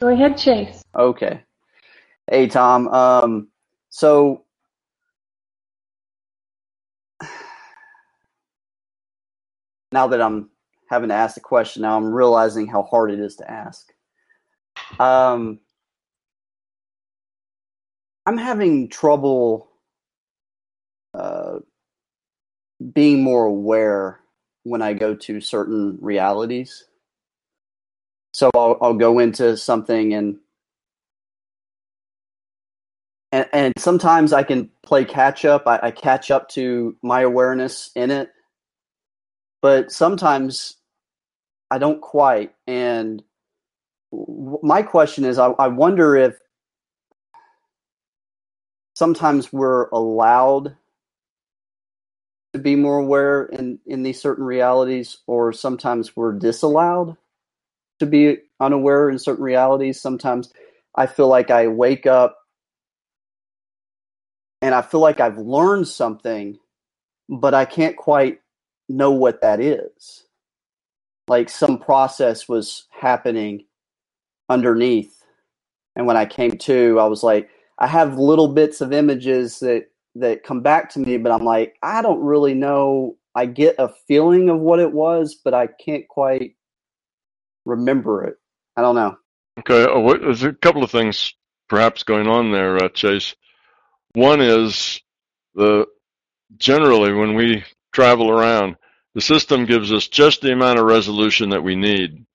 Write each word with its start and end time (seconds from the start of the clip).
Go 0.00 0.08
ahead, 0.08 0.36
Chase. 0.36 0.82
Okay. 0.94 1.40
Hey, 2.30 2.46
Tom. 2.46 2.88
Um, 2.88 3.48
so 3.90 4.44
now 9.92 10.06
that 10.08 10.20
I'm 10.20 10.50
having 10.90 11.08
to 11.08 11.14
ask 11.14 11.34
the 11.34 11.40
question, 11.40 11.82
now 11.82 11.96
I'm 11.96 12.12
realizing 12.12 12.66
how 12.66 12.82
hard 12.82 13.10
it 13.10 13.20
is 13.20 13.36
to 13.36 13.50
ask. 13.50 13.92
Um, 14.98 15.60
I'm 18.26 18.38
having 18.38 18.88
trouble 18.88 19.68
uh, 21.14 21.58
being 22.92 23.22
more 23.22 23.46
aware 23.46 24.20
when 24.64 24.82
I 24.82 24.94
go 24.94 25.14
to 25.14 25.40
certain 25.40 25.98
realities. 26.00 26.84
So 28.34 28.50
I'll, 28.52 28.76
I'll 28.82 28.94
go 28.94 29.20
into 29.20 29.56
something 29.56 30.12
and, 30.12 30.38
and 33.30 33.46
and 33.52 33.72
sometimes 33.78 34.32
I 34.32 34.42
can 34.42 34.70
play 34.82 35.04
catch 35.04 35.44
up. 35.44 35.68
I, 35.68 35.78
I 35.84 35.90
catch 35.92 36.32
up 36.32 36.48
to 36.50 36.96
my 37.00 37.20
awareness 37.20 37.90
in 37.94 38.10
it, 38.10 38.30
but 39.62 39.92
sometimes 39.92 40.74
I 41.70 41.78
don't 41.78 42.00
quite. 42.00 42.52
And 42.66 43.22
my 44.10 44.82
question 44.82 45.24
is, 45.24 45.38
I, 45.38 45.50
I 45.50 45.68
wonder 45.68 46.16
if 46.16 46.36
sometimes 48.94 49.52
we're 49.52 49.88
allowed 49.90 50.76
to 52.52 52.58
be 52.58 52.74
more 52.74 52.98
aware 52.98 53.44
in 53.44 53.78
in 53.86 54.02
these 54.02 54.20
certain 54.20 54.44
realities 54.44 55.18
or 55.28 55.52
sometimes 55.52 56.16
we're 56.16 56.32
disallowed 56.32 57.16
to 58.00 58.06
be 58.06 58.38
unaware 58.60 59.10
in 59.10 59.18
certain 59.18 59.44
realities 59.44 60.00
sometimes 60.00 60.52
i 60.96 61.06
feel 61.06 61.28
like 61.28 61.50
i 61.50 61.66
wake 61.66 62.06
up 62.06 62.36
and 64.62 64.74
i 64.74 64.82
feel 64.82 65.00
like 65.00 65.20
i've 65.20 65.38
learned 65.38 65.86
something 65.86 66.56
but 67.28 67.54
i 67.54 67.64
can't 67.64 67.96
quite 67.96 68.40
know 68.88 69.10
what 69.10 69.40
that 69.42 69.60
is 69.60 70.26
like 71.28 71.48
some 71.48 71.78
process 71.78 72.48
was 72.48 72.86
happening 72.90 73.64
underneath 74.48 75.24
and 75.96 76.06
when 76.06 76.16
i 76.16 76.24
came 76.26 76.52
to 76.52 76.98
i 77.00 77.06
was 77.06 77.22
like 77.22 77.48
i 77.78 77.86
have 77.86 78.18
little 78.18 78.48
bits 78.48 78.80
of 78.80 78.92
images 78.92 79.58
that 79.60 79.88
that 80.14 80.42
come 80.44 80.60
back 80.60 80.90
to 80.90 81.00
me, 81.00 81.16
but 81.16 81.32
I'm 81.32 81.44
like, 81.44 81.76
I 81.82 82.02
don't 82.02 82.20
really 82.22 82.54
know. 82.54 83.16
I 83.34 83.46
get 83.46 83.74
a 83.78 83.88
feeling 84.06 84.48
of 84.48 84.60
what 84.60 84.78
it 84.78 84.92
was, 84.92 85.34
but 85.34 85.54
I 85.54 85.66
can't 85.66 86.06
quite 86.08 86.54
remember 87.64 88.24
it. 88.24 88.36
I 88.76 88.82
don't 88.82 88.94
know. 88.94 89.16
Okay, 89.60 89.86
what, 90.00 90.20
there's 90.20 90.42
a 90.42 90.52
couple 90.52 90.82
of 90.82 90.90
things 90.90 91.34
perhaps 91.68 92.02
going 92.02 92.26
on 92.26 92.52
there, 92.52 92.76
uh, 92.76 92.88
Chase. 92.88 93.34
One 94.14 94.40
is 94.40 95.00
the 95.54 95.86
generally 96.56 97.12
when 97.12 97.34
we 97.34 97.64
travel 97.92 98.30
around, 98.30 98.76
the 99.14 99.20
system 99.20 99.64
gives 99.64 99.92
us 99.92 100.08
just 100.08 100.40
the 100.40 100.52
amount 100.52 100.78
of 100.78 100.86
resolution 100.86 101.50
that 101.50 101.62
we 101.62 101.76
need 101.76 102.26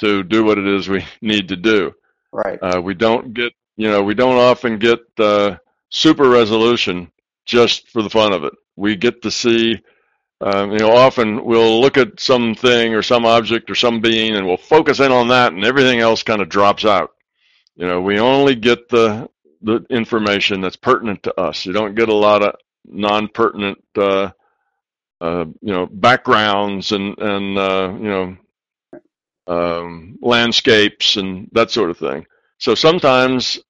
to 0.00 0.22
do 0.22 0.44
what 0.44 0.58
it 0.58 0.66
is 0.66 0.88
we 0.88 1.04
need 1.20 1.48
to 1.48 1.56
do. 1.56 1.92
Right. 2.32 2.58
Uh, 2.60 2.80
we 2.80 2.94
don't 2.94 3.32
get, 3.32 3.52
you 3.76 3.88
know, 3.88 4.02
we 4.02 4.14
don't 4.14 4.38
often 4.38 4.78
get 4.78 5.00
uh, 5.18 5.56
super 5.90 6.28
resolution 6.28 7.10
just 7.46 7.88
for 7.88 8.02
the 8.02 8.10
fun 8.10 8.32
of 8.32 8.44
it. 8.44 8.54
We 8.76 8.96
get 8.96 9.22
to 9.22 9.30
see, 9.30 9.80
um, 10.44 10.72
you 10.72 10.78
know, 10.78 10.92
often 10.92 11.44
we'll 11.44 11.80
look 11.80 11.98
at 11.98 12.20
something 12.20 12.94
or 12.94 13.02
some 13.02 13.26
object 13.26 13.70
or 13.70 13.74
some 13.74 14.00
being 14.00 14.36
and 14.36 14.46
we'll 14.46 14.58
focus 14.58 15.00
in 15.00 15.12
on 15.12 15.28
that 15.28 15.52
and 15.54 15.64
everything 15.64 16.00
else 16.00 16.22
kind 16.22 16.42
of 16.42 16.50
drops 16.50 16.84
out. 16.84 17.12
You 17.76 17.88
know, 17.88 18.02
we 18.02 18.20
only 18.20 18.54
get 18.54 18.88
the, 18.90 19.30
the 19.62 19.86
information 19.90 20.60
that's 20.60 20.76
pertinent 20.76 21.24
to 21.24 21.40
us. 21.40 21.66
You 21.66 21.72
don't 21.72 21.96
get 21.96 22.10
a 22.10 22.14
lot 22.14 22.44
of 22.44 22.56
non-pertinent, 22.86 23.84
uh, 23.98 24.30
uh, 25.20 25.46
you 25.62 25.72
know, 25.74 25.86
backgrounds 25.86 26.92
and, 26.92 27.18
and, 27.18 27.58
uh, 27.58 27.94
you 27.98 28.08
know, 28.08 28.36
um, 29.48 30.18
landscapes 30.22 31.16
and 31.16 31.48
that 31.52 31.72
sort 31.72 31.90
of 31.90 31.98
thing. 31.98 32.26
So 32.58 32.76
sometimes 32.76 33.60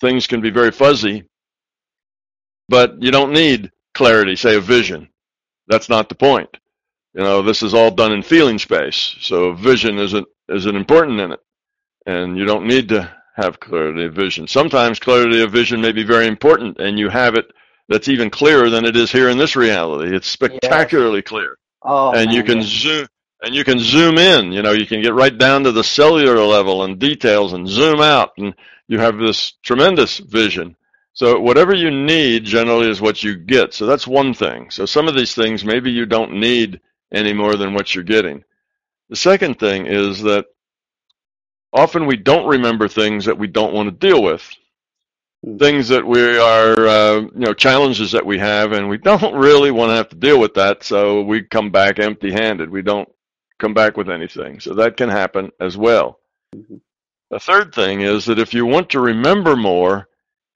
things 0.00 0.28
can 0.28 0.40
be 0.40 0.50
very 0.50 0.72
fuzzy 0.72 1.24
but 2.70 3.02
you 3.02 3.10
don't 3.12 3.32
need 3.32 3.72
clarity, 3.94 4.36
say 4.36 4.56
a 4.56 4.60
vision. 4.60 5.08
That's 5.70 5.88
not 5.88 6.08
the 6.08 6.16
point. 6.16 6.54
You 7.14 7.22
know, 7.22 7.42
this 7.42 7.62
is 7.62 7.74
all 7.74 7.92
done 7.92 8.12
in 8.12 8.22
feeling 8.22 8.58
space. 8.58 9.16
So 9.20 9.54
vision 9.54 9.98
isn't 9.98 10.26
isn't 10.48 10.76
important 10.76 11.20
in 11.20 11.32
it. 11.32 11.40
And 12.06 12.36
you 12.36 12.44
don't 12.44 12.66
need 12.66 12.88
to 12.88 13.10
have 13.36 13.60
clarity 13.60 14.04
of 14.04 14.14
vision. 14.14 14.48
Sometimes 14.48 14.98
clarity 14.98 15.42
of 15.42 15.52
vision 15.52 15.80
may 15.80 15.92
be 15.92 16.02
very 16.02 16.26
important 16.26 16.78
and 16.78 16.98
you 16.98 17.08
have 17.08 17.36
it 17.36 17.46
that's 17.88 18.08
even 18.08 18.30
clearer 18.30 18.68
than 18.68 18.84
it 18.84 18.96
is 18.96 19.12
here 19.12 19.28
in 19.28 19.38
this 19.38 19.56
reality. 19.56 20.14
It's 20.14 20.28
spectacularly 20.28 21.18
yes. 21.18 21.28
clear. 21.28 21.56
Oh, 21.82 22.12
and 22.12 22.32
you 22.32 22.42
can 22.42 22.62
zoom 22.62 23.06
and 23.42 23.54
you 23.54 23.64
can 23.64 23.78
zoom 23.78 24.18
in, 24.18 24.52
you 24.52 24.62
know, 24.62 24.72
you 24.72 24.86
can 24.86 25.00
get 25.00 25.14
right 25.14 25.36
down 25.36 25.64
to 25.64 25.72
the 25.72 25.84
cellular 25.84 26.38
level 26.44 26.82
and 26.82 26.98
details 26.98 27.52
and 27.52 27.66
zoom 27.66 28.00
out 28.00 28.32
and 28.36 28.54
you 28.88 28.98
have 28.98 29.18
this 29.18 29.52
tremendous 29.62 30.18
vision. 30.18 30.76
So 31.12 31.40
whatever 31.40 31.74
you 31.74 31.90
need 31.90 32.44
generally 32.44 32.88
is 32.88 33.00
what 33.00 33.22
you 33.22 33.36
get. 33.36 33.74
So 33.74 33.86
that's 33.86 34.06
one 34.06 34.32
thing. 34.32 34.70
So 34.70 34.86
some 34.86 35.08
of 35.08 35.14
these 35.14 35.34
things 35.34 35.64
maybe 35.64 35.90
you 35.90 36.06
don't 36.06 36.32
need 36.34 36.80
any 37.12 37.32
more 37.32 37.56
than 37.56 37.74
what 37.74 37.94
you're 37.94 38.04
getting. 38.04 38.44
The 39.08 39.16
second 39.16 39.58
thing 39.58 39.86
is 39.86 40.22
that 40.22 40.46
often 41.72 42.06
we 42.06 42.16
don't 42.16 42.48
remember 42.48 42.88
things 42.88 43.24
that 43.24 43.38
we 43.38 43.48
don't 43.48 43.74
want 43.74 43.88
to 43.88 44.06
deal 44.08 44.22
with. 44.22 44.48
Hmm. 45.44 45.56
Things 45.56 45.88
that 45.88 46.06
we 46.06 46.38
are, 46.38 46.86
uh, 46.86 47.20
you 47.20 47.30
know, 47.34 47.54
challenges 47.54 48.12
that 48.12 48.24
we 48.24 48.38
have, 48.38 48.72
and 48.72 48.88
we 48.88 48.98
don't 48.98 49.34
really 49.38 49.70
want 49.70 49.90
to 49.90 49.96
have 49.96 50.08
to 50.10 50.16
deal 50.16 50.38
with 50.38 50.54
that. 50.54 50.84
So 50.84 51.22
we 51.22 51.42
come 51.42 51.70
back 51.70 51.98
empty-handed. 51.98 52.70
We 52.70 52.82
don't 52.82 53.08
come 53.58 53.74
back 53.74 53.96
with 53.96 54.10
anything. 54.10 54.60
So 54.60 54.74
that 54.74 54.96
can 54.96 55.08
happen 55.08 55.50
as 55.60 55.76
well. 55.76 56.20
Mm-hmm. 56.54 56.76
The 57.30 57.40
third 57.40 57.74
thing 57.74 58.00
is 58.00 58.24
that 58.26 58.38
if 58.38 58.54
you 58.54 58.66
want 58.66 58.90
to 58.90 59.00
remember 59.00 59.54
more, 59.56 60.08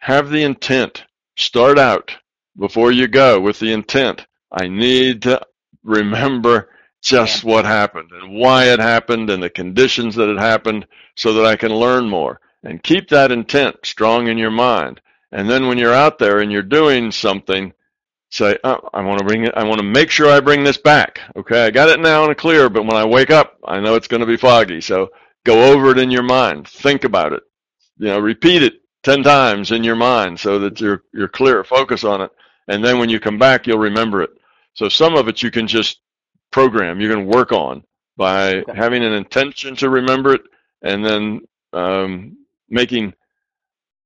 have 0.04 0.28
the 0.28 0.42
intent. 0.42 1.02
Start 1.38 1.78
out 1.78 2.14
before 2.58 2.92
you 2.92 3.08
go 3.08 3.40
with 3.40 3.58
the 3.58 3.72
intent. 3.72 4.26
I 4.52 4.68
need 4.68 5.22
to 5.22 5.40
remember 5.82 6.68
just 7.00 7.42
yeah. 7.42 7.50
what 7.50 7.64
happened 7.64 8.10
and 8.12 8.34
why 8.38 8.66
it 8.66 8.80
happened 8.80 9.30
and 9.30 9.42
the 9.42 9.48
conditions 9.48 10.14
that 10.16 10.28
it 10.28 10.38
happened 10.38 10.86
so 11.16 11.32
that 11.32 11.46
I 11.46 11.56
can 11.56 11.72
learn 11.72 12.06
more. 12.06 12.38
And 12.62 12.82
keep 12.82 13.08
that 13.08 13.32
intent 13.32 13.76
strong 13.82 14.28
in 14.28 14.36
your 14.36 14.50
mind. 14.50 15.00
And 15.32 15.48
then 15.48 15.68
when 15.68 15.78
you're 15.78 15.94
out 15.94 16.18
there 16.18 16.40
and 16.40 16.52
you're 16.52 16.62
doing 16.62 17.10
something, 17.10 17.72
say, 18.28 18.58
oh, 18.62 18.90
I 18.92 19.00
want 19.00 19.20
to 19.20 19.24
bring 19.24 19.44
it, 19.44 19.54
I 19.56 19.64
want 19.64 19.78
to 19.78 19.86
make 19.86 20.10
sure 20.10 20.28
I 20.28 20.40
bring 20.40 20.64
this 20.64 20.76
back. 20.76 21.18
Okay, 21.34 21.64
I 21.64 21.70
got 21.70 21.88
it 21.88 21.98
now 21.98 22.26
and 22.26 22.36
clear, 22.36 22.68
but 22.68 22.84
when 22.84 22.96
I 22.96 23.06
wake 23.06 23.30
up, 23.30 23.58
I 23.64 23.80
know 23.80 23.94
it's 23.94 24.08
going 24.08 24.20
to 24.20 24.26
be 24.26 24.36
foggy. 24.36 24.82
So 24.82 25.12
go 25.44 25.72
over 25.72 25.92
it 25.92 25.98
in 25.98 26.10
your 26.10 26.22
mind. 26.22 26.68
Think 26.68 27.04
about 27.04 27.32
it. 27.32 27.42
You 27.96 28.08
know, 28.08 28.18
repeat 28.18 28.62
it 28.62 28.83
10 29.04 29.22
times 29.22 29.70
in 29.70 29.84
your 29.84 29.96
mind 29.96 30.40
so 30.40 30.58
that 30.58 30.80
you're 30.80 31.02
you're 31.12 31.28
clear. 31.28 31.62
Focus 31.62 32.04
on 32.04 32.22
it. 32.22 32.30
And 32.68 32.82
then 32.82 32.98
when 32.98 33.10
you 33.10 33.20
come 33.20 33.38
back 33.38 33.66
you'll 33.66 33.78
remember 33.78 34.22
it. 34.22 34.30
So 34.72 34.88
some 34.88 35.14
of 35.14 35.28
it 35.28 35.42
you 35.42 35.50
can 35.50 35.66
just 35.66 36.00
program 36.50 37.00
you 37.00 37.08
can 37.08 37.26
work 37.26 37.52
on 37.52 37.84
by 38.16 38.56
okay. 38.56 38.72
having 38.74 39.04
an 39.04 39.12
intention 39.12 39.76
to 39.76 39.90
remember 39.90 40.34
it 40.34 40.42
and 40.82 41.04
then 41.04 41.40
um, 41.72 42.36
making 42.68 43.12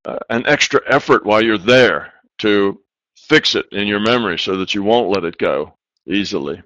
uh, 0.04 0.18
an 0.30 0.46
extra 0.46 0.80
effort 0.86 1.24
while 1.24 1.42
you're 1.42 1.58
there 1.58 2.12
to 2.38 2.80
fix 3.16 3.54
it 3.54 3.66
in 3.72 3.86
your 3.86 4.00
memory 4.00 4.38
so 4.38 4.56
that 4.56 4.74
you 4.74 4.82
won't 4.82 5.14
let 5.14 5.24
it 5.24 5.38
go 5.38 5.74
easily. 6.06 6.60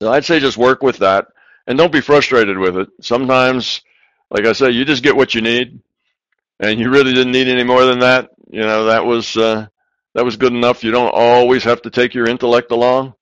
So 0.00 0.12
i'd 0.12 0.24
say 0.24 0.40
just 0.40 0.56
work 0.56 0.82
with 0.82 0.98
that. 0.98 1.28
And 1.66 1.78
don't 1.78 1.92
be 1.92 2.02
frustrated 2.02 2.58
with 2.58 2.76
it. 2.76 2.88
Sometimes 3.00 3.82
like 4.30 4.46
i 4.46 4.52
say 4.52 4.70
you 4.70 4.86
just 4.86 5.02
get 5.02 5.16
what 5.16 5.34
you 5.34 5.42
need 5.42 5.80
and 6.60 6.78
you 6.78 6.90
really 6.90 7.12
didn't 7.12 7.32
need 7.32 7.48
any 7.48 7.64
more 7.64 7.84
than 7.84 8.00
that, 8.00 8.30
you 8.50 8.60
know, 8.60 8.86
that 8.86 9.04
was 9.04 9.36
uh, 9.36 9.66
that 10.14 10.24
was 10.24 10.36
good 10.36 10.52
enough. 10.52 10.84
You 10.84 10.90
don't 10.90 11.14
always 11.14 11.64
have 11.64 11.82
to 11.82 11.90
take 11.90 12.14
your 12.14 12.28
intellect 12.28 12.70
along. 12.70 13.14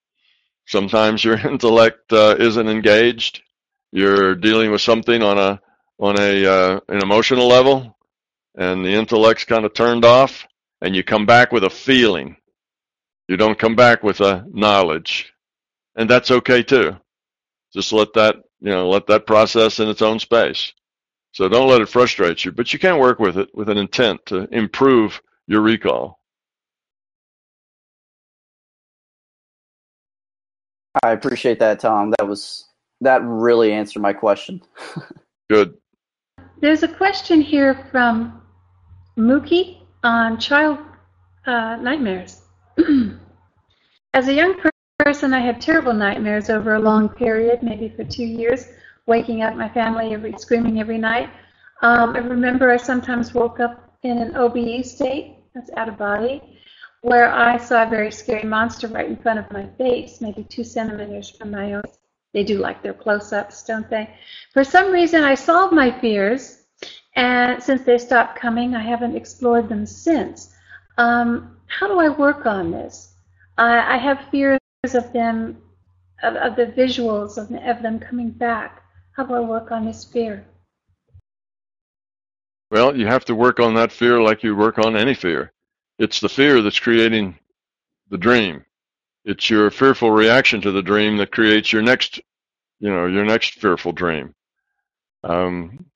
Sometimes 0.67 1.25
your 1.25 1.39
intellect 1.49 2.13
uh, 2.13 2.37
isn't 2.39 2.69
engaged. 2.69 3.43
You're 3.93 4.35
dealing 4.35 4.71
with 4.71 4.81
something 4.81 5.23
on 5.23 5.39
a 5.39 5.61
on 5.99 6.19
a 6.19 6.47
uh, 6.47 6.81
an 6.89 7.03
emotional 7.03 7.47
level, 7.49 7.97
and 8.57 8.85
the 8.85 8.93
intellect's 8.93 9.45
kind 9.45 9.65
of 9.65 9.75
turned 9.75 10.05
off, 10.05 10.47
and 10.81 10.95
you 10.95 11.03
come 11.03 11.27
back 11.27 11.53
with 11.53 11.65
a 11.65 11.71
feeling. 11.71 12.37
You 13.29 13.37
don't 13.37 13.59
come 13.59 13.77
back 13.77 14.03
with 14.03 14.21
a 14.21 14.45
knowledge, 14.53 15.33
and 15.97 16.11
that's 16.11 16.31
okay 16.31 16.63
too. 16.63 16.97
Just 17.73 17.93
let 17.93 18.13
that 18.15 18.37
you 18.61 18.71
know 18.71 18.89
let 18.91 19.07
that 19.07 19.27
process 19.27 19.81
in 19.81 19.89
its 19.89 20.03
own 20.03 20.19
space. 20.19 20.73
So 21.33 21.49
don't 21.49 21.69
let 21.69 21.81
it 21.81 21.89
frustrate 21.89 22.45
you, 22.45 22.53
but 22.53 22.73
you 22.73 22.79
can 22.79 22.99
work 22.99 23.19
with 23.19 23.39
it 23.39 23.49
with 23.55 23.71
an 23.71 23.79
intent 23.79 24.25
to 24.27 24.47
improve 24.55 25.21
your 25.47 25.63
recall. 25.63 26.21
I 31.03 31.13
appreciate 31.13 31.59
that, 31.61 31.81
Tom. 31.81 32.13
That 32.19 32.29
was 32.29 32.69
that 33.01 33.23
really 33.25 33.73
answered 33.73 34.03
my 34.03 34.13
question. 34.13 34.61
Good. 35.51 35.75
there's 36.61 36.83
a 36.83 36.89
question 36.89 37.41
here 37.41 37.87
from 37.91 38.43
Mookie 39.19 39.79
on 40.05 40.39
child 40.39 40.79
uh, 41.47 41.77
nightmares. 41.77 42.43
As 44.15 44.29
a 44.29 44.35
young 44.35 44.55
person, 44.99 45.33
I 45.35 45.41
had 45.41 45.61
terrible 45.61 45.93
nightmares 45.93 46.51
over 46.51 46.75
a 46.75 46.81
long 46.81 47.09
period, 47.09 47.63
maybe 47.63 47.89
for 47.89 48.05
two 48.05 48.25
years, 48.25 48.69
waking 49.07 49.43
up 49.43 49.55
my 49.57 49.69
family 49.69 50.15
every 50.15 50.35
screaming 50.39 50.81
every 50.81 50.99
night. 50.99 51.31
Um, 51.83 52.15
I 52.15 52.19
remember 52.19 52.71
I 52.71 52.77
sometimes 52.77 53.35
woke 53.35 53.61
up 53.61 53.97
in 54.03 54.19
an 54.19 54.37
OBE 54.37 54.85
state, 54.85 55.37
that's 55.55 55.71
out 55.77 55.89
of 55.89 55.99
body, 55.99 56.43
where 57.03 57.33
I 57.33 57.57
saw 57.57 57.83
a 57.83 57.91
very 57.91 58.13
scary 58.13 58.45
monster 58.45 58.89
right 58.89 59.09
in 59.09 59.17
front 59.17 59.39
of 59.39 59.51
my 59.51 59.67
face, 59.77 60.21
maybe 60.21 60.45
two 60.45 60.65
centimeters 60.65 61.31
from 61.31 61.51
my 61.51 61.71
nose. 61.71 61.99
They 62.33 62.45
do 62.45 62.59
like 62.59 62.83
their 62.83 62.95
close-ups, 62.95 63.65
don't 63.65 63.89
they? 63.91 64.09
For 64.53 64.65
some 64.65 64.91
reason, 64.91 65.23
I 65.23 65.35
solved 65.35 65.75
my 65.75 65.91
fears, 66.01 66.63
and 67.17 67.63
since 67.63 67.83
they 67.83 67.99
stopped 67.99 68.39
coming, 68.39 68.75
I 68.75 68.83
haven't 68.83 69.17
explored 69.17 69.69
them 69.69 69.85
since. 69.85 70.55
Um, 70.97 71.57
how 71.67 71.89
do 71.89 71.99
I 71.99 72.09
work 72.09 72.47
on 72.47 72.71
this? 72.71 73.15
I, 73.59 73.95
I 73.95 73.99
have 73.99 74.29
fears 74.31 74.61
of 74.95 75.13
them, 75.13 75.59
of, 76.23 76.37
of 76.37 76.57
the 76.57 76.67
visuals 76.67 77.37
of, 77.37 77.51
of 77.51 77.83
them 77.83 77.99
coming 77.99 78.31
back. 78.31 78.82
How 79.13 79.25
do 79.25 79.35
I 79.35 79.41
work 79.41 79.71
on 79.71 79.85
this 79.85 80.05
fear? 80.05 80.45
Well, 82.71 82.97
you 82.97 83.07
have 83.07 83.27
to 83.27 83.35
work 83.35 83.61
on 83.61 83.75
that 83.75 83.93
fear 83.93 84.21
like 84.21 84.43
you 84.43 84.57
work 84.57 84.79
on 84.79 84.97
any 84.97 85.15
fear. 85.15 85.53
It's 85.99 86.21
the 86.21 86.29
fear 86.29 86.63
that's 86.63 86.81
creating 86.81 87.39
the 88.09 88.19
dream. 88.19 88.65
It's 89.25 89.51
your 89.51 89.71
fearful 89.71 90.11
reaction 90.11 90.63
to 90.63 90.73
the 90.73 90.83
dream 90.83 91.19
that 91.19 91.31
creates 91.31 91.73
your 91.73 91.83
next, 91.83 92.21
you 92.81 92.91
know, 92.91 93.07
your 93.07 93.25
next 93.25 93.55
fearful 93.61 93.93
dream. 93.93 94.35
Um, 95.23 95.87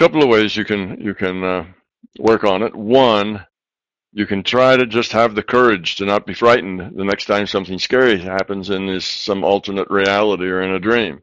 couple 0.00 0.22
of 0.22 0.30
ways 0.30 0.56
you 0.56 0.64
can 0.64 0.98
you 0.98 1.12
can 1.12 1.44
uh, 1.44 1.66
work 2.18 2.42
on 2.42 2.62
it. 2.62 2.74
One, 2.74 3.44
you 4.12 4.24
can 4.24 4.42
try 4.42 4.74
to 4.74 4.86
just 4.86 5.12
have 5.12 5.34
the 5.34 5.42
courage 5.42 5.96
to 5.96 6.06
not 6.06 6.24
be 6.24 6.32
frightened 6.32 6.96
the 6.96 7.04
next 7.04 7.26
time 7.26 7.46
something 7.46 7.78
scary 7.78 8.18
happens 8.18 8.70
in 8.70 8.86
this 8.86 9.04
some 9.04 9.44
alternate 9.44 9.90
reality 9.90 10.46
or 10.46 10.62
in 10.62 10.70
a 10.70 10.80
dream. 10.80 11.20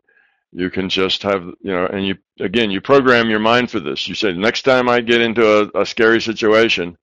You 0.51 0.69
can 0.69 0.89
just 0.89 1.23
have 1.23 1.44
you 1.44 1.71
know, 1.71 1.85
and 1.85 2.05
you 2.05 2.17
again 2.39 2.71
you 2.71 2.81
program 2.81 3.29
your 3.29 3.39
mind 3.39 3.69
for 3.69 3.79
this. 3.79 4.07
You 4.07 4.15
say 4.15 4.33
next 4.33 4.63
time 4.63 4.89
I 4.89 5.01
get 5.01 5.21
into 5.21 5.45
a, 5.75 5.81
a 5.81 5.85
scary 5.85 6.21
situation, 6.21 6.97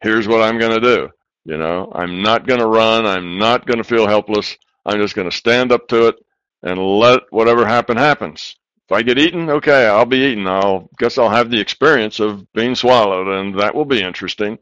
here's 0.00 0.26
what 0.26 0.42
I'm 0.42 0.58
going 0.58 0.80
to 0.80 0.96
do. 0.96 1.08
You 1.44 1.58
know, 1.58 1.92
I'm 1.94 2.22
not 2.22 2.46
going 2.46 2.60
to 2.60 2.66
run. 2.66 3.06
I'm 3.06 3.38
not 3.38 3.66
going 3.66 3.78
to 3.78 3.84
feel 3.84 4.06
helpless. 4.06 4.56
I'm 4.84 5.00
just 5.00 5.14
going 5.14 5.30
to 5.30 5.36
stand 5.36 5.72
up 5.72 5.88
to 5.88 6.08
it 6.08 6.16
and 6.62 6.78
let 6.78 7.20
whatever 7.30 7.66
happen 7.66 7.96
happens. 7.96 8.56
If 8.88 8.92
I 8.92 9.02
get 9.02 9.18
eaten, 9.18 9.50
okay, 9.50 9.86
I'll 9.86 10.06
be 10.06 10.30
eaten. 10.30 10.46
I'll 10.46 10.88
guess 10.98 11.18
I'll 11.18 11.28
have 11.28 11.50
the 11.50 11.60
experience 11.60 12.20
of 12.20 12.50
being 12.52 12.74
swallowed, 12.76 13.26
and 13.26 13.58
that 13.58 13.74
will 13.74 13.84
be 13.84 14.02
interesting. 14.02 14.58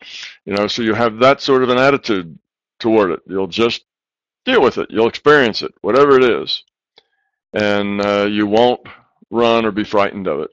You 0.46 0.54
know, 0.54 0.66
so 0.66 0.82
you 0.82 0.94
have 0.94 1.18
that 1.18 1.40
sort 1.42 1.62
of 1.62 1.68
an 1.68 1.78
attitude 1.78 2.38
toward 2.78 3.10
it. 3.10 3.20
You'll 3.26 3.46
just 3.46 3.84
deal 4.44 4.62
with 4.62 4.78
it. 4.78 4.90
You'll 4.90 5.08
experience 5.08 5.62
it, 5.62 5.74
whatever 5.82 6.18
it 6.18 6.24
is, 6.24 6.64
and 7.54 8.00
uh, 8.00 8.26
you 8.26 8.46
won't 8.46 8.80
run 9.30 9.64
or 9.64 9.70
be 9.70 9.84
frightened 9.84 10.26
of 10.26 10.40
it. 10.40 10.50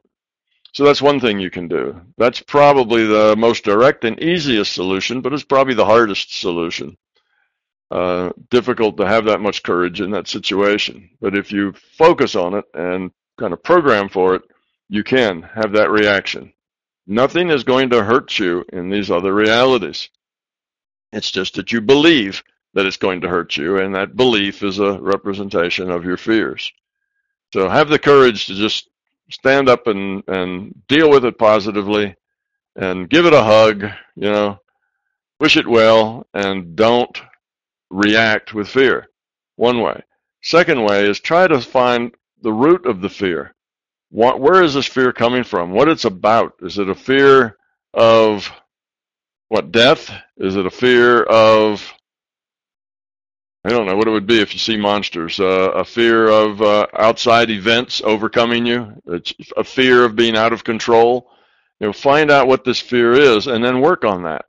So 0.74 0.86
that's 0.86 1.02
one 1.02 1.20
thing 1.20 1.40
you 1.40 1.50
can 1.50 1.68
do. 1.68 2.00
That's 2.18 2.42
probably 2.42 3.06
the 3.06 3.36
most 3.38 3.66
direct 3.66 4.06
and 4.06 4.22
easiest 4.22 4.74
solution, 4.74 5.20
but 5.20 5.34
it's 5.34 5.44
probably 5.44 5.74
the 5.74 5.86
hardest 5.86 6.40
solution. 6.40 6.98
Uh, 7.90 8.32
difficult 8.50 8.96
to 8.96 9.06
have 9.06 9.26
that 9.26 9.42
much 9.42 9.64
courage 9.64 10.00
in 10.00 10.12
that 10.12 10.30
situation. 10.30 11.10
But 11.20 11.36
if 11.36 11.52
you 11.52 11.74
focus 11.98 12.36
on 12.38 12.54
it 12.54 12.64
and 12.74 13.12
kind 13.38 13.52
of 13.52 13.64
program 13.64 14.08
for 14.08 14.36
it, 14.36 14.44
you 14.88 15.04
can 15.04 15.42
have 15.42 15.74
that 15.74 15.92
reaction. 15.92 16.54
Nothing 17.06 17.50
is 17.50 17.66
going 17.66 17.90
to 17.90 18.04
hurt 18.04 18.40
you 18.40 18.64
in 18.72 18.90
these 18.90 19.12
other 19.12 19.34
realities. 19.34 20.10
It's 21.12 21.32
just 21.32 21.56
that 21.56 21.74
you 21.74 21.82
believe 21.82 22.44
that 22.74 22.86
it's 22.86 22.96
going 22.96 23.22
to 23.22 23.28
hurt 23.28 23.58
you, 23.58 23.78
and 23.78 23.96
that 23.96 24.16
belief 24.16 24.64
is 24.64 24.80
a 24.80 24.98
representation 24.98 25.92
of 25.92 26.06
your 26.06 26.16
fears. 26.16 26.72
So 27.54 27.68
have 27.68 27.90
the 27.90 28.00
courage 28.00 28.48
to 28.48 28.56
just 28.56 28.90
stand 29.30 29.70
up 29.70 29.88
and, 29.88 30.24
and 30.28 30.88
deal 30.88 31.10
with 31.10 31.26
it 31.26 31.38
positively 31.38 32.16
and 32.76 33.10
give 33.10 33.26
it 33.26 33.34
a 33.34 33.44
hug, 33.44 33.84
you 34.16 34.32
know, 34.32 34.60
wish 35.40 35.58
it 35.58 35.68
well, 35.68 36.28
and 36.34 36.76
don't 36.76 37.22
react 37.90 38.54
with 38.54 38.70
fear. 38.70 39.08
One 39.58 39.82
way. 39.82 40.02
Second 40.42 40.84
way 40.84 41.10
is 41.10 41.20
try 41.20 41.48
to 41.48 41.60
find 41.60 42.16
the 42.42 42.54
root 42.54 42.86
of 42.86 43.02
the 43.02 43.10
fear. 43.10 43.54
What, 44.10 44.40
where 44.40 44.64
is 44.64 44.74
this 44.74 44.88
fear 44.88 45.14
coming 45.14 45.44
from? 45.44 45.72
What 45.72 45.90
it's 45.90 46.06
about? 46.06 46.54
Is 46.62 46.78
it 46.78 46.90
a 46.90 46.96
fear 46.96 47.58
of 47.94 48.52
what 49.50 49.72
death? 49.72 50.10
Is 50.38 50.56
it 50.56 50.66
a 50.66 50.72
fear 50.72 51.24
of 51.24 51.94
I 53.64 53.70
don't 53.70 53.86
know 53.86 53.96
what 53.96 54.08
it 54.08 54.12
would 54.12 54.26
be 54.26 54.42
if 54.42 54.54
you 54.54 54.60
see 54.60 54.76
monsters. 54.76 55.40
Uh, 55.40 55.72
a 55.76 55.86
fear 55.86 56.28
of 56.28 56.62
uh, 56.62 56.88
outside 56.98 57.52
events 57.52 58.02
overcoming 58.04 58.66
you, 58.66 58.92
it's 59.06 59.34
a 59.56 59.64
fear 59.64 60.04
of 60.04 60.16
being 60.16 60.36
out 60.36 60.54
of 60.54 60.64
control. 60.64 61.30
You 61.80 61.88
know, 61.88 61.94
find 61.94 62.32
out 62.32 62.48
what 62.48 62.64
this 62.64 62.80
fear 62.80 63.14
is, 63.14 63.48
and 63.48 63.64
then 63.64 63.82
work 63.82 64.04
on 64.04 64.24
that. 64.24 64.46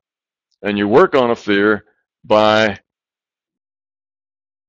And 0.63 0.79
you 0.79 0.89
work 0.89 1.15
on 1.15 1.31
a 1.31 1.37
fear 1.37 1.85
by 2.25 2.79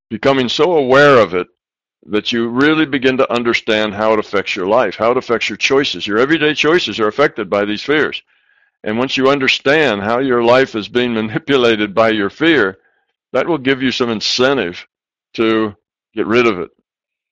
becoming 0.10 0.50
so 0.50 0.74
aware 0.74 1.20
of 1.20 1.34
it 1.34 1.48
that 2.08 2.34
you 2.34 2.50
really 2.50 2.86
begin 2.86 3.18
to 3.18 3.32
understand 3.32 3.94
how 3.94 4.12
it 4.14 4.20
affects 4.20 4.56
your 4.56 4.68
life, 4.68 4.96
how 4.96 5.12
it 5.12 5.18
affects 5.18 5.48
your 5.50 5.58
choices. 5.58 6.06
Your 6.06 6.18
everyday 6.18 6.54
choices 6.54 7.00
are 7.00 7.08
affected 7.08 7.50
by 7.50 7.64
these 7.64 7.82
fears. 7.82 8.22
And 8.84 8.98
once 8.98 9.16
you 9.16 9.30
understand 9.30 10.02
how 10.02 10.20
your 10.20 10.44
life 10.44 10.76
is 10.76 10.90
being 10.90 11.14
manipulated 11.14 11.96
by 11.96 12.10
your 12.10 12.30
fear, 12.30 12.78
that 13.34 13.48
will 13.48 13.58
give 13.58 13.82
you 13.82 13.92
some 13.92 14.10
incentive 14.10 14.88
to 15.34 15.76
get 16.14 16.28
rid 16.28 16.48
of 16.48 16.60
it. 16.60 16.70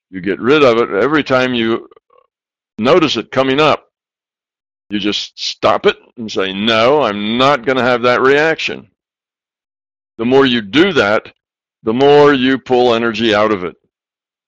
You 0.09 0.19
get 0.19 0.39
rid 0.39 0.63
of 0.63 0.77
it 0.77 0.89
every 0.89 1.24
time 1.24 1.53
you 1.53 1.88
notice 2.77 3.15
it 3.15 3.31
coming 3.31 3.62
up. 3.62 3.88
You 4.89 5.00
just 5.00 5.42
stop 5.42 5.86
it 5.86 5.98
and 6.18 6.30
say, 6.30 6.51
No, 6.51 7.01
I'm 7.01 7.38
not 7.38 7.65
going 7.65 7.77
to 7.77 7.83
have 7.83 8.01
that 8.01 8.21
reaction. 8.21 8.89
The 10.18 10.25
more 10.25 10.45
you 10.45 10.62
do 10.62 10.92
that, 10.94 11.31
the 11.83 11.94
more 11.94 12.33
you 12.33 12.57
pull 12.57 12.94
energy 12.94 13.33
out 13.33 13.51
of 13.51 13.63
it, 13.63 13.75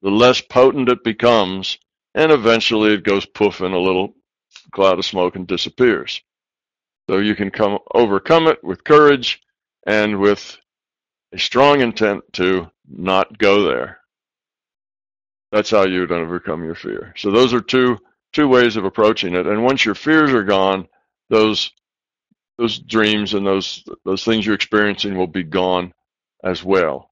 the 0.01 0.11
less 0.11 0.41
potent 0.41 0.89
it 0.89 1.03
becomes, 1.03 1.77
and 2.13 2.31
eventually 2.31 2.93
it 2.93 3.03
goes 3.03 3.25
poof 3.25 3.61
in 3.61 3.71
a 3.71 3.79
little 3.79 4.15
cloud 4.71 4.99
of 4.99 5.05
smoke 5.05 5.35
and 5.35 5.47
disappears. 5.47 6.21
So 7.09 7.19
you 7.19 7.35
can 7.35 7.49
come 7.51 7.79
overcome 7.93 8.47
it 8.47 8.63
with 8.63 8.83
courage 8.83 9.41
and 9.87 10.19
with 10.19 10.57
a 11.33 11.39
strong 11.39 11.81
intent 11.81 12.23
to 12.33 12.69
not 12.87 13.37
go 13.37 13.63
there. 13.63 13.99
That's 15.51 15.71
how 15.71 15.85
you 15.85 16.01
would 16.01 16.11
overcome 16.11 16.63
your 16.63 16.75
fear. 16.75 17.13
So 17.17 17.31
those 17.31 17.53
are 17.53 17.61
two 17.61 17.97
two 18.31 18.47
ways 18.47 18.75
of 18.75 18.85
approaching 18.85 19.35
it. 19.35 19.45
And 19.45 19.63
once 19.63 19.85
your 19.85 19.95
fears 19.95 20.31
are 20.31 20.43
gone, 20.43 20.87
those 21.29 21.71
those 22.57 22.79
dreams 22.79 23.33
and 23.33 23.45
those 23.45 23.83
those 24.05 24.23
things 24.23 24.45
you're 24.45 24.55
experiencing 24.55 25.17
will 25.17 25.27
be 25.27 25.43
gone 25.43 25.93
as 26.43 26.63
well. 26.63 27.09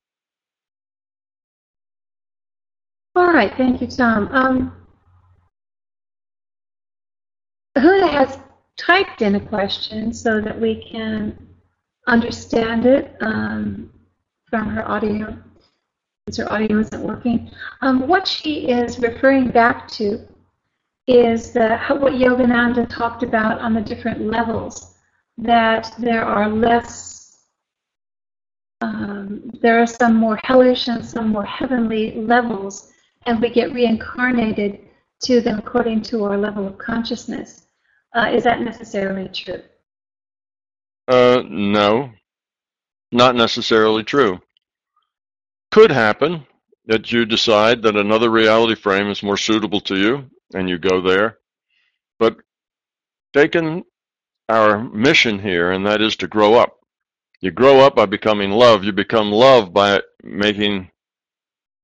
All 3.15 3.33
right, 3.33 3.53
thank 3.57 3.81
you, 3.81 3.87
Tom. 3.87 4.29
Um, 4.31 4.73
Huda 7.77 8.09
has 8.09 8.39
typed 8.77 9.21
in 9.21 9.35
a 9.35 9.39
question 9.39 10.13
so 10.13 10.41
that 10.41 10.59
we 10.59 10.87
can 10.91 11.47
understand 12.07 12.85
it. 12.85 13.15
Um, 13.21 13.91
from 14.51 14.67
her 14.67 14.87
audio, 14.87 15.35
because 16.25 16.37
her 16.37 16.51
audio 16.51 16.77
isn't 16.77 17.01
working. 17.01 17.49
Um, 17.81 18.07
what 18.07 18.27
she 18.27 18.67
is 18.67 18.99
referring 18.99 19.49
back 19.49 19.87
to 19.93 20.19
is 21.07 21.51
the, 21.51 21.79
what 21.99 22.13
Yogananda 22.13 22.87
talked 22.87 23.23
about 23.23 23.59
on 23.59 23.73
the 23.73 23.81
different 23.81 24.21
levels, 24.21 24.93
that 25.37 25.91
there 25.97 26.23
are 26.23 26.47
less, 26.47 27.47
um, 28.81 29.49
there 29.61 29.81
are 29.81 29.87
some 29.87 30.15
more 30.15 30.39
hellish 30.43 30.87
and 30.87 31.03
some 31.03 31.29
more 31.29 31.45
heavenly 31.45 32.21
levels, 32.21 32.91
and 33.25 33.41
we 33.41 33.49
get 33.49 33.73
reincarnated 33.73 34.79
to 35.21 35.41
them 35.41 35.59
according 35.59 36.01
to 36.01 36.23
our 36.25 36.37
level 36.37 36.67
of 36.67 36.77
consciousness. 36.77 37.67
Uh, 38.13 38.29
is 38.33 38.43
that 38.43 38.61
necessarily 38.61 39.29
true? 39.29 39.61
Uh, 41.07 41.41
no, 41.49 42.11
not 43.11 43.35
necessarily 43.35 44.03
true. 44.03 44.41
Could 45.71 45.91
happen 45.91 46.45
that 46.85 47.11
you 47.11 47.25
decide 47.25 47.81
that 47.83 47.95
another 47.95 48.29
reality 48.29 48.75
frame 48.75 49.07
is 49.07 49.23
more 49.23 49.37
suitable 49.37 49.81
to 49.81 49.95
you 49.95 50.29
and 50.53 50.69
you 50.69 50.77
go 50.77 51.01
there. 51.01 51.37
But 52.19 52.37
taking 53.33 53.83
our 54.49 54.83
mission 54.83 55.39
here, 55.39 55.71
and 55.71 55.85
that 55.85 56.01
is 56.01 56.15
to 56.17 56.27
grow 56.27 56.55
up. 56.55 56.77
You 57.39 57.51
grow 57.51 57.79
up 57.79 57.95
by 57.95 58.05
becoming 58.05 58.51
love. 58.51 58.83
You 58.83 58.91
become 58.91 59.31
love 59.31 59.73
by 59.73 60.01
making 60.23 60.91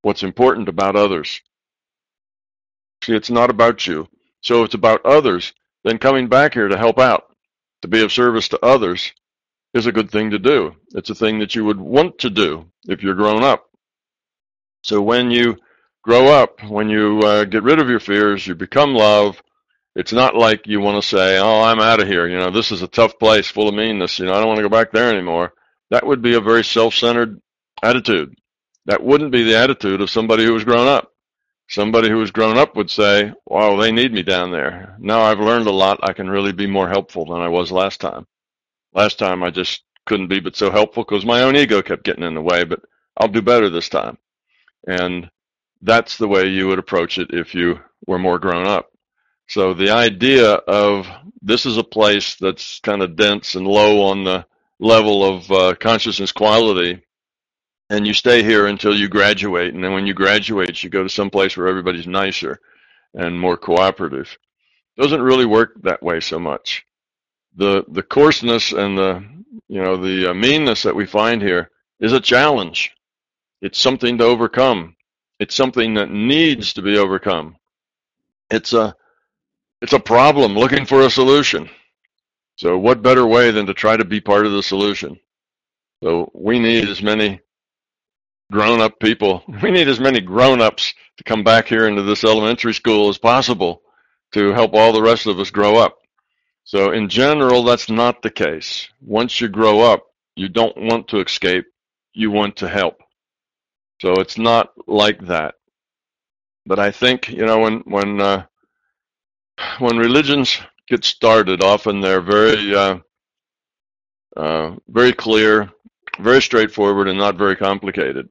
what's 0.02 0.24
important 0.24 0.70
about 0.70 0.96
others. 0.96 1.42
See, 3.04 3.16
it's 3.16 3.30
not 3.30 3.50
about 3.50 3.88
you. 3.88 4.08
So 4.42 4.64
it's 4.64 4.76
about 4.76 5.06
others. 5.06 5.54
Then 5.84 5.98
coming 5.98 6.28
back 6.28 6.54
here 6.54 6.68
to 6.68 6.78
help 6.78 7.00
out, 7.00 7.36
to 7.82 7.88
be 7.88 8.04
of 8.04 8.12
service 8.12 8.50
to 8.50 8.66
others, 8.66 9.14
is 9.78 9.86
a 9.86 9.92
good 9.94 10.12
thing 10.12 10.32
to 10.32 10.40
do. 10.40 10.76
It's 10.96 11.10
a 11.10 11.16
thing 11.16 11.40
that 11.40 11.56
you 11.56 11.64
would 11.66 11.80
want 11.80 12.20
to 12.20 12.30
do 12.30 12.70
if 12.88 13.02
you're 13.02 13.16
grown 13.16 13.44
up. 13.44 13.70
So 14.82 15.02
when 15.02 15.32
you 15.32 15.58
grow 16.04 16.28
up, 16.28 16.64
when 16.64 16.90
you 16.90 17.20
uh, 17.20 17.44
get 17.46 17.64
rid 17.64 17.80
of 17.80 17.90
your 17.90 18.00
fears, 18.00 18.46
you 18.46 18.56
become 18.56 18.94
love. 18.94 19.42
It's 19.96 20.14
not 20.14 20.36
like 20.36 20.68
you 20.68 20.80
want 20.80 21.02
to 21.02 21.08
say, 21.08 21.38
"Oh, 21.40 21.62
I'm 21.62 21.80
out 21.80 22.02
of 22.02 22.08
here." 22.08 22.28
You 22.28 22.38
know, 22.38 22.52
this 22.52 22.72
is 22.72 22.82
a 22.82 22.88
tough 22.88 23.18
place 23.20 23.48
full 23.48 23.68
of 23.68 23.76
meanness. 23.76 24.20
You 24.20 24.26
know, 24.26 24.34
I 24.34 24.40
don't 24.40 24.48
want 24.48 24.58
to 24.58 24.64
go 24.64 24.70
back 24.70 24.92
there 24.92 25.12
anymore. 25.12 25.54
That 25.90 26.06
would 26.06 26.22
be 26.22 26.36
a 26.36 26.42
very 26.42 26.64
self-centered 26.64 27.42
attitude. 27.82 28.36
That 28.86 29.04
wouldn't 29.04 29.32
be 29.32 29.44
the 29.44 29.58
attitude 29.58 30.02
of 30.02 30.10
somebody 30.10 30.46
who 30.46 30.54
was 30.54 30.64
grown 30.64 30.88
up. 30.88 31.12
Somebody 31.70 32.10
who 32.10 32.18
was 32.18 32.32
grown 32.32 32.58
up 32.58 32.76
would 32.76 32.90
say, 32.90 33.34
"Wow, 33.46 33.76
they 33.76 33.92
need 33.92 34.14
me 34.14 34.24
down 34.24 34.52
there. 34.52 34.96
Now 35.00 35.22
I've 35.22 35.40
learned 35.40 35.68
a 35.68 35.72
lot. 35.72 36.00
I 36.04 36.14
can 36.14 36.30
really 36.30 36.54
be 36.54 36.68
more 36.68 36.88
helpful 36.88 37.26
than 37.26 37.42
I 37.42 37.50
was 37.50 37.72
last 37.72 38.00
time." 38.00 38.26
Last 38.98 39.20
time 39.20 39.44
I 39.44 39.52
just 39.52 39.84
couldn't 40.08 40.28
be 40.28 40.40
but 40.40 40.56
so 40.56 40.72
helpful 40.72 41.04
because 41.04 41.24
my 41.24 41.44
own 41.44 41.56
ego 41.56 41.84
kept 41.84 42.04
getting 42.04 42.24
in 42.24 42.34
the 42.34 42.42
way, 42.42 42.64
but 42.64 42.82
I'll 43.16 43.28
do 43.28 43.44
better 43.44 43.70
this 43.70 43.90
time. 43.90 44.18
And 44.88 45.30
that's 45.84 46.18
the 46.18 46.28
way 46.28 46.48
you 46.48 46.68
would 46.68 46.80
approach 46.80 47.20
it 47.20 47.30
if 47.32 47.54
you 47.54 47.80
were 48.08 48.18
more 48.18 48.40
grown 48.40 48.66
up. 48.66 48.92
So 49.50 49.76
the 49.76 49.92
idea 49.92 50.54
of 50.54 51.08
this 51.44 51.68
is 51.68 51.78
a 51.78 51.84
place 51.84 52.38
that's 52.38 52.80
kind 52.80 53.04
of 53.04 53.16
dense 53.16 53.54
and 53.54 53.68
low 53.68 54.08
on 54.08 54.24
the 54.24 54.48
level 54.80 55.24
of 55.24 55.52
uh, 55.52 55.76
consciousness 55.76 56.32
quality, 56.32 57.04
and 57.92 58.08
you 58.08 58.16
stay 58.16 58.42
here 58.42 58.66
until 58.66 58.98
you 58.98 59.10
graduate. 59.10 59.76
And 59.76 59.84
then 59.84 59.94
when 59.94 60.08
you 60.08 60.16
graduate, 60.16 60.84
you 60.84 60.90
go 60.90 61.04
to 61.04 61.10
some 61.10 61.30
place 61.30 61.56
where 61.56 61.68
everybody's 61.68 62.08
nicer 62.08 62.60
and 63.14 63.40
more 63.40 63.58
cooperative. 63.58 64.36
Doesn't 64.98 65.22
really 65.22 65.46
work 65.46 65.84
that 65.84 66.02
way 66.02 66.20
so 66.20 66.40
much 66.40 66.87
the 67.58 67.84
the 67.90 68.04
coarseness 68.04 68.72
and 68.72 68.98
the 68.98 69.24
you 69.68 69.82
know 69.82 69.98
the 69.98 70.32
uh, 70.32 70.34
meanness 70.34 70.84
that 70.84 70.96
we 70.96 71.06
find 71.06 71.42
here 71.42 71.72
is 72.00 72.14
a 72.14 72.22
challenge. 72.22 72.94
It's 73.62 73.80
something 73.80 74.18
to 74.20 74.24
overcome. 74.24 74.96
It's 75.40 75.56
something 75.56 75.96
that 75.96 76.12
needs 76.12 76.74
to 76.74 76.82
be 76.82 76.98
overcome. 76.98 77.58
It's 78.50 78.74
a 78.74 78.96
it's 79.82 79.94
a 79.94 80.00
problem 80.00 80.54
looking 80.54 80.86
for 80.86 81.02
a 81.02 81.10
solution. 81.10 81.70
So 82.56 82.78
what 82.78 83.04
better 83.04 83.28
way 83.28 83.52
than 83.52 83.68
to 83.68 83.74
try 83.74 83.98
to 83.98 84.06
be 84.06 84.22
part 84.22 84.46
of 84.46 84.52
the 84.52 84.64
solution? 84.64 85.20
So 86.04 86.32
we 86.34 86.60
need 86.60 86.90
as 86.90 87.04
many 87.04 87.40
grown-up 88.52 89.00
people. 89.00 89.44
We 89.62 89.72
need 89.72 89.88
as 89.88 90.00
many 90.00 90.22
grown-ups 90.22 90.94
to 91.18 91.24
come 91.24 91.44
back 91.44 91.68
here 91.68 91.88
into 91.88 92.04
this 92.04 92.24
elementary 92.24 92.74
school 92.74 93.10
as 93.10 93.18
possible 93.18 93.82
to 94.34 94.54
help 94.54 94.74
all 94.74 94.92
the 94.94 95.02
rest 95.02 95.28
of 95.28 95.40
us 95.40 95.52
grow 95.52 95.78
up. 95.78 96.00
So 96.68 96.92
in 96.92 97.08
general, 97.08 97.64
that's 97.64 97.90
not 97.90 98.22
the 98.22 98.30
case. 98.30 98.90
Once 99.00 99.40
you 99.40 99.48
grow 99.48 99.80
up, 99.80 100.04
you 100.36 100.50
don't 100.50 100.76
want 100.76 101.08
to 101.08 101.22
escape. 101.22 101.64
You 102.14 102.30
want 102.30 102.58
to 102.58 102.68
help. 102.68 103.02
So 104.02 104.16
it's 104.16 104.38
not 104.38 104.74
like 104.86 105.28
that. 105.28 105.56
But 106.66 106.78
I 106.78 106.92
think, 106.92 107.30
you 107.30 107.46
know, 107.46 107.60
when, 107.60 107.80
when, 107.86 108.20
uh, 108.20 108.46
when 109.80 109.98
religions 109.98 110.58
get 110.90 111.06
started, 111.06 111.64
often 111.64 112.02
they're 112.02 112.20
very, 112.20 112.76
uh, 112.76 112.98
uh, 114.36 114.76
very 114.90 115.14
clear, 115.14 115.72
very 116.20 116.42
straightforward, 116.42 117.08
and 117.08 117.18
not 117.18 117.38
very 117.38 117.56
complicated. 117.56 118.28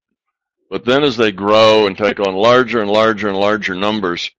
But 0.69 0.85
then 0.85 1.05
as 1.05 1.17
they 1.17 1.33
grow 1.33 1.87
and 1.87 1.97
take 1.97 2.21
on 2.21 2.35
larger 2.35 2.83
and 2.83 2.91
larger 2.91 3.29
and 3.29 3.39
larger 3.39 3.75
numbers, 3.75 4.31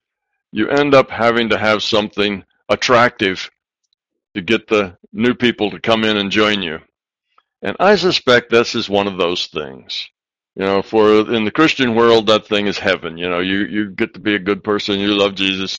you 0.52 0.68
end 0.68 0.94
up 0.94 1.10
having 1.10 1.48
to 1.48 1.58
have 1.58 1.82
something 1.82 2.44
attractive 2.68 3.50
to 4.38 4.44
get 4.44 4.68
the 4.68 4.96
new 5.12 5.34
people 5.34 5.70
to 5.70 5.80
come 5.80 6.04
in 6.04 6.16
and 6.16 6.30
join 6.30 6.62
you. 6.62 6.78
And 7.60 7.76
I 7.80 7.96
suspect 7.96 8.50
this 8.50 8.74
is 8.76 8.88
one 8.88 9.08
of 9.08 9.18
those 9.18 9.46
things. 9.46 10.08
You 10.54 10.64
know, 10.64 10.82
for 10.82 11.32
in 11.34 11.44
the 11.44 11.50
Christian 11.50 11.94
world, 11.94 12.26
that 12.28 12.46
thing 12.46 12.66
is 12.66 12.78
heaven. 12.78 13.18
You 13.18 13.28
know, 13.28 13.40
you, 13.40 13.58
you 13.66 13.90
get 13.90 14.14
to 14.14 14.20
be 14.20 14.34
a 14.34 14.40
good 14.40 14.62
person, 14.62 15.00
you 15.00 15.16
love 15.16 15.34
Jesus, 15.34 15.76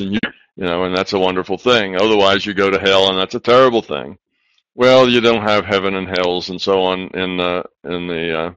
and 0.00 0.12
you, 0.12 0.20
you 0.56 0.64
know, 0.64 0.84
and 0.84 0.96
that's 0.96 1.12
a 1.12 1.18
wonderful 1.18 1.58
thing. 1.58 1.96
Otherwise, 1.96 2.46
you 2.46 2.54
go 2.54 2.70
to 2.70 2.78
hell, 2.78 3.08
and 3.08 3.18
that's 3.18 3.34
a 3.34 3.40
terrible 3.40 3.82
thing. 3.82 4.18
Well, 4.74 5.08
you 5.08 5.20
don't 5.20 5.42
have 5.42 5.64
heaven 5.64 5.94
and 5.94 6.08
hells 6.08 6.50
and 6.50 6.60
so 6.60 6.82
on 6.82 7.08
in 7.08 7.40
uh, 7.40 7.62
in 7.84 8.06
the 8.06 8.38
uh, 8.38 8.52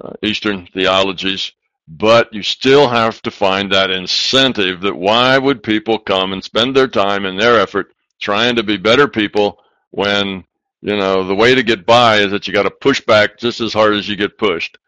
uh, 0.00 0.12
Eastern 0.22 0.66
theologies, 0.66 1.52
but 1.88 2.32
you 2.32 2.42
still 2.42 2.88
have 2.88 3.22
to 3.22 3.30
find 3.30 3.72
that 3.72 3.90
incentive 3.90 4.82
that 4.82 4.96
why 4.96 5.38
would 5.38 5.62
people 5.62 5.98
come 5.98 6.32
and 6.34 6.44
spend 6.44 6.76
their 6.76 6.88
time 6.88 7.24
and 7.24 7.40
their 7.40 7.58
effort 7.58 7.92
trying 8.20 8.56
to 8.56 8.62
be 8.62 8.76
better 8.76 9.08
people 9.08 9.58
when 9.90 10.44
you 10.82 10.96
know 10.96 11.26
the 11.26 11.34
way 11.34 11.54
to 11.54 11.62
get 11.62 11.86
by 11.86 12.18
is 12.18 12.30
that 12.30 12.46
you 12.46 12.52
got 12.52 12.62
to 12.62 12.70
push 12.70 13.00
back 13.00 13.38
just 13.38 13.60
as 13.60 13.72
hard 13.72 13.94
as 13.94 14.08
you 14.08 14.16
get 14.16 14.38
pushed. 14.38 14.78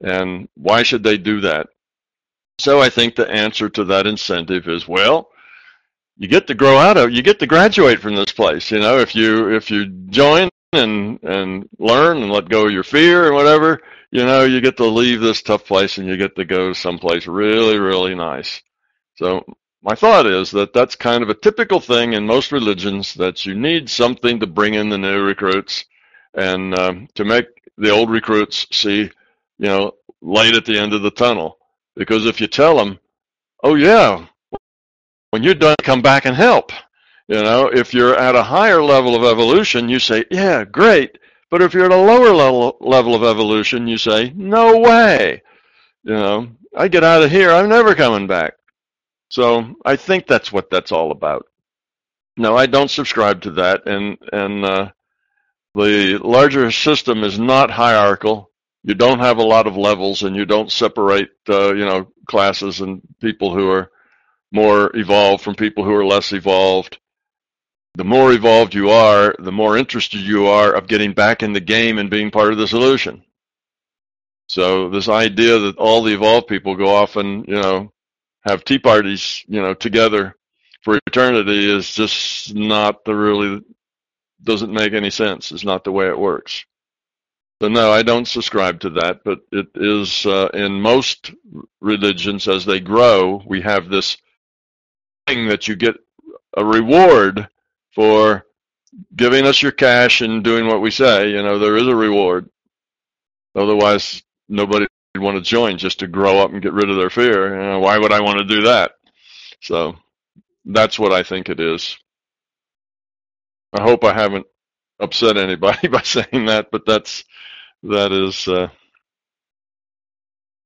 And 0.00 0.48
why 0.54 0.82
should 0.82 1.02
they 1.02 1.18
do 1.18 1.40
that? 1.40 1.68
So 2.58 2.80
i 2.80 2.88
think 2.88 3.14
the 3.14 3.30
answer 3.30 3.68
to 3.68 3.84
that 3.84 4.06
incentive 4.06 4.66
is 4.68 4.88
well 4.88 5.30
you 6.16 6.26
get 6.26 6.48
to 6.48 6.54
grow 6.54 6.76
out 6.76 6.96
of 6.96 7.12
you 7.12 7.22
get 7.22 7.38
to 7.38 7.46
graduate 7.46 8.00
from 8.00 8.16
this 8.16 8.32
place 8.32 8.72
you 8.72 8.80
know 8.80 8.98
if 8.98 9.14
you 9.14 9.54
if 9.54 9.70
you 9.70 9.86
join 9.86 10.48
and 10.72 11.22
and 11.22 11.68
learn 11.78 12.20
and 12.22 12.32
let 12.32 12.48
go 12.48 12.66
of 12.66 12.72
your 12.72 12.82
fear 12.82 13.26
and 13.26 13.34
whatever 13.34 13.80
you 14.10 14.24
know 14.24 14.44
you 14.44 14.60
get 14.60 14.76
to 14.76 14.84
leave 14.84 15.20
this 15.20 15.42
tough 15.42 15.64
place 15.64 15.98
and 15.98 16.08
you 16.08 16.16
get 16.16 16.34
to 16.36 16.44
go 16.44 16.72
someplace 16.72 17.26
really 17.26 17.78
really 17.78 18.14
nice. 18.14 18.62
So 19.16 19.44
my 19.82 19.94
thought 19.94 20.26
is 20.26 20.50
that 20.50 20.72
that's 20.72 20.96
kind 20.96 21.22
of 21.22 21.28
a 21.28 21.34
typical 21.34 21.80
thing 21.80 22.12
in 22.12 22.26
most 22.26 22.52
religions 22.52 23.14
that 23.14 23.46
you 23.46 23.54
need 23.54 23.88
something 23.88 24.40
to 24.40 24.46
bring 24.46 24.74
in 24.74 24.88
the 24.88 24.98
new 24.98 25.22
recruits 25.22 25.84
and 26.34 26.76
um, 26.78 27.08
to 27.14 27.24
make 27.24 27.46
the 27.76 27.90
old 27.90 28.10
recruits 28.10 28.66
see, 28.72 29.02
you 29.02 29.66
know, 29.66 29.92
light 30.20 30.54
at 30.54 30.64
the 30.64 30.78
end 30.78 30.92
of 30.92 31.02
the 31.02 31.10
tunnel. 31.10 31.58
Because 31.94 32.26
if 32.26 32.40
you 32.40 32.46
tell 32.46 32.76
them, 32.76 32.98
oh 33.62 33.76
yeah, 33.76 34.26
when 35.30 35.42
you're 35.42 35.54
done, 35.54 35.76
come 35.82 36.02
back 36.02 36.24
and 36.24 36.36
help. 36.36 36.72
You 37.28 37.42
know, 37.42 37.66
if 37.68 37.92
you're 37.92 38.16
at 38.16 38.34
a 38.34 38.42
higher 38.42 38.82
level 38.82 39.14
of 39.14 39.22
evolution, 39.22 39.88
you 39.88 39.98
say, 39.98 40.24
yeah, 40.30 40.64
great. 40.64 41.18
But 41.50 41.62
if 41.62 41.74
you're 41.74 41.84
at 41.84 41.92
a 41.92 41.96
lower 41.96 42.34
level 42.34 42.76
level 42.80 43.14
of 43.14 43.22
evolution, 43.22 43.86
you 43.86 43.98
say, 43.98 44.32
no 44.34 44.78
way. 44.78 45.42
You 46.02 46.14
know, 46.14 46.48
I 46.76 46.88
get 46.88 47.04
out 47.04 47.22
of 47.22 47.30
here, 47.30 47.50
I'm 47.50 47.68
never 47.68 47.94
coming 47.94 48.26
back. 48.26 48.54
So 49.28 49.74
I 49.84 49.96
think 49.96 50.26
that's 50.26 50.52
what 50.52 50.70
that's 50.70 50.92
all 50.92 51.10
about. 51.10 51.46
No, 52.36 52.56
I 52.56 52.66
don't 52.66 52.90
subscribe 52.90 53.42
to 53.42 53.50
that, 53.52 53.86
and 53.86 54.16
and 54.32 54.64
uh, 54.64 54.90
the 55.74 56.18
larger 56.18 56.70
system 56.70 57.24
is 57.24 57.38
not 57.38 57.70
hierarchical. 57.70 58.50
You 58.84 58.94
don't 58.94 59.18
have 59.18 59.38
a 59.38 59.42
lot 59.44 59.66
of 59.66 59.76
levels, 59.76 60.22
and 60.22 60.36
you 60.36 60.46
don't 60.46 60.70
separate, 60.70 61.30
uh, 61.48 61.74
you 61.74 61.84
know, 61.84 62.12
classes 62.26 62.80
and 62.80 63.02
people 63.20 63.52
who 63.52 63.70
are 63.70 63.90
more 64.52 64.96
evolved 64.96 65.42
from 65.42 65.56
people 65.56 65.84
who 65.84 65.92
are 65.92 66.06
less 66.06 66.32
evolved. 66.32 66.98
The 67.94 68.04
more 68.04 68.32
evolved 68.32 68.74
you 68.74 68.90
are, 68.90 69.34
the 69.38 69.52
more 69.52 69.76
interested 69.76 70.20
you 70.20 70.46
are 70.46 70.72
of 70.72 70.86
getting 70.86 71.12
back 71.12 71.42
in 71.42 71.52
the 71.52 71.60
game 71.60 71.98
and 71.98 72.08
being 72.08 72.30
part 72.30 72.52
of 72.52 72.58
the 72.58 72.68
solution. 72.68 73.24
So 74.46 74.88
this 74.88 75.08
idea 75.08 75.58
that 75.58 75.76
all 75.76 76.02
the 76.02 76.14
evolved 76.14 76.46
people 76.46 76.76
go 76.76 76.94
off 76.94 77.16
and 77.16 77.46
you 77.46 77.60
know 77.60 77.92
have 78.44 78.64
tea 78.64 78.78
parties, 78.78 79.44
you 79.48 79.60
know, 79.60 79.74
together 79.74 80.34
for 80.82 80.98
eternity 81.06 81.70
is 81.70 81.92
just 81.92 82.54
not 82.54 83.04
the 83.04 83.14
really 83.14 83.62
doesn't 84.42 84.72
make 84.72 84.92
any 84.92 85.10
sense. 85.10 85.52
It's 85.52 85.64
not 85.64 85.84
the 85.84 85.92
way 85.92 86.08
it 86.08 86.18
works. 86.18 86.64
So 87.60 87.68
no, 87.68 87.90
I 87.90 88.02
don't 88.02 88.28
subscribe 88.28 88.80
to 88.80 88.90
that. 88.90 89.24
But 89.24 89.40
it 89.50 89.66
is 89.74 90.24
uh, 90.26 90.48
in 90.54 90.80
most 90.80 91.32
religions 91.80 92.46
as 92.46 92.64
they 92.64 92.80
grow, 92.80 93.42
we 93.46 93.60
have 93.62 93.88
this 93.88 94.16
thing 95.26 95.48
that 95.48 95.66
you 95.66 95.76
get 95.76 95.96
a 96.56 96.64
reward 96.64 97.48
for 97.94 98.46
giving 99.16 99.44
us 99.44 99.60
your 99.60 99.72
cash 99.72 100.20
and 100.20 100.44
doing 100.44 100.66
what 100.66 100.80
we 100.80 100.90
say. 100.90 101.30
You 101.30 101.42
know, 101.42 101.58
there 101.58 101.76
is 101.76 101.88
a 101.88 101.96
reward. 101.96 102.48
Otherwise, 103.54 104.22
nobody 104.48 104.86
want 105.16 105.36
to 105.36 105.42
join 105.42 105.78
just 105.78 106.00
to 106.00 106.06
grow 106.06 106.38
up 106.38 106.52
and 106.52 106.62
get 106.62 106.72
rid 106.72 106.90
of 106.90 106.96
their 106.96 107.10
fear. 107.10 107.54
You 107.54 107.70
know, 107.70 107.80
why 107.80 107.98
would 107.98 108.12
I 108.12 108.20
want 108.20 108.38
to 108.38 108.44
do 108.44 108.62
that? 108.62 108.92
So 109.60 109.96
that's 110.64 110.98
what 110.98 111.12
I 111.12 111.22
think 111.22 111.48
it 111.48 111.60
is. 111.60 111.96
I 113.72 113.82
hope 113.82 114.04
I 114.04 114.12
haven't 114.12 114.46
upset 115.00 115.36
anybody 115.36 115.88
by 115.88 116.02
saying 116.02 116.46
that, 116.46 116.70
but 116.70 116.84
that's 116.86 117.24
that 117.82 118.12
is 118.12 118.48
uh, 118.48 118.68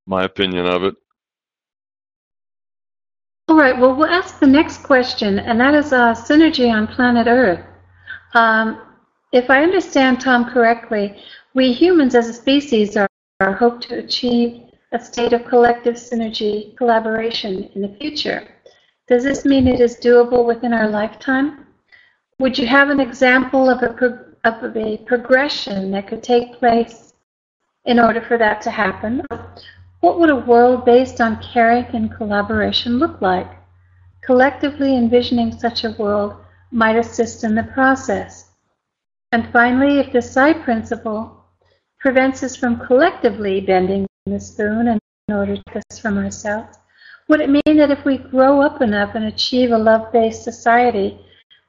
my 0.07 0.25
opinion 0.25 0.67
of 0.67 0.85
it. 0.85 0.95
All 3.49 3.57
right. 3.57 3.79
Well, 3.79 3.95
we'll 3.95 4.07
ask 4.07 4.39
the 4.39 4.47
next 4.47 4.83
question, 4.83 5.39
and 5.39 5.61
that 5.61 5.75
is 5.75 5.93
uh, 5.93 6.15
synergy 6.15 6.73
on 6.73 6.87
planet 6.87 7.27
Earth. 7.27 7.65
Um, 8.35 8.81
if 9.33 9.51
I 9.51 9.63
understand 9.63 10.21
Tom 10.21 10.51
correctly, 10.51 11.17
we 11.55 11.73
humans 11.73 12.15
as 12.15 12.29
a 12.29 12.33
species 12.33 12.97
are 12.97 13.09
hope 13.51 13.81
to 13.81 13.99
achieve 13.99 14.63
a 14.93 15.01
state 15.01 15.33
of 15.33 15.45
collective 15.47 15.97
synergy 15.97 16.77
collaboration 16.77 17.69
in 17.75 17.83
the 17.83 17.97
future. 17.99 18.47
Does 19.09 19.25
this 19.25 19.45
mean 19.45 19.67
it 19.67 19.81
is 19.81 19.97
doable 19.97 20.47
within 20.47 20.73
our 20.73 20.89
lifetime? 20.89 21.67
Would 22.39 22.57
you 22.57 22.67
have 22.69 22.91
an 22.91 23.01
example 23.01 23.69
of 23.69 23.83
a, 23.83 23.91
of 24.45 24.77
a 24.77 24.99
progression 24.99 25.91
that 25.91 26.07
could 26.07 26.23
take 26.23 26.61
place 26.61 27.15
in 27.85 27.99
order 27.99 28.21
for 28.21 28.39
that 28.39 28.61
to 28.63 28.71
happen? 28.71 29.23
What 30.01 30.21
would 30.21 30.31
a 30.31 30.37
world 30.37 30.85
based 30.85 31.21
on 31.21 31.43
caring 31.43 31.87
and 31.95 32.15
collaboration 32.15 32.99
look 32.99 33.21
like? 33.21 33.51
Collectively 34.21 34.97
envisioning 34.97 35.53
such 35.53 35.85
a 35.85 35.97
world 35.99 36.37
might 36.71 36.97
assist 36.97 37.45
in 37.45 37.55
the 37.55 37.65
process. 37.65 38.51
And 39.33 39.51
finally, 39.53 39.99
if 39.99 40.13
the 40.13 40.23
psi 40.23 40.53
principle 40.53 41.42
prevents 42.03 42.43
us 42.43 42.57
from 42.57 42.81
collectively 42.81 43.61
bending 43.61 44.07
the 44.27 44.41
spoon 44.41 44.89
in 44.89 45.01
order 45.35 45.57
to 45.57 45.79
us 45.79 45.99
from 46.01 46.19
ourselves, 46.19 46.77
would 47.29 47.41
it 47.41 47.49
mean 47.49 47.77
that 47.77 47.93
if 47.93 48.05
we 48.05 48.19
grow 48.19 48.61
up 48.61 48.83
enough 48.83 49.15
and 49.15 49.25
achieve 49.25 49.71
a 49.71 49.79
love-based 49.79 50.43
society, 50.43 51.19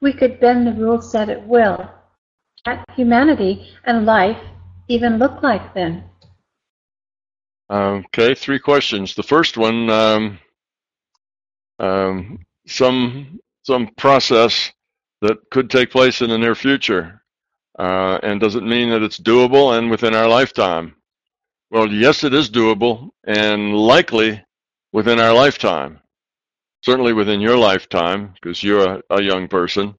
we 0.00 0.12
could 0.12 0.40
bend 0.40 0.66
the 0.66 0.72
rules 0.72 1.10
set 1.10 1.30
at 1.30 1.46
will? 1.46 1.88
What 2.64 2.84
humanity 2.96 3.70
and 3.84 4.04
life 4.04 4.42
even 4.88 5.18
look 5.18 5.42
like 5.42 5.72
then? 5.72 6.04
Okay, 7.70 8.34
three 8.34 8.58
questions. 8.58 9.14
The 9.14 9.22
first 9.22 9.56
one, 9.56 9.88
um, 9.88 10.38
um, 11.78 12.38
some 12.66 13.40
some 13.62 13.88
process 13.96 14.70
that 15.22 15.38
could 15.50 15.70
take 15.70 15.90
place 15.90 16.20
in 16.20 16.28
the 16.28 16.36
near 16.36 16.54
future, 16.54 17.23
uh, 17.78 18.18
and 18.22 18.40
does 18.40 18.54
it 18.54 18.62
mean 18.62 18.90
that 18.90 19.02
it's 19.02 19.18
doable 19.18 19.76
and 19.76 19.90
within 19.90 20.14
our 20.14 20.28
lifetime? 20.28 20.94
Well, 21.70 21.90
yes, 21.90 22.22
it 22.22 22.32
is 22.32 22.50
doable 22.50 23.10
and 23.26 23.74
likely 23.74 24.44
within 24.92 25.18
our 25.18 25.32
lifetime. 25.32 26.00
Certainly 26.84 27.14
within 27.14 27.40
your 27.40 27.56
lifetime, 27.56 28.34
because 28.34 28.62
you're 28.62 28.86
a, 28.86 29.02
a, 29.10 29.22
young 29.22 29.48
person. 29.48 29.94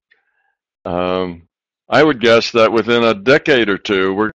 Um, 0.84 1.48
I 1.88 2.02
would 2.02 2.20
guess 2.20 2.52
that 2.52 2.72
within 2.72 3.02
a 3.02 3.12
decade 3.12 3.68
or 3.68 3.76
two, 3.76 4.14
we're 4.14 4.30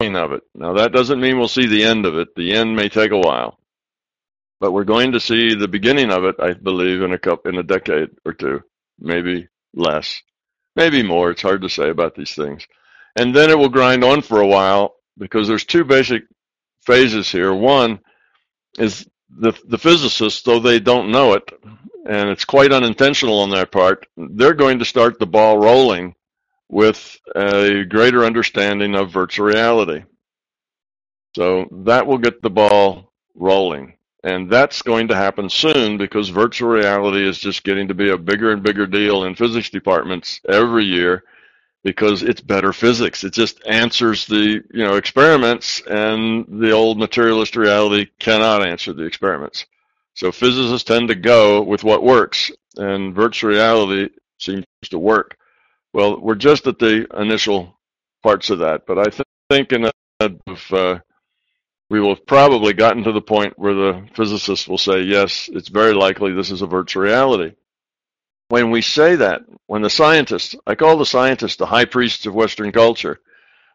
going 0.00 0.16
of 0.16 0.32
it. 0.32 0.42
Now, 0.54 0.74
that 0.74 0.92
doesn't 0.92 1.20
mean 1.20 1.38
we'll 1.38 1.48
see 1.48 1.66
the 1.66 1.84
end 1.84 2.06
of 2.06 2.16
it. 2.16 2.28
The 2.36 2.52
end 2.52 2.76
may 2.76 2.88
take 2.88 3.10
a 3.10 3.18
while, 3.18 3.58
but 4.60 4.72
we're 4.72 4.84
going 4.84 5.12
to 5.12 5.20
see 5.20 5.54
the 5.54 5.68
beginning 5.68 6.12
of 6.12 6.24
it. 6.24 6.36
I 6.38 6.52
believe 6.52 7.02
in 7.02 7.12
a 7.12 7.18
couple, 7.18 7.50
in 7.50 7.58
a 7.58 7.62
decade 7.62 8.10
or 8.24 8.34
two, 8.34 8.62
maybe 9.00 9.48
less, 9.74 10.22
maybe 10.76 11.02
more. 11.02 11.30
It's 11.32 11.42
hard 11.42 11.62
to 11.62 11.70
say 11.70 11.90
about 11.90 12.14
these 12.14 12.34
things, 12.34 12.66
and 13.16 13.34
then 13.34 13.50
it 13.50 13.58
will 13.58 13.70
grind 13.70 14.04
on 14.04 14.22
for 14.22 14.40
a 14.40 14.46
while 14.48 14.96
because 15.18 15.48
there's 15.48 15.64
two 15.64 15.84
basic 15.84 16.24
phases 16.82 17.30
here. 17.30 17.54
One 17.54 18.00
is 18.78 19.08
the 19.30 19.52
the 19.66 19.78
physicists, 19.78 20.42
though 20.42 20.60
they 20.60 20.80
don't 20.80 21.10
know 21.12 21.34
it, 21.34 21.50
and 22.08 22.30
it's 22.30 22.44
quite 22.44 22.72
unintentional 22.72 23.40
on 23.40 23.50
their 23.50 23.66
part, 23.66 24.06
they're 24.16 24.54
going 24.54 24.78
to 24.78 24.84
start 24.84 25.18
the 25.18 25.26
ball 25.26 25.58
rolling 25.58 26.14
with 26.68 27.18
a 27.36 27.84
greater 27.84 28.24
understanding 28.24 28.94
of 28.94 29.12
virtual 29.12 29.46
reality. 29.46 30.04
So 31.36 31.66
that 31.84 32.06
will 32.06 32.18
get 32.18 32.42
the 32.42 32.50
ball 32.50 33.12
rolling. 33.34 33.95
And 34.26 34.50
that's 34.50 34.82
going 34.82 35.06
to 35.08 35.14
happen 35.14 35.48
soon 35.48 35.98
because 35.98 36.30
virtual 36.30 36.70
reality 36.70 37.24
is 37.24 37.38
just 37.38 37.62
getting 37.62 37.86
to 37.86 37.94
be 37.94 38.10
a 38.10 38.18
bigger 38.18 38.50
and 38.50 38.60
bigger 38.60 38.84
deal 38.84 39.22
in 39.22 39.36
physics 39.36 39.70
departments 39.70 40.40
every 40.48 40.84
year 40.84 41.22
because 41.84 42.24
it's 42.24 42.40
better 42.40 42.72
physics. 42.72 43.22
It 43.22 43.34
just 43.34 43.64
answers 43.68 44.26
the, 44.26 44.64
you 44.74 44.84
know, 44.84 44.96
experiments 44.96 45.80
and 45.88 46.44
the 46.60 46.72
old 46.72 46.98
materialist 46.98 47.54
reality 47.54 48.08
cannot 48.18 48.66
answer 48.66 48.92
the 48.92 49.04
experiments. 49.04 49.64
So 50.14 50.32
physicists 50.32 50.82
tend 50.82 51.06
to 51.06 51.14
go 51.14 51.62
with 51.62 51.84
what 51.84 52.02
works 52.02 52.50
and 52.76 53.14
virtual 53.14 53.50
reality 53.50 54.08
seems 54.40 54.64
to 54.90 54.98
work. 54.98 55.36
Well, 55.92 56.20
we're 56.20 56.34
just 56.34 56.66
at 56.66 56.80
the 56.80 57.06
initial 57.16 57.78
parts 58.24 58.50
of 58.50 58.58
that, 58.58 58.86
but 58.88 58.98
I 58.98 59.04
th- 59.04 59.22
think 59.50 59.70
in 59.70 59.84
a, 59.84 59.92
uh, 60.72 60.98
we 61.88 62.00
will 62.00 62.14
have 62.14 62.26
probably 62.26 62.72
gotten 62.72 63.04
to 63.04 63.12
the 63.12 63.20
point 63.20 63.58
where 63.58 63.74
the 63.74 64.08
physicists 64.14 64.66
will 64.66 64.78
say, 64.78 65.02
yes, 65.02 65.48
it's 65.52 65.68
very 65.68 65.92
likely 65.92 66.32
this 66.32 66.50
is 66.50 66.62
a 66.62 66.66
virtual 66.66 67.02
reality. 67.02 67.54
When 68.48 68.70
we 68.70 68.82
say 68.82 69.16
that, 69.16 69.42
when 69.66 69.82
the 69.82 69.90
scientists, 69.90 70.54
I 70.66 70.74
call 70.74 70.98
the 70.98 71.06
scientists 71.06 71.56
the 71.56 71.66
high 71.66 71.84
priests 71.84 72.26
of 72.26 72.34
Western 72.34 72.72
culture, 72.72 73.20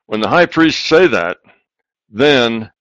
when 0.06 0.22
the 0.22 0.30
high 0.30 0.46
priests 0.46 0.84
say 0.84 1.08
that, 1.08 1.38
then 2.10 2.72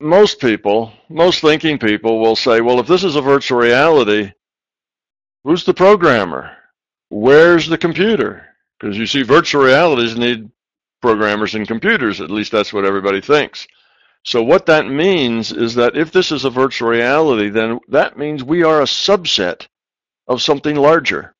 most 0.00 0.40
people, 0.40 0.92
most 1.08 1.40
thinking 1.40 1.78
people 1.78 2.20
will 2.20 2.36
say, 2.36 2.60
well, 2.60 2.80
if 2.80 2.86
this 2.86 3.04
is 3.04 3.16
a 3.16 3.22
virtual 3.22 3.60
reality, 3.60 4.32
who's 5.44 5.64
the 5.64 5.74
programmer? 5.74 6.56
where's 7.12 7.68
the 7.68 7.78
computer? 7.78 8.46
Because 8.80 8.96
you 8.96 9.06
see, 9.06 9.22
virtual 9.22 9.62
realities 9.62 10.16
need 10.16 10.50
programmers 11.02 11.54
and 11.54 11.68
computers. 11.68 12.20
At 12.20 12.30
least 12.30 12.52
that's 12.52 12.72
what 12.72 12.86
everybody 12.86 13.20
thinks. 13.20 13.66
So 14.24 14.42
what 14.42 14.66
that 14.66 14.86
means 14.86 15.52
is 15.52 15.74
that 15.74 15.96
if 15.96 16.12
this 16.12 16.30
is 16.30 16.44
a 16.44 16.50
virtual 16.50 16.88
reality, 16.88 17.50
then 17.50 17.80
that 17.88 18.16
means 18.16 18.44
we 18.44 18.62
are 18.62 18.80
a 18.80 18.84
subset 18.84 19.66
of 20.28 20.40
something 20.40 20.76
larger. 20.76 21.34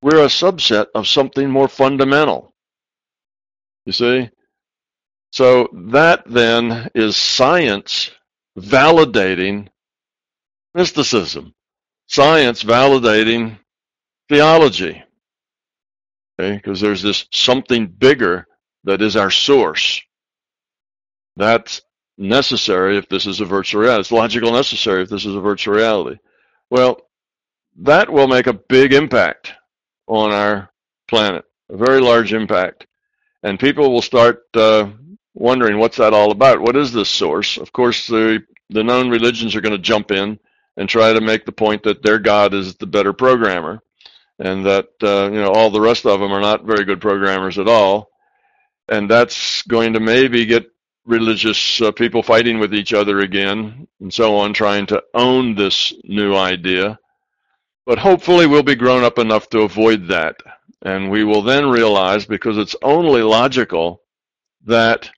We're 0.00 0.24
a 0.24 0.28
subset 0.28 0.86
of 0.94 1.08
something 1.08 1.50
more 1.50 1.68
fundamental. 1.68 2.54
You 3.86 3.92
see? 3.92 4.30
So 5.32 5.68
that 5.72 6.22
then 6.26 6.90
is 6.94 7.16
science 7.16 8.12
validating 8.56 9.68
mysticism. 10.74 11.54
Science 12.06 12.62
validating 12.62 13.58
theology. 14.28 15.02
Okay, 16.38 16.56
because 16.56 16.80
there's 16.80 17.02
this 17.02 17.26
something 17.32 17.86
bigger 17.86 18.46
that 18.84 19.02
is 19.02 19.16
our 19.16 19.30
source. 19.30 20.02
That's 21.36 21.82
necessary 22.18 22.96
if 22.98 23.08
this 23.08 23.26
is 23.26 23.40
a 23.40 23.44
virtual 23.44 23.82
reality. 23.82 24.00
It's 24.00 24.12
logical 24.12 24.52
necessary 24.52 25.02
if 25.02 25.08
this 25.08 25.24
is 25.24 25.34
a 25.34 25.40
virtual 25.40 25.74
reality. 25.74 26.18
Well, 26.70 27.00
that 27.78 28.10
will 28.10 28.28
make 28.28 28.46
a 28.46 28.52
big 28.52 28.92
impact 28.92 29.52
on 30.06 30.32
our 30.32 30.70
planet, 31.08 31.44
a 31.70 31.76
very 31.76 32.00
large 32.00 32.32
impact. 32.32 32.86
And 33.42 33.58
people 33.58 33.92
will 33.92 34.02
start 34.02 34.42
uh, 34.54 34.90
wondering 35.34 35.78
what's 35.78 35.98
that 35.98 36.14
all 36.14 36.30
about? 36.30 36.60
What 36.60 36.76
is 36.76 36.92
this 36.92 37.08
source? 37.08 37.56
Of 37.56 37.72
course, 37.72 38.06
the, 38.06 38.42
the 38.70 38.84
known 38.84 39.10
religions 39.10 39.54
are 39.54 39.60
going 39.60 39.76
to 39.76 39.78
jump 39.78 40.10
in 40.10 40.38
and 40.76 40.88
try 40.88 41.12
to 41.12 41.20
make 41.20 41.44
the 41.44 41.52
point 41.52 41.82
that 41.84 42.02
their 42.02 42.18
God 42.18 42.54
is 42.54 42.76
the 42.76 42.86
better 42.86 43.12
programmer 43.12 43.80
and 44.38 44.66
that 44.66 44.88
uh, 45.02 45.30
you 45.32 45.40
know 45.40 45.52
all 45.52 45.70
the 45.70 45.80
rest 45.80 46.06
of 46.06 46.20
them 46.20 46.32
are 46.32 46.40
not 46.40 46.64
very 46.64 46.84
good 46.84 47.00
programmers 47.00 47.58
at 47.58 47.68
all, 47.68 48.10
and 48.88 49.10
that's 49.10 49.62
going 49.62 49.92
to 49.92 50.00
maybe 50.00 50.46
get 50.46 50.66
religious 51.06 51.80
uh, 51.82 51.92
people 51.92 52.22
fighting 52.22 52.58
with 52.58 52.74
each 52.74 52.94
other 52.94 53.20
again 53.20 53.86
and 54.00 54.12
so 54.12 54.36
on, 54.36 54.52
trying 54.52 54.86
to 54.86 55.02
own 55.12 55.54
this 55.54 55.92
new 56.04 56.34
idea. 56.34 56.98
But 57.86 57.98
hopefully, 57.98 58.46
we'll 58.46 58.62
be 58.62 58.74
grown 58.74 59.04
up 59.04 59.18
enough 59.18 59.48
to 59.50 59.60
avoid 59.60 60.08
that, 60.08 60.36
and 60.82 61.10
we 61.10 61.24
will 61.24 61.42
then 61.42 61.68
realize, 61.68 62.24
because 62.24 62.56
it's 62.56 62.76
only 62.82 63.22
logical, 63.22 64.02
that 64.64 65.10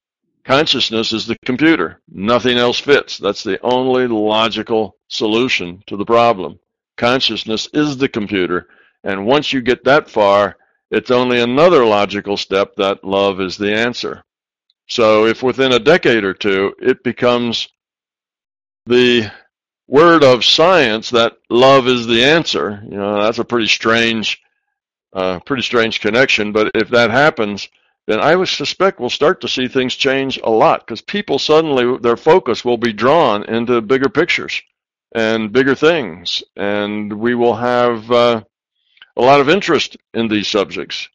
consciousness 0.45 1.13
is 1.13 1.27
the 1.27 1.37
computer. 1.45 2.01
Nothing 2.09 2.59
else 2.59 2.81
fits. 2.81 3.19
That's 3.19 3.45
the 3.45 3.61
only 3.63 4.09
logical 4.09 4.97
solution 5.09 5.83
to 5.87 5.97
the 5.97 6.05
problem. 6.05 6.59
Consciousness 6.97 7.69
is 7.73 7.97
the 7.97 8.09
computer 8.09 8.69
and 9.07 9.25
once 9.25 9.53
you 9.53 9.63
get 9.63 9.85
that 9.85 10.11
far, 10.11 10.57
it's 10.91 11.13
only 11.13 11.41
another 11.41 11.87
logical 11.87 12.37
step 12.37 12.75
that 12.77 13.05
love 13.05 13.41
is 13.41 13.57
the 13.57 13.73
answer. 13.73 14.25
So 14.89 15.27
if 15.27 15.45
within 15.45 15.73
a 15.73 15.79
decade 15.79 16.25
or 16.25 16.35
two 16.35 16.75
it 16.81 17.05
becomes 17.05 17.69
the 18.87 19.31
word 19.87 20.25
of 20.25 20.45
science 20.45 21.11
that 21.11 21.35
love 21.49 21.87
is 21.87 22.07
the 22.07 22.25
answer, 22.25 22.83
you 22.85 22.97
know, 22.97 23.23
that's 23.23 23.39
a 23.39 23.45
pretty 23.45 23.69
strange, 23.69 24.43
uh, 25.13 25.39
pretty 25.47 25.63
strange 25.63 26.01
connection. 26.01 26.51
But 26.51 26.73
if 26.75 26.89
that 26.91 27.11
happens, 27.11 27.69
then 28.09 28.19
I 28.19 28.35
would 28.35 28.49
suspect 28.49 28.99
we'll 28.99 29.11
start 29.11 29.41
to 29.43 29.49
see 29.49 29.69
things 29.69 29.95
change 29.95 30.41
a 30.43 30.51
lot 30.51 30.85
because 30.85 31.01
people 31.01 31.39
suddenly, 31.39 31.97
their 31.99 32.17
focus 32.17 32.65
will 32.65 32.77
be 32.77 32.93
drawn 32.93 33.45
into 33.45 33.81
bigger 33.81 34.09
pictures 34.09 34.61
and 35.15 35.53
bigger 35.53 35.77
things. 35.77 36.43
And 36.57 37.13
we 37.13 37.37
will 37.37 37.55
have, 37.55 38.11
uh, 38.11 38.43
a 39.17 39.23
lot 39.23 39.41
of 39.41 39.49
interest 39.49 39.97
in 40.15 40.29
these 40.29 40.49
subjects. 40.49 41.09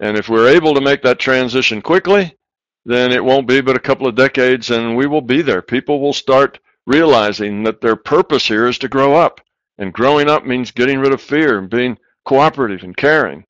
And 0.00 0.16
if 0.16 0.28
we're 0.28 0.48
able 0.48 0.74
to 0.74 0.80
make 0.80 1.02
that 1.02 1.18
transition 1.18 1.82
quickly, 1.82 2.36
then 2.84 3.12
it 3.12 3.24
won't 3.24 3.48
be 3.48 3.60
but 3.60 3.76
a 3.76 3.80
couple 3.80 4.06
of 4.06 4.14
decades 4.14 4.70
and 4.70 4.96
we 4.96 5.06
will 5.06 5.20
be 5.22 5.42
there. 5.42 5.62
People 5.62 6.00
will 6.00 6.12
start 6.12 6.58
realizing 6.86 7.64
that 7.64 7.80
their 7.80 7.96
purpose 7.96 8.46
here 8.46 8.66
is 8.68 8.78
to 8.78 8.88
grow 8.88 9.14
up. 9.14 9.40
And 9.78 9.92
growing 9.92 10.28
up 10.30 10.46
means 10.46 10.70
getting 10.70 10.98
rid 11.00 11.12
of 11.12 11.20
fear 11.20 11.58
and 11.58 11.68
being 11.68 11.98
cooperative 12.24 12.82
and 12.82 12.96
caring. 12.96 13.44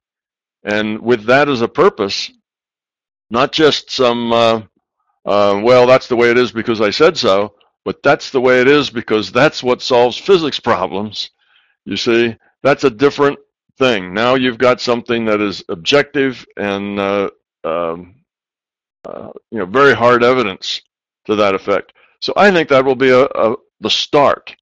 And 0.64 1.00
with 1.00 1.24
that 1.26 1.48
as 1.48 1.62
a 1.62 1.68
purpose, 1.68 2.30
not 3.30 3.52
just 3.52 3.90
some, 3.90 4.32
uh, 4.32 4.62
uh, 5.24 5.60
well, 5.62 5.86
that's 5.86 6.08
the 6.08 6.16
way 6.16 6.30
it 6.30 6.38
is 6.38 6.52
because 6.52 6.80
I 6.80 6.90
said 6.90 7.16
so, 7.16 7.54
But 7.84 8.02
that's 8.02 8.30
the 8.30 8.40
way 8.40 8.60
it 8.60 8.68
is 8.68 8.90
because 8.90 9.30
that's 9.30 9.62
what 9.62 9.80
solves 9.80 10.18
physics 10.18 10.58
problems. 10.58 11.30
You 11.84 11.96
see, 11.96 12.36
that's 12.62 12.82
a 12.82 12.90
different 12.90 13.38
thing. 13.78 14.14
Now 14.14 14.34
you've 14.34 14.58
got 14.58 14.80
something 14.80 15.24
that 15.26 15.40
is 15.40 15.62
objective 15.68 16.46
and 16.56 16.98
uh, 16.98 17.30
um, 17.64 18.16
uh, 19.04 19.30
you 19.50 19.58
know 19.58 19.66
very 19.66 19.94
hard 19.94 20.24
evidence 20.24 20.80
to 21.26 21.36
that 21.36 21.54
effect. 21.54 21.92
So 22.20 22.32
I 22.36 22.50
think 22.50 22.68
that 22.68 22.84
will 22.84 22.96
be 22.96 23.10
a, 23.10 23.24
a, 23.24 23.56
the 23.80 23.90
start. 23.90 24.54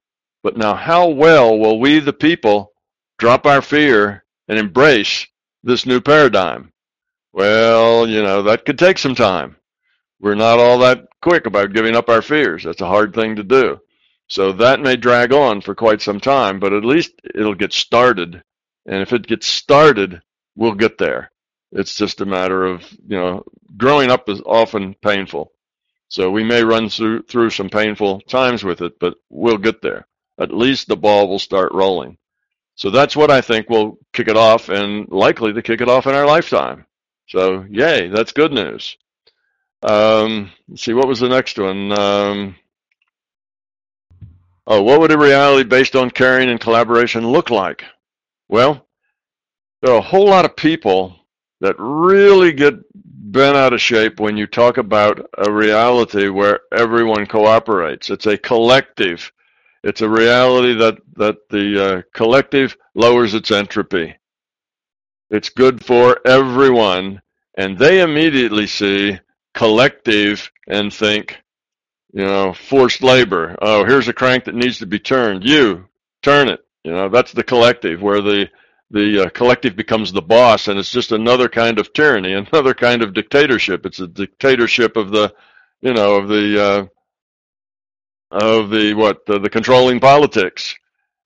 But 0.43 0.57
now, 0.57 0.75
how 0.75 1.09
well 1.09 1.59
will 1.59 1.81
we, 1.81 2.01
the 2.01 2.13
people, 2.13 2.73
drop 3.19 3.47
our 3.47 3.63
fear 3.63 4.25
and 4.49 4.59
embrace 4.59 5.27
this 5.63 5.87
new 5.87 6.01
paradigm? 6.01 6.73
Well, 7.33 8.07
you 8.09 8.23
know 8.23 8.43
that 8.43 8.65
could 8.65 8.79
take 8.79 8.99
some 8.99 9.15
time. 9.15 9.57
We're 10.21 10.35
not 10.35 10.59
all 10.59 10.79
that 10.81 11.07
quick 11.23 11.47
about 11.47 11.73
giving 11.73 11.97
up 11.97 12.09
our 12.09 12.23
fears. 12.23 12.65
That's 12.65 12.81
a 12.81 12.87
hard 12.87 13.15
thing 13.15 13.37
to 13.37 13.43
do. 13.43 13.81
So 14.29 14.53
that 14.53 14.81
may 14.81 14.97
drag 14.97 15.33
on 15.33 15.61
for 15.61 15.75
quite 15.75 16.01
some 16.01 16.21
time, 16.21 16.61
but 16.61 16.73
at 16.73 16.85
least 16.85 17.13
it'll 17.35 17.55
get 17.55 17.73
started. 17.73 18.43
And 18.87 19.03
if 19.03 19.13
it 19.13 19.27
gets 19.27 19.47
started, 19.47 20.21
we'll 20.57 20.75
get 20.75 20.99
there. 20.99 21.31
It's 21.73 21.95
just 21.95 22.21
a 22.21 22.27
matter 22.27 22.65
of, 22.65 22.83
you 23.07 23.17
know, 23.17 23.45
growing 23.77 24.11
up 24.11 24.29
is 24.29 24.41
often 24.45 24.95
painful. 24.95 25.53
So 26.09 26.31
we 26.31 26.45
may 26.45 26.63
run 26.63 26.89
through, 26.89 27.23
through 27.23 27.51
some 27.51 27.69
painful 27.69 28.21
times 28.21 28.63
with 28.63 28.83
it, 28.83 29.01
but 29.01 29.15
we'll 29.31 29.59
get 29.59 29.83
there. 29.83 30.07
At 30.39 30.55
least 30.55 30.87
the 30.87 30.97
ball 30.97 31.29
will 31.29 31.39
start 31.39 31.73
rolling. 31.73 32.19
So 32.77 32.91
that's 32.91 33.17
what 33.17 33.31
I 33.31 33.41
think 33.41 33.69
will 33.69 33.99
kick 34.13 34.29
it 34.29 34.37
off 34.37 34.69
and 34.69 35.09
likely 35.09 35.53
to 35.53 35.63
kick 35.63 35.81
it 35.81 35.89
off 35.89 36.07
in 36.07 36.15
our 36.15 36.27
lifetime. 36.27 36.87
So, 37.27 37.65
yay, 37.69 38.09
that's 38.09 38.33
good 38.33 38.53
news. 38.53 38.97
Um, 39.83 40.51
let's 40.69 40.83
see, 40.83 40.95
what 40.95 41.09
was 41.09 41.21
the 41.21 41.29
next 41.29 41.59
one? 41.59 41.93
Um, 41.93 42.57
oh, 44.67 44.83
what 44.83 45.01
would 45.01 45.13
a 45.13 45.19
reality 45.19 45.69
based 45.69 45.95
on 45.95 46.11
caring 46.11 46.51
and 46.51 46.61
collaboration 46.61 47.27
look 47.27 47.51
like? 47.51 47.85
Well, 48.55 48.87
there 49.83 49.93
are 49.93 49.99
a 49.99 50.01
whole 50.01 50.27
lot 50.27 50.45
of 50.45 50.55
people 50.55 51.17
that 51.61 51.75
really 51.77 52.53
get 52.53 52.75
bent 52.95 53.57
out 53.57 53.73
of 53.73 53.81
shape 53.81 54.21
when 54.21 54.37
you 54.37 54.47
talk 54.47 54.77
about 54.77 55.29
a 55.37 55.51
reality 55.51 56.29
where 56.29 56.61
everyone 56.73 57.27
cooperates. 57.27 58.11
It's 58.11 58.27
a 58.27 58.39
collective. 58.39 59.33
It's 59.83 60.03
a 60.03 60.09
reality 60.09 60.73
that, 60.75 60.99
that 61.17 61.39
the 61.51 61.85
uh, 61.85 62.03
collective 62.15 62.77
lowers 62.95 63.35
its 63.35 63.51
entropy. 63.51 64.15
It's 65.31 65.49
good 65.49 65.85
for 65.85 66.21
everyone. 66.25 67.23
And 67.59 67.77
they 67.77 68.03
immediately 68.03 68.69
see 68.69 69.19
collective 69.53 70.49
and 70.69 70.95
think, 70.95 71.39
you 72.13 72.25
know, 72.25 72.53
forced 72.53 73.03
labor. 73.03 73.57
Oh, 73.61 73.85
here's 73.85 74.07
a 74.07 74.13
crank 74.13 74.45
that 74.45 74.55
needs 74.55 74.79
to 74.79 74.87
be 74.87 75.01
turned. 75.01 75.43
You 75.43 75.89
turn 76.23 76.49
it. 76.49 76.64
You 76.85 76.93
know, 76.93 77.09
that's 77.09 77.33
the 77.33 77.45
collective 77.45 78.03
where 78.03 78.21
the 78.21 78.51
the 78.91 79.25
uh, 79.25 79.29
collective 79.31 79.75
becomes 79.75 80.13
the 80.13 80.23
boss, 80.23 80.69
and 80.69 80.79
it's 80.79 80.93
just 80.93 81.13
another 81.13 81.49
kind 81.49 81.79
of 81.79 81.93
tyranny, 81.93 82.33
another 82.53 82.75
kind 82.75 83.03
of 83.03 83.15
dictatorship. 83.15 83.87
It's 83.87 84.01
a 84.01 84.07
dictatorship 84.07 84.97
of 84.97 85.11
the, 85.11 85.35
you 85.81 85.95
know, 85.95 86.17
of 86.17 86.29
the 86.29 86.63
uh, 86.63 86.87
of 88.31 88.71
the 88.71 88.95
what 88.95 89.25
the, 89.27 89.39
the 89.39 89.51
controlling 89.51 90.01
politics, 90.01 90.75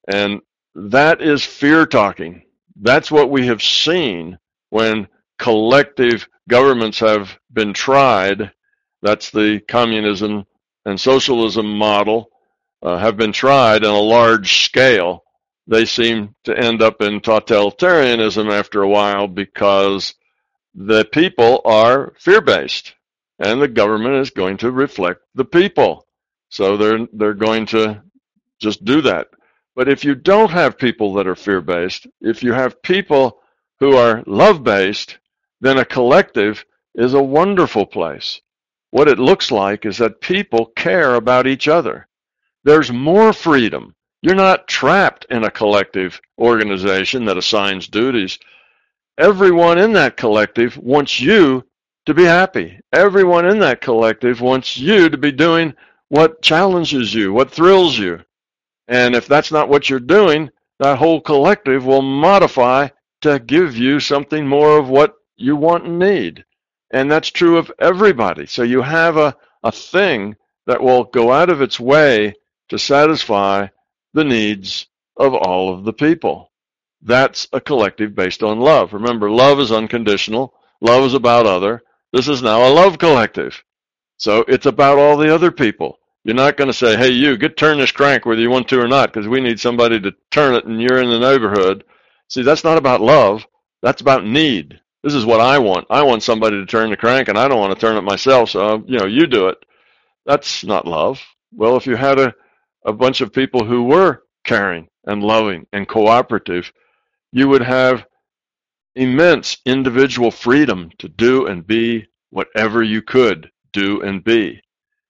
and 0.06 0.40
that 0.74 1.20
is 1.20 1.44
fear 1.44 1.86
talking. 1.86 2.42
That's 2.80 3.10
what 3.10 3.30
we 3.30 3.46
have 3.48 3.62
seen 3.62 4.38
when 4.70 5.08
collective 5.38 6.28
governments 6.48 7.00
have 7.00 7.36
been 7.52 7.72
tried. 7.72 8.52
That's 9.02 9.30
the 9.30 9.60
communism 9.68 10.44
and 10.84 11.00
socialism 11.00 11.76
model 11.76 12.30
uh, 12.82 12.96
have 12.98 13.16
been 13.16 13.32
tried 13.32 13.84
on 13.84 13.94
a 13.94 14.00
large 14.00 14.64
scale. 14.64 15.24
They 15.68 15.84
seem 15.84 16.34
to 16.44 16.58
end 16.58 16.80
up 16.80 17.02
in 17.02 17.20
totalitarianism 17.20 18.50
after 18.50 18.82
a 18.82 18.88
while 18.88 19.28
because 19.28 20.14
the 20.74 21.04
people 21.04 21.60
are 21.64 22.14
fear 22.18 22.40
based 22.40 22.94
and 23.38 23.60
the 23.60 23.68
government 23.68 24.16
is 24.16 24.30
going 24.30 24.56
to 24.58 24.70
reflect 24.70 25.20
the 25.34 25.44
people. 25.44 26.06
So 26.48 26.76
they're 26.78 27.06
they're 27.12 27.34
going 27.34 27.66
to 27.66 28.02
just 28.58 28.84
do 28.84 29.02
that. 29.02 29.28
But 29.76 29.88
if 29.88 30.04
you 30.04 30.14
don't 30.14 30.50
have 30.50 30.78
people 30.78 31.12
that 31.14 31.26
are 31.26 31.36
fear 31.36 31.60
based, 31.60 32.06
if 32.20 32.42
you 32.42 32.54
have 32.54 32.82
people 32.82 33.40
who 33.78 33.94
are 33.94 34.24
love 34.26 34.64
based, 34.64 35.18
then 35.60 35.78
a 35.78 35.84
collective 35.84 36.64
is 36.94 37.12
a 37.14 37.22
wonderful 37.22 37.86
place. 37.86 38.40
What 38.90 39.08
it 39.08 39.18
looks 39.18 39.50
like 39.50 39.84
is 39.84 39.98
that 39.98 40.22
people 40.22 40.72
care 40.74 41.14
about 41.14 41.46
each 41.46 41.68
other. 41.68 42.08
There's 42.64 42.90
more 42.90 43.34
freedom. 43.34 43.94
You're 44.20 44.34
not 44.34 44.66
trapped 44.66 45.26
in 45.30 45.44
a 45.44 45.50
collective 45.50 46.20
organization 46.38 47.24
that 47.26 47.38
assigns 47.38 47.86
duties. 47.86 48.38
Everyone 49.16 49.78
in 49.78 49.92
that 49.92 50.16
collective 50.16 50.76
wants 50.76 51.20
you 51.20 51.64
to 52.06 52.14
be 52.14 52.24
happy. 52.24 52.80
Everyone 52.92 53.46
in 53.46 53.60
that 53.60 53.80
collective 53.80 54.40
wants 54.40 54.76
you 54.76 55.08
to 55.08 55.16
be 55.16 55.30
doing 55.30 55.74
what 56.08 56.42
challenges 56.42 57.14
you, 57.14 57.32
what 57.32 57.50
thrills 57.50 57.96
you. 57.96 58.24
And 58.88 59.14
if 59.14 59.26
that's 59.26 59.52
not 59.52 59.68
what 59.68 59.88
you're 59.88 60.00
doing, 60.00 60.50
that 60.80 60.98
whole 60.98 61.20
collective 61.20 61.84
will 61.84 62.02
modify 62.02 62.88
to 63.20 63.38
give 63.38 63.76
you 63.76 64.00
something 64.00 64.46
more 64.46 64.78
of 64.78 64.88
what 64.88 65.14
you 65.36 65.54
want 65.54 65.84
and 65.84 65.98
need. 65.98 66.44
And 66.90 67.10
that's 67.10 67.30
true 67.30 67.58
of 67.58 67.70
everybody. 67.78 68.46
So 68.46 68.62
you 68.62 68.82
have 68.82 69.16
a, 69.16 69.36
a 69.62 69.70
thing 69.70 70.36
that 70.66 70.82
will 70.82 71.04
go 71.04 71.30
out 71.30 71.50
of 71.50 71.60
its 71.60 71.78
way 71.78 72.34
to 72.68 72.78
satisfy 72.78 73.68
the 74.18 74.24
needs 74.24 74.86
of 75.16 75.32
all 75.32 75.72
of 75.72 75.84
the 75.84 75.92
people. 75.92 76.50
That's 77.00 77.46
a 77.52 77.60
collective 77.60 78.14
based 78.14 78.42
on 78.42 78.58
love. 78.58 78.92
Remember, 78.92 79.30
love 79.30 79.60
is 79.60 79.70
unconditional. 79.70 80.52
Love 80.80 81.04
is 81.04 81.14
about 81.14 81.46
other. 81.46 81.82
This 82.12 82.28
is 82.28 82.42
now 82.42 82.66
a 82.66 82.74
love 82.74 82.98
collective. 82.98 83.62
So 84.16 84.44
it's 84.48 84.66
about 84.66 84.98
all 84.98 85.16
the 85.16 85.32
other 85.32 85.52
people. 85.52 86.00
You're 86.24 86.34
not 86.34 86.56
going 86.56 86.68
to 86.68 86.74
say, 86.74 86.96
hey, 86.96 87.10
you, 87.10 87.36
get 87.36 87.56
turn 87.56 87.78
this 87.78 87.92
crank 87.92 88.26
whether 88.26 88.40
you 88.40 88.50
want 88.50 88.68
to 88.68 88.80
or 88.80 88.88
not, 88.88 89.12
because 89.12 89.28
we 89.28 89.40
need 89.40 89.60
somebody 89.60 90.00
to 90.00 90.14
turn 90.32 90.54
it 90.54 90.64
and 90.64 90.82
you're 90.82 91.00
in 91.00 91.10
the 91.10 91.20
neighborhood. 91.20 91.84
See, 92.28 92.42
that's 92.42 92.64
not 92.64 92.76
about 92.76 93.00
love. 93.00 93.46
That's 93.82 94.00
about 94.00 94.26
need. 94.26 94.80
This 95.04 95.14
is 95.14 95.24
what 95.24 95.40
I 95.40 95.58
want. 95.58 95.86
I 95.90 96.02
want 96.02 96.24
somebody 96.24 96.56
to 96.56 96.66
turn 96.66 96.90
the 96.90 96.96
crank, 96.96 97.28
and 97.28 97.38
I 97.38 97.46
don't 97.46 97.60
want 97.60 97.72
to 97.72 97.80
turn 97.80 97.96
it 97.96 98.02
myself. 98.02 98.50
So 98.50 98.82
you 98.86 98.98
know, 98.98 99.06
you 99.06 99.28
do 99.28 99.48
it. 99.48 99.64
That's 100.26 100.64
not 100.64 100.86
love. 100.86 101.22
Well, 101.54 101.76
if 101.76 101.86
you 101.86 101.94
had 101.94 102.18
a 102.18 102.34
a 102.88 102.92
bunch 102.92 103.20
of 103.20 103.32
people 103.32 103.64
who 103.64 103.84
were 103.84 104.22
caring 104.44 104.88
and 105.04 105.22
loving 105.22 105.66
and 105.72 105.88
cooperative, 105.88 106.72
you 107.32 107.48
would 107.48 107.62
have 107.62 108.06
immense 108.94 109.58
individual 109.64 110.30
freedom 110.30 110.90
to 110.98 111.08
do 111.08 111.46
and 111.46 111.66
be 111.66 112.06
whatever 112.30 112.82
you 112.82 113.02
could 113.02 113.50
do 113.72 114.02
and 114.02 114.24
be. 114.24 114.60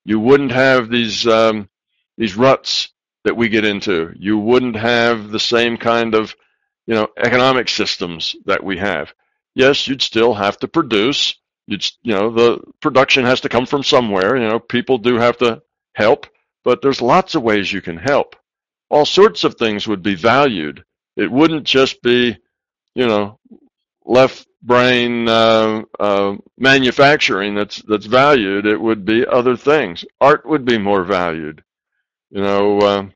You 0.04 0.20
wouldn't 0.20 0.52
have 0.52 0.90
these 0.90 1.26
um, 1.26 1.68
these 2.16 2.36
ruts 2.36 2.90
that 3.24 3.36
we 3.36 3.48
get 3.48 3.64
into. 3.64 4.12
You 4.18 4.38
wouldn't 4.38 4.76
have 4.76 5.30
the 5.30 5.40
same 5.40 5.76
kind 5.76 6.14
of 6.14 6.34
you 6.86 6.94
know 6.94 7.08
economic 7.16 7.68
systems 7.68 8.34
that 8.46 8.64
we 8.64 8.78
have 8.78 9.12
yes, 9.58 9.88
you'd 9.88 10.00
still 10.00 10.32
have 10.34 10.56
to 10.58 10.68
produce. 10.68 11.34
You'd, 11.66 11.84
you 12.02 12.14
know, 12.14 12.30
the 12.30 12.60
production 12.80 13.24
has 13.24 13.42
to 13.42 13.50
come 13.50 13.66
from 13.66 13.82
somewhere. 13.82 14.36
You 14.36 14.48
know, 14.48 14.58
people 14.60 14.96
do 14.96 15.16
have 15.16 15.36
to 15.38 15.60
help, 15.92 16.26
but 16.64 16.82
there's 16.82 17.02
lots 17.02 17.34
of 17.34 17.42
ways 17.42 17.72
you 17.72 17.80
can 17.80 17.96
help. 17.96 18.36
All 18.90 19.04
sorts 19.04 19.44
of 19.44 19.54
things 19.54 19.86
would 19.86 20.02
be 20.02 20.14
valued. 20.14 20.84
It 21.16 21.30
wouldn't 21.30 21.64
just 21.64 22.00
be, 22.02 22.36
you 22.94 23.06
know, 23.06 23.38
left 24.04 24.46
brain 24.62 25.28
uh, 25.28 25.82
uh, 26.00 26.36
manufacturing 26.56 27.54
that's 27.54 27.82
that's 27.82 28.06
valued. 28.06 28.66
It 28.66 28.80
would 28.80 29.04
be 29.04 29.26
other 29.26 29.56
things. 29.56 30.04
Art 30.20 30.46
would 30.46 30.64
be 30.64 30.78
more 30.78 31.04
valued. 31.04 31.62
You 32.30 32.42
know, 32.42 32.78
uh, 32.78 33.06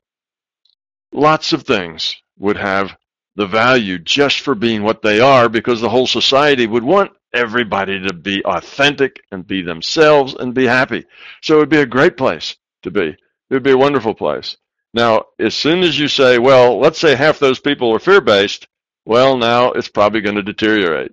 lots 1.11 1.53
of 1.53 1.63
things 1.63 2.15
would 2.37 2.57
have 2.57 2.95
the 3.35 3.47
value 3.47 3.97
just 3.99 4.41
for 4.41 4.55
being 4.55 4.83
what 4.83 5.01
they 5.01 5.19
are 5.19 5.49
because 5.49 5.81
the 5.81 5.89
whole 5.89 6.07
society 6.07 6.67
would 6.67 6.83
want 6.83 7.11
everybody 7.33 7.99
to 7.99 8.13
be 8.13 8.43
authentic 8.45 9.19
and 9.31 9.45
be 9.47 9.61
themselves 9.63 10.35
and 10.35 10.53
be 10.53 10.65
happy. 10.65 11.05
So 11.41 11.55
it 11.55 11.59
would 11.59 11.69
be 11.69 11.79
a 11.79 11.85
great 11.85 12.15
place 12.15 12.55
to 12.83 12.91
be. 12.91 13.15
It 13.53 13.57
would 13.57 13.63
be 13.63 13.69
a 13.69 13.77
wonderful 13.77 14.15
place. 14.15 14.57
Now, 14.95 15.25
as 15.37 15.53
soon 15.53 15.83
as 15.83 15.99
you 15.99 16.07
say, 16.07 16.39
well, 16.39 16.79
let's 16.79 16.97
say 16.97 17.13
half 17.13 17.37
those 17.37 17.59
people 17.59 17.93
are 17.93 17.99
fear 17.99 18.19
based, 18.19 18.67
well, 19.05 19.37
now 19.37 19.73
it's 19.73 19.89
probably 19.89 20.21
going 20.21 20.37
to 20.37 20.41
deteriorate 20.41 21.11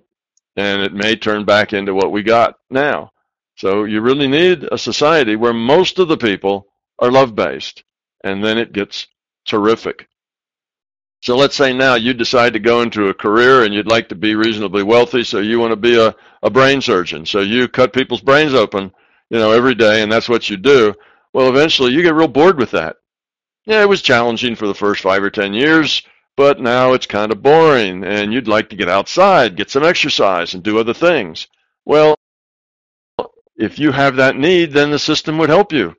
and 0.55 0.81
it 0.81 0.91
may 0.91 1.15
turn 1.15 1.45
back 1.45 1.71
into 1.71 1.93
what 1.93 2.11
we 2.11 2.23
got 2.23 2.55
now. 2.71 3.11
So 3.57 3.83
you 3.83 4.01
really 4.01 4.27
need 4.27 4.67
a 4.71 4.77
society 4.79 5.35
where 5.35 5.53
most 5.53 5.99
of 5.99 6.07
the 6.07 6.17
people 6.17 6.65
are 6.97 7.11
love 7.11 7.35
based 7.35 7.83
and 8.23 8.43
then 8.43 8.57
it 8.57 8.73
gets 8.73 9.05
terrific. 9.45 10.07
So 11.21 11.37
let's 11.37 11.55
say 11.55 11.73
now 11.73 11.93
you 11.93 12.15
decide 12.15 12.53
to 12.53 12.59
go 12.59 12.81
into 12.81 13.09
a 13.09 13.13
career 13.13 13.65
and 13.65 13.71
you'd 13.71 13.85
like 13.85 14.09
to 14.09 14.15
be 14.15 14.33
reasonably 14.33 14.81
wealthy, 14.81 15.23
so 15.23 15.41
you 15.41 15.59
want 15.59 15.73
to 15.73 15.75
be 15.75 15.99
a, 15.99 16.15
a 16.41 16.49
brain 16.49 16.81
surgeon. 16.81 17.23
So 17.27 17.41
you 17.41 17.67
cut 17.67 17.93
people's 17.93 18.21
brains 18.21 18.55
open, 18.55 18.91
you 19.29 19.37
know, 19.37 19.51
every 19.51 19.75
day, 19.75 20.01
and 20.01 20.11
that's 20.11 20.27
what 20.27 20.49
you 20.49 20.57
do. 20.57 20.95
Well, 21.33 21.49
eventually 21.49 21.93
you 21.93 22.01
get 22.01 22.13
real 22.13 22.27
bored 22.27 22.57
with 22.57 22.71
that. 22.71 22.97
Yeah, 23.65 23.81
it 23.81 23.89
was 23.89 24.01
challenging 24.01 24.55
for 24.55 24.67
the 24.67 24.73
first 24.73 25.01
five 25.01 25.23
or 25.23 25.29
10 25.29 25.53
years, 25.53 26.01
but 26.35 26.59
now 26.59 26.93
it's 26.93 27.05
kind 27.05 27.31
of 27.31 27.43
boring 27.43 28.03
and 28.03 28.33
you'd 28.33 28.47
like 28.47 28.69
to 28.69 28.75
get 28.75 28.89
outside, 28.89 29.55
get 29.55 29.69
some 29.69 29.83
exercise 29.83 30.53
and 30.53 30.63
do 30.63 30.79
other 30.79 30.93
things. 30.93 31.47
Well, 31.85 32.15
if 33.55 33.77
you 33.77 33.91
have 33.91 34.15
that 34.15 34.35
need, 34.35 34.71
then 34.71 34.91
the 34.91 34.99
system 34.99 35.37
would 35.37 35.49
help 35.49 35.71
you. 35.71 35.95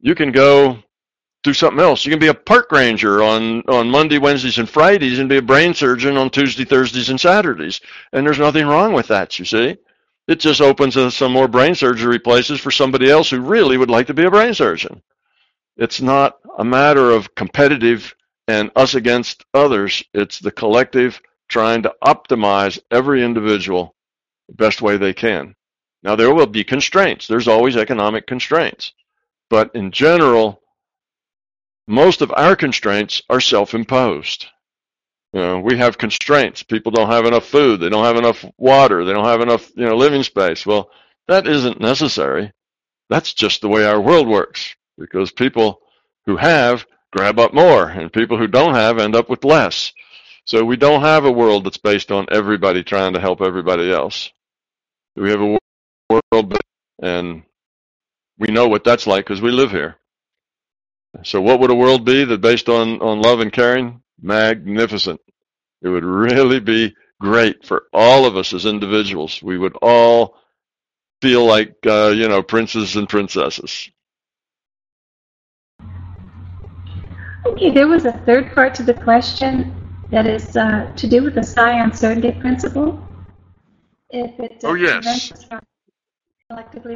You 0.00 0.14
can 0.14 0.32
go 0.32 0.82
do 1.42 1.54
something 1.54 1.80
else. 1.80 2.04
You 2.04 2.10
can 2.10 2.18
be 2.18 2.26
a 2.26 2.34
park 2.34 2.70
ranger 2.72 3.22
on, 3.22 3.62
on 3.62 3.88
Monday, 3.88 4.18
Wednesdays, 4.18 4.58
and 4.58 4.68
Fridays 4.68 5.18
and 5.18 5.28
be 5.28 5.38
a 5.38 5.42
brain 5.42 5.72
surgeon 5.72 6.16
on 6.16 6.30
Tuesday, 6.30 6.64
Thursdays, 6.64 7.08
and 7.08 7.20
Saturdays. 7.20 7.80
And 8.12 8.26
there's 8.26 8.38
nothing 8.38 8.66
wrong 8.66 8.92
with 8.92 9.08
that, 9.08 9.38
you 9.38 9.44
see. 9.44 9.76
It 10.30 10.38
just 10.38 10.60
opens 10.60 10.94
some 11.12 11.32
more 11.32 11.48
brain 11.48 11.74
surgery 11.74 12.20
places 12.20 12.60
for 12.60 12.70
somebody 12.70 13.10
else 13.10 13.30
who 13.30 13.40
really 13.40 13.76
would 13.76 13.90
like 13.90 14.06
to 14.06 14.14
be 14.14 14.26
a 14.26 14.30
brain 14.30 14.54
surgeon. 14.54 15.02
It's 15.76 16.00
not 16.00 16.38
a 16.56 16.64
matter 16.64 17.10
of 17.10 17.34
competitive 17.34 18.14
and 18.46 18.70
us 18.76 18.94
against 18.94 19.44
others. 19.54 20.04
It's 20.14 20.38
the 20.38 20.52
collective 20.52 21.20
trying 21.48 21.82
to 21.82 21.94
optimize 22.04 22.78
every 22.92 23.24
individual 23.24 23.96
the 24.46 24.54
best 24.54 24.80
way 24.80 24.96
they 24.96 25.12
can. 25.12 25.56
Now, 26.04 26.14
there 26.14 26.32
will 26.32 26.46
be 26.46 26.62
constraints. 26.62 27.26
There's 27.26 27.48
always 27.48 27.76
economic 27.76 28.28
constraints. 28.28 28.92
But 29.48 29.74
in 29.74 29.90
general, 29.90 30.62
most 31.88 32.22
of 32.22 32.32
our 32.36 32.54
constraints 32.54 33.20
are 33.28 33.40
self-imposed. 33.40 34.46
You 35.32 35.40
know, 35.40 35.60
we 35.60 35.78
have 35.78 35.96
constraints. 35.98 36.62
People 36.62 36.90
don't 36.90 37.10
have 37.10 37.24
enough 37.24 37.46
food. 37.46 37.80
They 37.80 37.88
don't 37.88 38.04
have 38.04 38.16
enough 38.16 38.44
water. 38.58 39.04
They 39.04 39.12
don't 39.12 39.24
have 39.24 39.40
enough, 39.40 39.70
you 39.76 39.86
know, 39.86 39.96
living 39.96 40.24
space. 40.24 40.66
Well, 40.66 40.90
that 41.28 41.46
isn't 41.46 41.80
necessary. 41.80 42.52
That's 43.08 43.32
just 43.32 43.60
the 43.60 43.68
way 43.68 43.84
our 43.84 44.00
world 44.00 44.28
works 44.28 44.74
because 44.98 45.30
people 45.30 45.80
who 46.26 46.36
have 46.36 46.84
grab 47.12 47.38
up 47.38 47.54
more 47.54 47.88
and 47.88 48.12
people 48.12 48.38
who 48.38 48.46
don't 48.46 48.74
have 48.74 48.98
end 48.98 49.14
up 49.14 49.28
with 49.28 49.44
less. 49.44 49.92
So 50.44 50.64
we 50.64 50.76
don't 50.76 51.02
have 51.02 51.24
a 51.24 51.32
world 51.32 51.64
that's 51.64 51.76
based 51.76 52.10
on 52.10 52.26
everybody 52.30 52.82
trying 52.82 53.12
to 53.12 53.20
help 53.20 53.40
everybody 53.40 53.92
else. 53.92 54.30
We 55.16 55.30
have 55.30 55.40
a 55.40 55.58
world 56.10 56.56
and 57.02 57.42
we 58.38 58.48
know 58.48 58.68
what 58.68 58.84
that's 58.84 59.06
like 59.06 59.24
because 59.26 59.40
we 59.40 59.50
live 59.50 59.70
here. 59.70 59.96
So 61.24 61.40
what 61.40 61.60
would 61.60 61.70
a 61.70 61.74
world 61.74 62.04
be 62.04 62.24
that 62.24 62.40
based 62.40 62.68
on, 62.68 63.00
on 63.00 63.20
love 63.20 63.40
and 63.40 63.52
caring? 63.52 64.02
Magnificent. 64.22 65.20
It 65.82 65.88
would 65.88 66.04
really 66.04 66.60
be 66.60 66.94
great 67.20 67.64
for 67.64 67.84
all 67.92 68.26
of 68.26 68.36
us 68.36 68.52
as 68.52 68.66
individuals. 68.66 69.42
We 69.42 69.58
would 69.58 69.76
all 69.82 70.36
feel 71.22 71.44
like, 71.44 71.76
uh, 71.86 72.08
you 72.08 72.28
know, 72.28 72.42
princes 72.42 72.96
and 72.96 73.08
princesses. 73.08 73.90
Okay, 77.46 77.70
there 77.70 77.88
was 77.88 78.04
a 78.04 78.12
third 78.26 78.54
part 78.54 78.74
to 78.76 78.82
the 78.82 78.94
question 78.94 79.74
that 80.10 80.26
is 80.26 80.56
uh, 80.56 80.92
to 80.96 81.06
do 81.06 81.22
with 81.22 81.34
the 81.34 81.42
psi 81.42 81.82
uncertainty 81.82 82.32
principle. 82.32 83.00
If 84.10 84.38
it, 84.40 84.64
uh, 84.64 84.68
oh, 84.68 84.74
yes. 84.74 85.32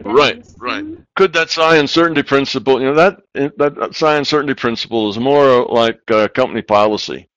Right, 0.05 0.45
right. 0.59 0.85
Could 1.17 1.33
that 1.35 1.51
psi 1.51 1.77
uncertainty 1.77 2.23
principle, 2.23 2.81
you 2.81 2.87
know, 2.87 2.95
that 2.95 3.23
that 3.35 3.91
psi 3.93 4.17
uncertainty 4.17 4.55
principle 4.55 5.11
is 5.11 5.19
more 5.19 5.65
like 5.67 6.01
uh, 6.11 6.29
company 6.29 6.63
policy. 6.63 7.29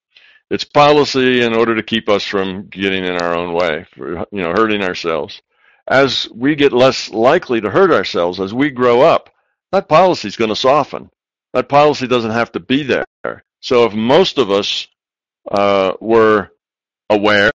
It's 0.50 0.64
policy 0.64 1.42
in 1.42 1.54
order 1.54 1.76
to 1.76 1.82
keep 1.82 2.08
us 2.08 2.24
from 2.24 2.68
getting 2.68 3.04
in 3.04 3.16
our 3.22 3.36
own 3.36 3.54
way, 3.54 3.86
for, 3.94 4.26
you 4.32 4.42
know, 4.42 4.52
hurting 4.52 4.82
ourselves. 4.82 5.42
As 5.86 6.28
we 6.34 6.54
get 6.54 6.72
less 6.72 7.10
likely 7.10 7.60
to 7.60 7.70
hurt 7.70 7.92
ourselves, 7.92 8.40
as 8.40 8.52
we 8.52 8.70
grow 8.70 9.02
up, 9.02 9.30
that 9.72 9.88
policy 9.88 10.28
is 10.28 10.36
going 10.36 10.48
to 10.48 10.56
soften. 10.56 11.10
That 11.52 11.68
policy 11.68 12.06
doesn't 12.06 12.30
have 12.30 12.52
to 12.52 12.60
be 12.60 12.82
there. 12.82 13.04
So 13.60 13.84
if 13.84 13.92
most 13.92 14.38
of 14.38 14.50
us 14.50 14.86
uh, 15.50 15.92
were 16.00 16.50
aware 17.10 17.50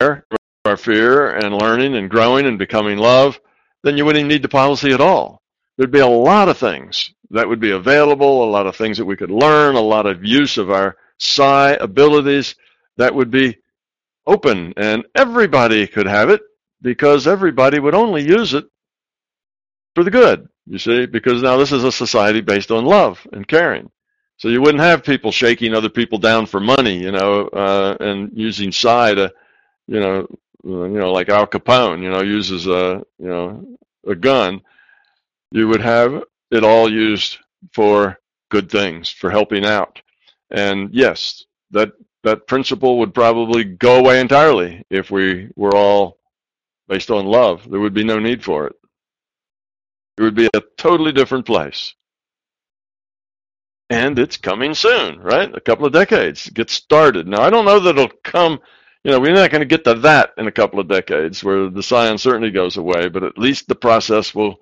of 0.00 0.22
our 0.64 0.76
fear 0.76 1.28
and 1.30 1.54
learning 1.54 1.94
and 1.94 2.10
growing 2.10 2.46
and 2.46 2.58
becoming 2.58 2.98
love, 2.98 3.40
then 3.82 3.96
you 3.96 4.04
wouldn't 4.04 4.28
need 4.28 4.42
the 4.42 4.48
policy 4.48 4.92
at 4.92 5.00
all. 5.00 5.42
There'd 5.76 5.90
be 5.90 6.00
a 6.00 6.06
lot 6.06 6.48
of 6.48 6.58
things 6.58 7.14
that 7.30 7.48
would 7.48 7.60
be 7.60 7.70
available, 7.70 8.44
a 8.44 8.50
lot 8.50 8.66
of 8.66 8.76
things 8.76 8.98
that 8.98 9.04
we 9.04 9.16
could 9.16 9.30
learn, 9.30 9.74
a 9.74 9.80
lot 9.80 10.06
of 10.06 10.24
use 10.24 10.58
of 10.58 10.70
our 10.70 10.96
psi 11.18 11.72
abilities 11.72 12.54
that 12.96 13.14
would 13.14 13.30
be 13.30 13.56
open 14.26 14.72
and 14.76 15.04
everybody 15.14 15.86
could 15.86 16.06
have 16.06 16.30
it 16.30 16.42
because 16.82 17.26
everybody 17.26 17.78
would 17.78 17.94
only 17.94 18.22
use 18.22 18.54
it 18.54 18.64
for 19.94 20.04
the 20.04 20.10
good, 20.10 20.48
you 20.66 20.78
see, 20.78 21.06
because 21.06 21.42
now 21.42 21.56
this 21.56 21.72
is 21.72 21.84
a 21.84 21.92
society 21.92 22.40
based 22.40 22.70
on 22.70 22.84
love 22.84 23.26
and 23.32 23.46
caring. 23.46 23.90
So 24.38 24.48
you 24.48 24.60
wouldn't 24.60 24.82
have 24.82 25.04
people 25.04 25.30
shaking 25.30 25.74
other 25.74 25.88
people 25.88 26.18
down 26.18 26.46
for 26.46 26.60
money, 26.60 26.96
you 26.96 27.12
know, 27.12 27.46
uh, 27.48 27.96
and 28.00 28.30
using 28.34 28.72
psi 28.72 29.14
to, 29.14 29.32
you 29.86 30.00
know, 30.00 30.26
you 30.64 30.88
know, 30.88 31.12
like 31.12 31.28
Al 31.28 31.46
Capone, 31.46 32.02
you 32.02 32.10
know, 32.10 32.22
uses 32.22 32.66
a, 32.66 33.02
you 33.18 33.28
know, 33.28 33.78
a 34.06 34.14
gun, 34.14 34.62
you 35.50 35.68
would 35.68 35.80
have 35.80 36.24
it 36.50 36.64
all 36.64 36.90
used 36.90 37.38
for 37.72 38.18
good 38.50 38.70
things, 38.70 39.08
for 39.08 39.30
helping 39.30 39.64
out. 39.64 40.00
And 40.50 40.92
yes, 40.92 41.44
that 41.70 41.92
that 42.22 42.46
principle 42.46 42.98
would 42.98 43.14
probably 43.14 43.64
go 43.64 43.98
away 43.98 44.20
entirely 44.20 44.84
if 44.90 45.10
we 45.10 45.48
were 45.56 45.74
all 45.74 46.18
based 46.88 47.10
on 47.10 47.26
love. 47.26 47.68
There 47.68 47.80
would 47.80 47.94
be 47.94 48.04
no 48.04 48.18
need 48.18 48.44
for 48.44 48.66
it. 48.66 48.76
It 50.18 50.22
would 50.22 50.34
be 50.34 50.48
a 50.54 50.62
totally 50.76 51.12
different 51.12 51.46
place. 51.46 51.94
And 53.90 54.18
it's 54.18 54.36
coming 54.36 54.74
soon, 54.74 55.20
right? 55.20 55.54
A 55.54 55.60
couple 55.60 55.84
of 55.84 55.92
decades. 55.92 56.48
Get 56.50 56.70
started. 56.70 57.26
Now, 57.26 57.42
I 57.42 57.50
don't 57.50 57.64
know 57.64 57.80
that 57.80 57.96
it'll 57.96 58.16
come 58.22 58.60
you 59.04 59.10
know, 59.10 59.20
we're 59.20 59.34
not 59.34 59.50
going 59.50 59.60
to 59.60 59.66
get 59.66 59.84
to 59.84 59.94
that 59.94 60.32
in 60.38 60.46
a 60.46 60.52
couple 60.52 60.78
of 60.80 60.88
decades 60.88 61.42
where 61.42 61.68
the 61.68 61.82
psi 61.82 62.08
uncertainty 62.08 62.50
goes 62.50 62.76
away, 62.76 63.08
but 63.08 63.24
at 63.24 63.38
least 63.38 63.68
the 63.68 63.74
process 63.74 64.34
will, 64.34 64.56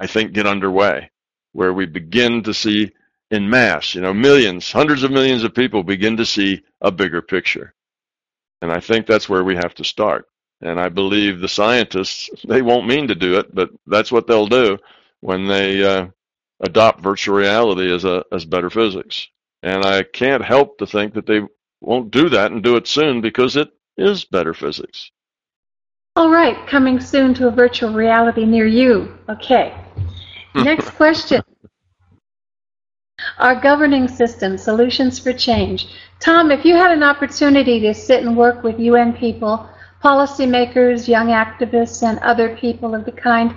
I 0.00 0.06
think, 0.06 0.32
get 0.32 0.46
underway 0.46 1.10
where 1.52 1.72
we 1.72 1.86
begin 1.86 2.42
to 2.42 2.52
see 2.52 2.90
in 3.30 3.48
mass, 3.48 3.94
you 3.94 4.00
know, 4.00 4.12
millions, 4.12 4.70
hundreds 4.70 5.02
of 5.02 5.10
millions 5.10 5.44
of 5.44 5.54
people 5.54 5.82
begin 5.82 6.16
to 6.18 6.26
see 6.26 6.62
a 6.80 6.90
bigger 6.90 7.22
picture. 7.22 7.74
And 8.60 8.70
I 8.72 8.80
think 8.80 9.06
that's 9.06 9.28
where 9.28 9.44
we 9.44 9.56
have 9.56 9.74
to 9.76 9.84
start. 9.84 10.26
And 10.60 10.80
I 10.80 10.88
believe 10.88 11.40
the 11.40 11.48
scientists, 11.48 12.30
they 12.46 12.62
won't 12.62 12.86
mean 12.86 13.08
to 13.08 13.14
do 13.14 13.38
it, 13.38 13.54
but 13.54 13.70
that's 13.86 14.12
what 14.12 14.26
they'll 14.26 14.46
do 14.46 14.78
when 15.20 15.46
they 15.46 15.84
uh, 15.84 16.06
adopt 16.60 17.00
virtual 17.00 17.36
reality 17.36 17.92
as 17.92 18.04
a 18.04 18.24
as 18.32 18.44
better 18.44 18.70
physics. 18.70 19.28
And 19.62 19.84
I 19.84 20.02
can't 20.02 20.44
help 20.44 20.78
to 20.78 20.86
think 20.86 21.14
that 21.14 21.26
they 21.26 21.42
won't 21.86 22.10
do 22.10 22.28
that 22.28 22.52
and 22.52 22.62
do 22.62 22.76
it 22.76 22.86
soon 22.86 23.20
because 23.20 23.56
it 23.56 23.70
is 23.96 24.24
better 24.24 24.54
physics. 24.54 25.10
All 26.16 26.30
right, 26.30 26.66
coming 26.68 27.00
soon 27.00 27.34
to 27.34 27.48
a 27.48 27.50
virtual 27.50 27.92
reality 27.92 28.44
near 28.44 28.66
you. 28.66 29.18
Okay. 29.28 29.74
Next 30.54 30.90
question. 30.90 31.42
Our 33.38 33.60
governing 33.60 34.06
system, 34.08 34.56
solutions 34.56 35.18
for 35.18 35.32
change. 35.32 35.88
Tom, 36.20 36.50
if 36.50 36.64
you 36.64 36.74
had 36.74 36.92
an 36.92 37.02
opportunity 37.02 37.80
to 37.80 37.94
sit 37.94 38.22
and 38.22 38.36
work 38.36 38.62
with 38.62 38.78
UN 38.78 39.12
people, 39.12 39.68
policymakers, 40.02 41.08
young 41.08 41.28
activists, 41.28 42.02
and 42.02 42.18
other 42.20 42.56
people 42.56 42.94
of 42.94 43.04
the 43.04 43.12
kind, 43.12 43.54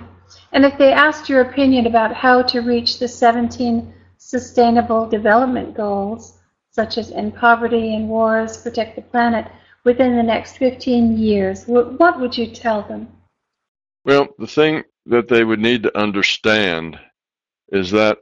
and 0.52 0.64
if 0.64 0.76
they 0.78 0.92
asked 0.92 1.28
your 1.28 1.42
opinion 1.42 1.86
about 1.86 2.14
how 2.14 2.42
to 2.42 2.60
reach 2.60 2.98
the 2.98 3.08
17 3.08 3.92
Sustainable 4.16 5.08
Development 5.08 5.74
Goals, 5.76 6.37
such 6.78 6.96
as 6.96 7.10
end 7.10 7.34
poverty 7.34 7.96
and 7.96 8.08
wars, 8.08 8.56
protect 8.56 8.94
the 8.94 9.02
planet, 9.02 9.50
within 9.82 10.14
the 10.14 10.22
next 10.22 10.58
15 10.58 11.18
years, 11.18 11.64
what 11.66 12.20
would 12.20 12.38
you 12.38 12.46
tell 12.46 12.82
them? 12.82 13.08
Well, 14.04 14.28
the 14.38 14.46
thing 14.46 14.84
that 15.06 15.26
they 15.26 15.42
would 15.42 15.58
need 15.58 15.82
to 15.82 15.98
understand 15.98 16.96
is 17.72 17.90
that 17.90 18.18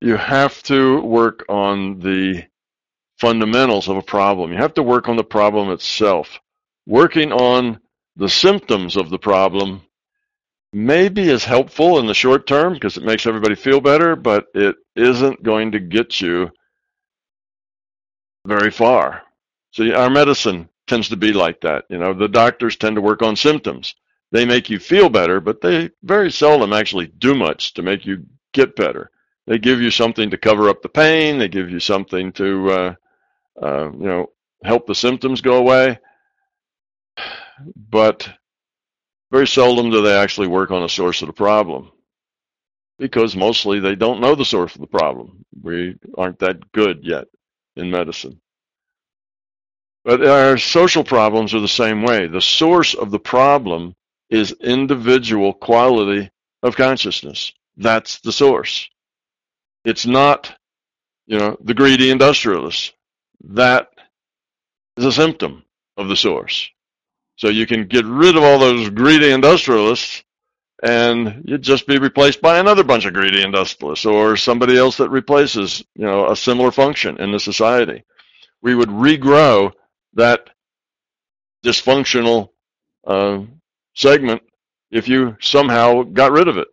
you 0.00 0.16
have 0.16 0.60
to 0.64 1.00
work 1.02 1.44
on 1.48 2.00
the 2.00 2.42
fundamentals 3.20 3.88
of 3.88 3.96
a 3.96 4.02
problem. 4.02 4.50
You 4.50 4.58
have 4.58 4.74
to 4.74 4.82
work 4.82 5.08
on 5.08 5.16
the 5.16 5.22
problem 5.38 5.70
itself. 5.70 6.40
Working 6.84 7.30
on 7.30 7.78
the 8.16 8.28
symptoms 8.28 8.96
of 8.96 9.08
the 9.08 9.20
problem 9.20 9.82
maybe 10.72 11.28
is 11.28 11.44
helpful 11.44 11.98
in 11.98 12.06
the 12.06 12.14
short 12.14 12.46
term 12.46 12.74
because 12.74 12.96
it 12.96 13.04
makes 13.04 13.26
everybody 13.26 13.54
feel 13.54 13.80
better, 13.80 14.16
but 14.16 14.46
it 14.54 14.76
isn't 14.96 15.42
going 15.42 15.72
to 15.72 15.80
get 15.80 16.20
you 16.20 16.50
very 18.46 18.70
far. 18.70 19.22
So 19.72 19.92
our 19.94 20.10
medicine 20.10 20.68
tends 20.86 21.08
to 21.10 21.16
be 21.16 21.32
like 21.32 21.60
that. 21.62 21.84
You 21.88 21.98
know, 21.98 22.14
the 22.14 22.28
doctors 22.28 22.76
tend 22.76 22.96
to 22.96 23.02
work 23.02 23.22
on 23.22 23.36
symptoms. 23.36 23.94
They 24.32 24.44
make 24.44 24.68
you 24.68 24.78
feel 24.78 25.08
better, 25.08 25.40
but 25.40 25.60
they 25.60 25.90
very 26.02 26.30
seldom 26.30 26.72
actually 26.72 27.06
do 27.06 27.34
much 27.34 27.74
to 27.74 27.82
make 27.82 28.04
you 28.04 28.26
get 28.52 28.76
better. 28.76 29.10
They 29.46 29.58
give 29.58 29.80
you 29.80 29.90
something 29.90 30.30
to 30.30 30.36
cover 30.38 30.68
up 30.68 30.82
the 30.82 30.90
pain. 30.90 31.38
They 31.38 31.48
give 31.48 31.70
you 31.70 31.80
something 31.80 32.32
to, 32.32 32.70
uh, 32.70 32.94
uh, 33.62 33.90
you 33.92 34.06
know, 34.06 34.30
help 34.62 34.86
the 34.86 34.94
symptoms 34.94 35.40
go 35.40 35.56
away. 35.56 35.98
But 37.90 38.28
very 39.32 39.46
seldom 39.46 39.90
do 39.90 40.02
they 40.02 40.16
actually 40.18 40.48
work 40.48 40.70
on 40.72 40.82
the 40.82 40.88
source 40.88 41.22
of 41.22 41.28
the 41.28 41.34
problem. 41.34 41.90
because 42.98 43.36
mostly 43.36 43.80
they 43.80 43.94
don't 43.94 44.20
know 44.20 44.34
the 44.34 44.44
source 44.44 44.74
of 44.74 44.80
the 44.82 44.86
problem. 44.86 45.44
We 45.62 45.96
aren't 46.16 46.38
that 46.40 46.72
good 46.72 47.00
yet 47.02 47.26
in 47.76 47.90
medicine. 47.90 48.40
But 50.04 50.26
our 50.26 50.58
social 50.58 51.04
problems 51.04 51.54
are 51.54 51.60
the 51.60 51.68
same 51.68 52.02
way. 52.02 52.28
The 52.28 52.40
source 52.42 52.94
of 52.94 53.10
the 53.10 53.20
problem 53.20 53.94
is 54.30 54.52
individual 54.62 55.52
quality 55.54 56.30
of 56.62 56.76
consciousness. 56.76 57.52
That's 57.76 58.20
the 58.20 58.32
source. 58.32 58.88
It's 59.84 60.06
not, 60.06 60.54
you 61.26 61.38
know, 61.38 61.56
the 61.62 61.74
greedy 61.74 62.10
industrialist. 62.10 62.94
That 63.44 63.90
is 64.96 65.06
a 65.06 65.12
symptom 65.12 65.64
of 65.96 66.08
the 66.08 66.16
source. 66.16 66.70
So 67.38 67.48
you 67.48 67.66
can 67.66 67.86
get 67.86 68.04
rid 68.04 68.36
of 68.36 68.42
all 68.42 68.58
those 68.58 68.90
greedy 68.90 69.30
industrialists 69.30 70.24
and 70.82 71.44
you'd 71.46 71.62
just 71.62 71.86
be 71.86 71.98
replaced 71.98 72.42
by 72.42 72.58
another 72.58 72.82
bunch 72.82 73.04
of 73.04 73.14
greedy 73.14 73.42
industrialists 73.42 74.04
or 74.04 74.36
somebody 74.36 74.76
else 74.76 74.96
that 74.96 75.08
replaces, 75.10 75.84
you 75.94 76.04
know, 76.04 76.28
a 76.28 76.36
similar 76.36 76.72
function 76.72 77.16
in 77.18 77.30
the 77.30 77.38
society. 77.38 78.02
We 78.60 78.74
would 78.74 78.88
regrow 78.88 79.72
that 80.14 80.50
dysfunctional 81.64 82.50
uh, 83.06 83.42
segment 83.94 84.42
if 84.90 85.08
you 85.08 85.36
somehow 85.40 86.02
got 86.02 86.32
rid 86.32 86.48
of 86.48 86.58
it, 86.58 86.68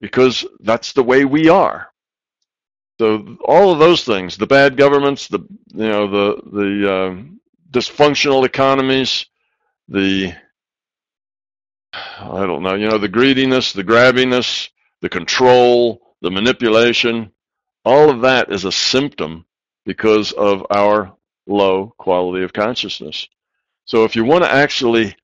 because 0.00 0.44
that's 0.60 0.92
the 0.92 1.02
way 1.02 1.24
we 1.24 1.48
are. 1.48 1.88
So 2.98 3.38
all 3.46 3.72
of 3.72 3.78
those 3.78 4.04
things, 4.04 4.36
the 4.36 4.46
bad 4.46 4.76
governments, 4.76 5.28
the 5.28 5.40
you 5.68 5.88
know 5.88 6.06
the 6.10 6.42
the 6.50 6.92
uh, 6.92 7.22
dysfunctional 7.70 8.44
economies, 8.44 9.26
the 9.88 10.34
I 11.92 12.46
don't 12.46 12.62
know, 12.62 12.74
you 12.74 12.88
know, 12.88 12.98
the 12.98 13.08
greediness, 13.08 13.72
the 13.72 13.84
grabbiness, 13.84 14.68
the 15.00 15.08
control, 15.08 16.02
the 16.20 16.30
manipulation, 16.30 17.30
all 17.84 18.10
of 18.10 18.22
that 18.22 18.52
is 18.52 18.64
a 18.64 18.72
symptom 18.72 19.46
because 19.84 20.32
of 20.32 20.66
our 20.70 21.14
low 21.46 21.94
quality 21.98 22.44
of 22.44 22.52
consciousness. 22.52 23.28
So 23.84 24.04
if 24.04 24.16
you 24.16 24.24
want 24.24 24.44
to 24.44 24.52
actually 24.52 25.16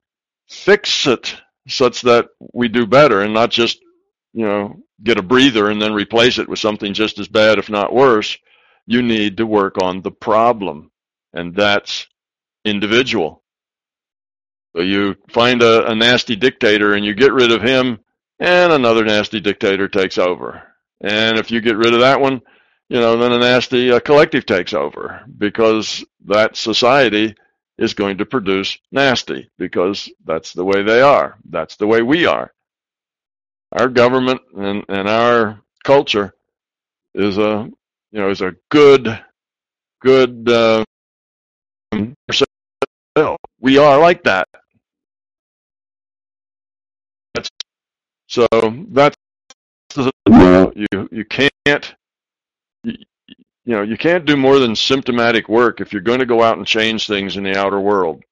fix 0.47 1.05
it 1.05 1.35
such 1.67 2.01
that 2.03 2.29
we 2.53 2.69
do 2.69 2.87
better 2.87 3.21
and 3.21 3.33
not 3.33 3.51
just, 3.51 3.79
you 4.33 4.45
know, 4.45 4.81
get 5.03 5.17
a 5.17 5.23
breather 5.23 5.69
and 5.69 5.81
then 5.81 5.93
replace 5.93 6.39
it 6.39 6.47
with 6.47 6.59
something 6.59 6.93
just 6.93 7.19
as 7.19 7.27
bad, 7.27 7.59
if 7.59 7.69
not 7.69 7.93
worse, 7.93 8.37
you 8.85 9.01
need 9.01 9.37
to 9.37 9.45
work 9.45 9.81
on 9.81 10.01
the 10.01 10.11
problem. 10.11 10.91
And 11.33 11.53
that's 11.53 12.07
individual. 12.63 13.42
So 14.75 14.81
you 14.81 15.15
find 15.29 15.61
a, 15.61 15.91
a 15.91 15.95
nasty 15.95 16.35
dictator 16.35 16.93
and 16.93 17.05
you 17.05 17.13
get 17.13 17.33
rid 17.33 17.51
of 17.51 17.61
him, 17.61 17.99
and 18.39 18.73
another 18.73 19.05
nasty 19.05 19.39
dictator 19.39 19.87
takes 19.87 20.17
over. 20.17 20.63
And 21.01 21.37
if 21.37 21.51
you 21.51 21.61
get 21.61 21.77
rid 21.77 21.93
of 21.93 21.99
that 21.99 22.19
one, 22.19 22.41
you 22.89 22.99
know, 22.99 23.17
then 23.17 23.31
a 23.31 23.39
nasty 23.39 23.91
uh, 23.91 23.99
collective 23.99 24.45
takes 24.45 24.73
over 24.73 25.21
because 25.37 26.03
that 26.25 26.55
society 26.55 27.35
is 27.77 27.93
going 27.93 28.17
to 28.17 28.25
produce 28.25 28.77
nasty 28.91 29.49
because 29.57 30.11
that's 30.25 30.53
the 30.53 30.65
way 30.65 30.83
they 30.83 31.01
are. 31.01 31.37
That's 31.49 31.75
the 31.75 31.87
way 31.87 32.01
we 32.01 32.25
are. 32.25 32.53
Our 33.71 33.89
government 33.89 34.41
and, 34.55 34.85
and 34.89 35.09
our 35.09 35.59
culture 35.83 36.33
is 37.13 37.37
a 37.37 37.69
you 38.11 38.19
know 38.19 38.29
is 38.29 38.41
a 38.41 38.55
good 38.69 39.19
good 40.01 40.47
uh, 40.49 40.83
we 43.59 43.77
are 43.77 43.99
like 43.99 44.23
that 44.23 44.47
so 48.33 48.47
that's 48.89 49.15
you 49.95 51.07
you 51.11 51.23
can't 51.23 51.95
you, 52.83 52.95
you 53.27 53.35
know 53.67 53.83
you 53.83 53.95
can't 53.95 54.25
do 54.25 54.35
more 54.35 54.57
than 54.57 54.75
symptomatic 54.75 55.47
work 55.47 55.81
if 55.81 55.93
you're 55.93 56.01
going 56.01 56.17
to 56.17 56.25
go 56.25 56.41
out 56.41 56.57
and 56.57 56.65
change 56.65 57.05
things 57.05 57.37
in 57.37 57.43
the 57.43 57.55
outer 57.55 57.79
world. 57.79 58.23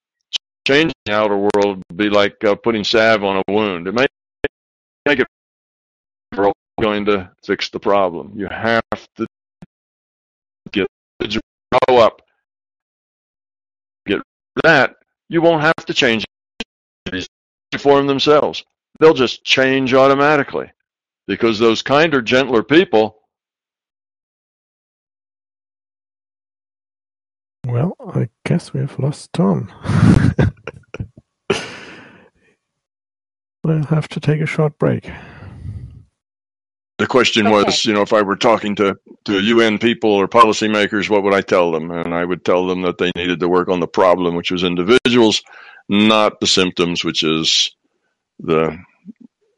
Changing 0.65 0.95
the 1.05 1.13
outer 1.13 1.37
world 1.37 1.83
would 1.87 1.97
be 1.97 2.09
like 2.09 2.43
uh, 2.43 2.55
putting 2.55 2.83
salve 2.83 3.23
on 3.23 3.43
a 3.47 3.51
wound. 3.51 3.87
It 3.87 3.93
may 3.93 4.07
make 5.05 5.19
it 5.19 5.27
going 6.81 7.05
to 7.05 7.29
fix 7.45 7.69
the 7.69 7.79
problem. 7.79 8.31
You 8.35 8.47
have 8.47 8.81
to 9.17 9.27
get 10.71 10.87
the 11.19 11.39
grow 11.87 11.97
up. 11.99 12.23
Get 14.07 14.21
that. 14.63 14.95
You 15.29 15.43
won't 15.43 15.61
have 15.61 15.85
to 15.85 15.93
change 15.93 16.25
these 17.11 17.27
form 17.77 18.07
themselves 18.07 18.63
they'll 19.01 19.13
just 19.13 19.43
change 19.43 19.93
automatically 19.93 20.71
because 21.27 21.59
those 21.59 21.81
kinder, 21.81 22.21
gentler 22.21 22.63
people. 22.63 23.17
Well, 27.65 27.95
I 27.99 28.29
guess 28.45 28.73
we 28.73 28.79
have 28.79 28.97
lost 28.99 29.33
Tom. 29.33 29.71
we'll 33.63 33.83
have 33.85 34.07
to 34.09 34.19
take 34.19 34.41
a 34.41 34.45
short 34.45 34.77
break. 34.77 35.09
The 36.97 37.07
question 37.07 37.47
okay. 37.47 37.63
was, 37.63 37.85
you 37.85 37.93
know, 37.93 38.03
if 38.03 38.13
I 38.13 38.21
were 38.21 38.35
talking 38.35 38.75
to, 38.75 38.95
to 39.25 39.39
UN 39.39 39.79
people 39.79 40.11
or 40.11 40.27
policymakers, 40.27 41.09
what 41.09 41.23
would 41.23 41.33
I 41.33 41.41
tell 41.41 41.71
them? 41.71 41.89
And 41.89 42.13
I 42.13 42.23
would 42.23 42.45
tell 42.45 42.67
them 42.67 42.83
that 42.83 42.99
they 42.99 43.11
needed 43.15 43.39
to 43.39 43.49
work 43.49 43.69
on 43.69 43.79
the 43.79 43.87
problem, 43.87 44.35
which 44.35 44.51
was 44.51 44.63
individuals, 44.63 45.41
not 45.89 46.39
the 46.39 46.45
symptoms, 46.45 47.03
which 47.03 47.23
is 47.23 47.75
the 48.37 48.77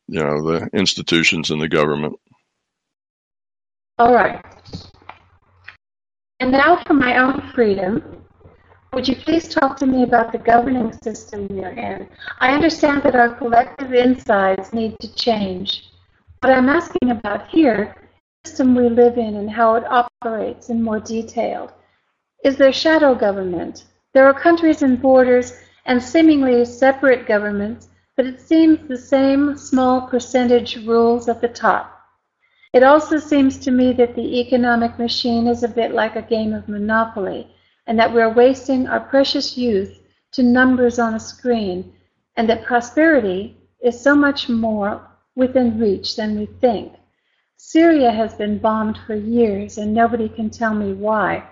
you 0.07 0.19
know 0.23 0.41
the 0.41 0.69
institutions 0.73 1.51
and 1.51 1.61
the 1.61 1.67
government. 1.67 2.15
All 3.99 4.13
right. 4.13 4.43
And 6.39 6.51
now 6.51 6.83
for 6.83 6.93
my 6.93 7.17
own 7.17 7.51
freedom, 7.53 8.23
would 8.91 9.07
you 9.07 9.15
please 9.15 9.47
talk 9.47 9.77
to 9.77 9.85
me 9.85 10.03
about 10.03 10.31
the 10.31 10.37
governing 10.37 10.91
system 11.03 11.47
you're 11.49 11.69
in? 11.69 12.07
I 12.39 12.53
understand 12.53 13.03
that 13.03 13.15
our 13.15 13.35
collective 13.35 13.93
insides 13.93 14.73
need 14.73 14.99
to 14.99 15.13
change. 15.15 15.89
What 16.41 16.53
I'm 16.53 16.69
asking 16.69 17.11
about 17.11 17.47
here 17.47 17.95
system 18.45 18.75
we 18.75 18.89
live 18.89 19.17
in 19.17 19.37
and 19.37 19.49
how 19.49 19.75
it 19.75 19.85
operates 19.85 20.69
in 20.69 20.83
more 20.83 20.99
detail. 20.99 21.71
Is 22.43 22.57
there 22.57 22.73
shadow 22.73 23.15
government? 23.15 23.85
There 24.13 24.25
are 24.25 24.33
countries 24.37 24.81
and 24.81 25.01
borders 25.01 25.53
and 25.85 26.03
seemingly 26.03 26.65
separate 26.65 27.25
governments 27.25 27.87
but 28.15 28.25
it 28.25 28.39
seems 28.39 28.87
the 28.87 28.97
same 28.97 29.57
small 29.57 30.07
percentage 30.07 30.77
rules 30.85 31.27
at 31.27 31.41
the 31.41 31.47
top. 31.47 31.99
It 32.73 32.83
also 32.83 33.17
seems 33.17 33.57
to 33.59 33.71
me 33.71 33.93
that 33.93 34.15
the 34.15 34.39
economic 34.39 34.97
machine 34.97 35.47
is 35.47 35.63
a 35.63 35.67
bit 35.67 35.93
like 35.93 36.15
a 36.15 36.21
game 36.21 36.53
of 36.53 36.67
Monopoly, 36.67 37.47
and 37.85 37.99
that 37.99 38.13
we're 38.13 38.33
wasting 38.33 38.87
our 38.87 38.99
precious 38.99 39.57
youth 39.57 39.99
to 40.31 40.43
numbers 40.43 40.99
on 40.99 41.13
a 41.13 41.19
screen, 41.19 41.93
and 42.35 42.49
that 42.49 42.65
prosperity 42.65 43.57
is 43.83 43.99
so 43.99 44.15
much 44.15 44.49
more 44.49 45.07
within 45.35 45.79
reach 45.79 46.15
than 46.15 46.37
we 46.37 46.45
think. 46.45 46.93
Syria 47.57 48.11
has 48.11 48.33
been 48.33 48.57
bombed 48.57 48.97
for 49.05 49.15
years, 49.15 49.77
and 49.77 49.93
nobody 49.93 50.27
can 50.27 50.49
tell 50.49 50.73
me 50.73 50.93
why. 50.93 51.43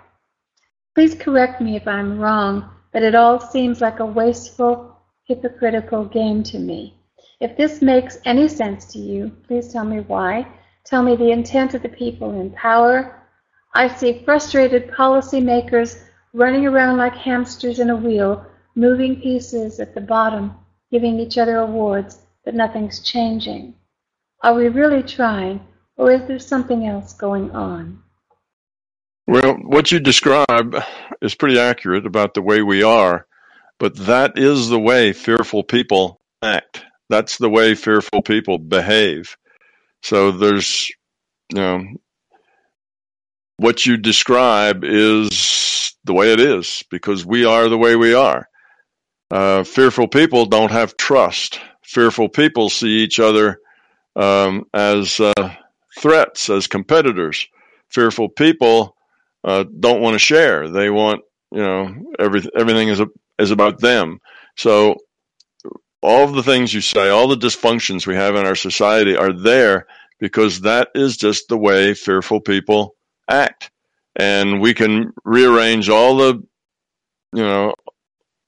Please 0.95 1.15
correct 1.15 1.61
me 1.61 1.75
if 1.75 1.87
I'm 1.87 2.19
wrong, 2.19 2.69
but 2.91 3.03
it 3.03 3.15
all 3.15 3.39
seems 3.39 3.79
like 3.79 3.99
a 3.99 4.05
wasteful, 4.05 4.90
hypocritical 5.33 6.03
game 6.03 6.43
to 6.43 6.59
me. 6.59 6.93
If 7.39 7.55
this 7.55 7.81
makes 7.81 8.17
any 8.25 8.49
sense 8.49 8.85
to 8.91 8.99
you, 8.99 9.31
please 9.47 9.71
tell 9.71 9.85
me 9.85 10.01
why. 10.01 10.45
Tell 10.83 11.01
me 11.01 11.15
the 11.15 11.31
intent 11.31 11.73
of 11.73 11.81
the 11.81 11.89
people 12.03 12.41
in 12.41 12.51
power. 12.51 13.23
I 13.73 13.87
see 13.87 14.23
frustrated 14.25 14.91
policymakers 14.91 16.01
running 16.33 16.67
around 16.67 16.97
like 16.97 17.15
hamsters 17.15 17.79
in 17.79 17.89
a 17.89 17.95
wheel, 17.95 18.45
moving 18.75 19.21
pieces 19.21 19.79
at 19.79 19.95
the 19.95 20.01
bottom, 20.01 20.53
giving 20.91 21.17
each 21.17 21.37
other 21.37 21.59
awards, 21.59 22.19
but 22.43 22.53
nothing's 22.53 22.99
changing. 22.99 23.73
Are 24.43 24.53
we 24.53 24.67
really 24.67 25.03
trying, 25.03 25.61
or 25.95 26.11
is 26.11 26.27
there 26.27 26.39
something 26.39 26.85
else 26.87 27.13
going 27.13 27.51
on? 27.51 28.03
Well, 29.27 29.53
what 29.63 29.93
you 29.93 29.99
describe 30.01 30.75
is 31.21 31.35
pretty 31.35 31.57
accurate 31.57 32.05
about 32.05 32.33
the 32.33 32.41
way 32.41 32.61
we 32.61 32.83
are. 32.83 33.27
But 33.81 33.95
that 33.95 34.37
is 34.37 34.69
the 34.69 34.79
way 34.79 35.11
fearful 35.11 35.63
people 35.63 36.21
act. 36.43 36.83
That's 37.09 37.39
the 37.39 37.49
way 37.49 37.73
fearful 37.73 38.21
people 38.21 38.59
behave. 38.59 39.35
So 40.03 40.31
there's, 40.31 40.91
you 41.51 41.59
know, 41.59 41.83
what 43.57 43.83
you 43.83 43.97
describe 43.97 44.83
is 44.83 45.95
the 46.03 46.13
way 46.13 46.31
it 46.31 46.39
is 46.39 46.83
because 46.91 47.25
we 47.25 47.43
are 47.43 47.69
the 47.69 47.77
way 47.77 47.95
we 47.95 48.13
are. 48.13 48.47
Uh, 49.31 49.63
fearful 49.63 50.07
people 50.07 50.45
don't 50.45 50.71
have 50.71 50.95
trust. 50.95 51.59
Fearful 51.83 52.29
people 52.29 52.69
see 52.69 52.99
each 52.99 53.19
other 53.19 53.57
um, 54.15 54.65
as 54.75 55.19
uh, 55.19 55.55
threats, 55.97 56.51
as 56.51 56.67
competitors. 56.67 57.47
Fearful 57.89 58.29
people 58.29 58.95
uh, 59.43 59.63
don't 59.63 60.01
want 60.01 60.13
to 60.13 60.19
share. 60.19 60.69
They 60.69 60.91
want, 60.91 61.23
you 61.51 61.63
know, 61.63 61.95
every, 62.19 62.43
everything 62.55 62.89
is 62.89 62.99
a, 62.99 63.07
is 63.41 63.51
about 63.51 63.79
them. 63.79 64.19
So 64.55 64.97
all 66.01 66.27
the 66.27 66.43
things 66.43 66.73
you 66.73 66.81
say, 66.81 67.09
all 67.09 67.27
the 67.27 67.35
dysfunctions 67.35 68.07
we 68.07 68.15
have 68.15 68.35
in 68.35 68.45
our 68.45 68.55
society 68.55 69.15
are 69.15 69.33
there 69.33 69.87
because 70.19 70.61
that 70.61 70.89
is 70.95 71.17
just 71.17 71.47
the 71.47 71.57
way 71.57 71.93
fearful 71.93 72.41
people 72.41 72.95
act. 73.29 73.71
And 74.15 74.61
we 74.61 74.73
can 74.73 75.13
rearrange 75.23 75.89
all 75.89 76.17
the, 76.17 76.43
you 77.33 77.43
know, 77.43 77.73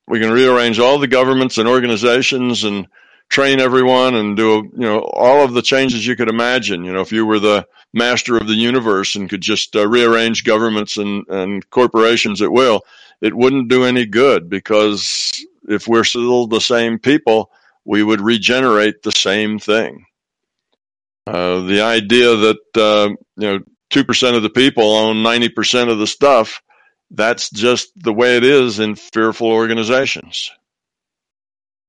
we 0.08 0.20
can 0.20 0.32
rearrange 0.32 0.80
all 0.80 1.00
the 1.00 1.08
governments 1.08 1.58
and 1.58 1.68
organizations 1.68 2.64
and 2.64 2.88
train 3.30 3.60
everyone 3.60 4.16
and 4.16 4.36
do, 4.36 4.70
you 4.74 4.86
know, 4.86 5.00
all 5.00 5.44
of 5.44 5.54
the 5.54 5.62
changes 5.62 6.06
you 6.06 6.16
could 6.16 6.30
imagine. 6.30 6.84
You 6.84 6.94
know, 6.94 7.02
if 7.02 7.12
you 7.12 7.26
were 7.26 7.40
the 7.40 7.66
master 7.94 8.36
of 8.38 8.48
the 8.48 8.54
universe 8.54 9.16
and 9.16 9.30
could 9.30 9.42
just 9.42 9.76
uh, 9.76 9.88
rearrange 9.88 10.44
governments 10.44 10.98
and, 10.98 11.26
and 11.30 11.68
corporations 11.70 12.42
at 12.42 12.52
will, 12.52 12.82
it 13.24 13.34
wouldn't 13.34 13.70
do 13.70 13.86
any 13.86 14.06
good 14.06 14.50
because 14.50 15.44
if 15.70 15.88
we're 15.88 16.04
still 16.04 16.46
the 16.46 16.60
same 16.60 17.00
people, 17.00 17.50
we 17.86 18.04
would 18.04 18.20
regenerate 18.20 19.02
the 19.02 19.14
same 19.14 19.60
thing. 19.60 20.06
Uh, 21.26 21.62
the 21.62 21.82
idea 21.82 22.36
that 22.36 22.58
uh, 22.76 23.10
you 23.38 23.48
know 23.48 23.60
two 23.90 24.04
percent 24.04 24.36
of 24.36 24.44
the 24.44 24.50
people 24.50 24.84
own 24.84 25.24
ninety 25.24 25.48
percent 25.48 25.90
of 25.90 26.00
the 26.00 26.08
stuff 26.08 26.62
that's 27.12 27.50
just 27.50 27.92
the 27.96 28.12
way 28.12 28.36
it 28.36 28.44
is 28.44 28.80
in 28.80 28.96
fearful 28.96 29.48
organizations. 29.48 30.52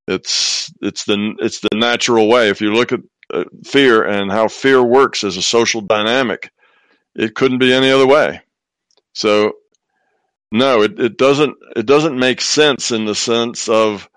It's 0.07 0.73
it's 0.81 1.05
the 1.05 1.35
it's 1.41 1.61
the 1.61 1.71
natural 1.75 2.29
way. 2.29 2.51
If 2.51 2.61
you 2.61 2.75
look 2.75 2.93
at 2.93 3.01
uh, 3.33 3.45
fear 3.65 4.05
and 4.05 4.31
how 4.31 4.47
fear 4.47 4.81
works 4.83 5.25
as 5.25 5.37
a 5.37 5.43
social 5.43 5.81
dynamic, 5.81 6.53
it 7.17 7.35
couldn't 7.35 7.59
be 7.59 7.73
any 7.73 7.91
other 7.91 8.07
way. 8.07 8.43
So 9.15 9.55
no, 10.55 10.83
it, 10.83 10.99
it 10.99 11.19
doesn't 11.19 11.57
it 11.77 11.87
doesn't 11.87 12.19
make 12.19 12.41
sense 12.41 12.91
in 12.91 13.05
the 13.05 13.15
sense 13.15 13.69
of 13.69 14.09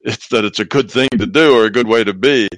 it's 0.00 0.28
that 0.28 0.44
it's 0.44 0.60
a 0.60 0.64
good 0.64 0.90
thing 0.90 1.08
to 1.12 1.26
do 1.26 1.56
or 1.56 1.64
a 1.64 1.70
good 1.70 1.88
way 1.88 2.04
to 2.04 2.12
be 2.12 2.48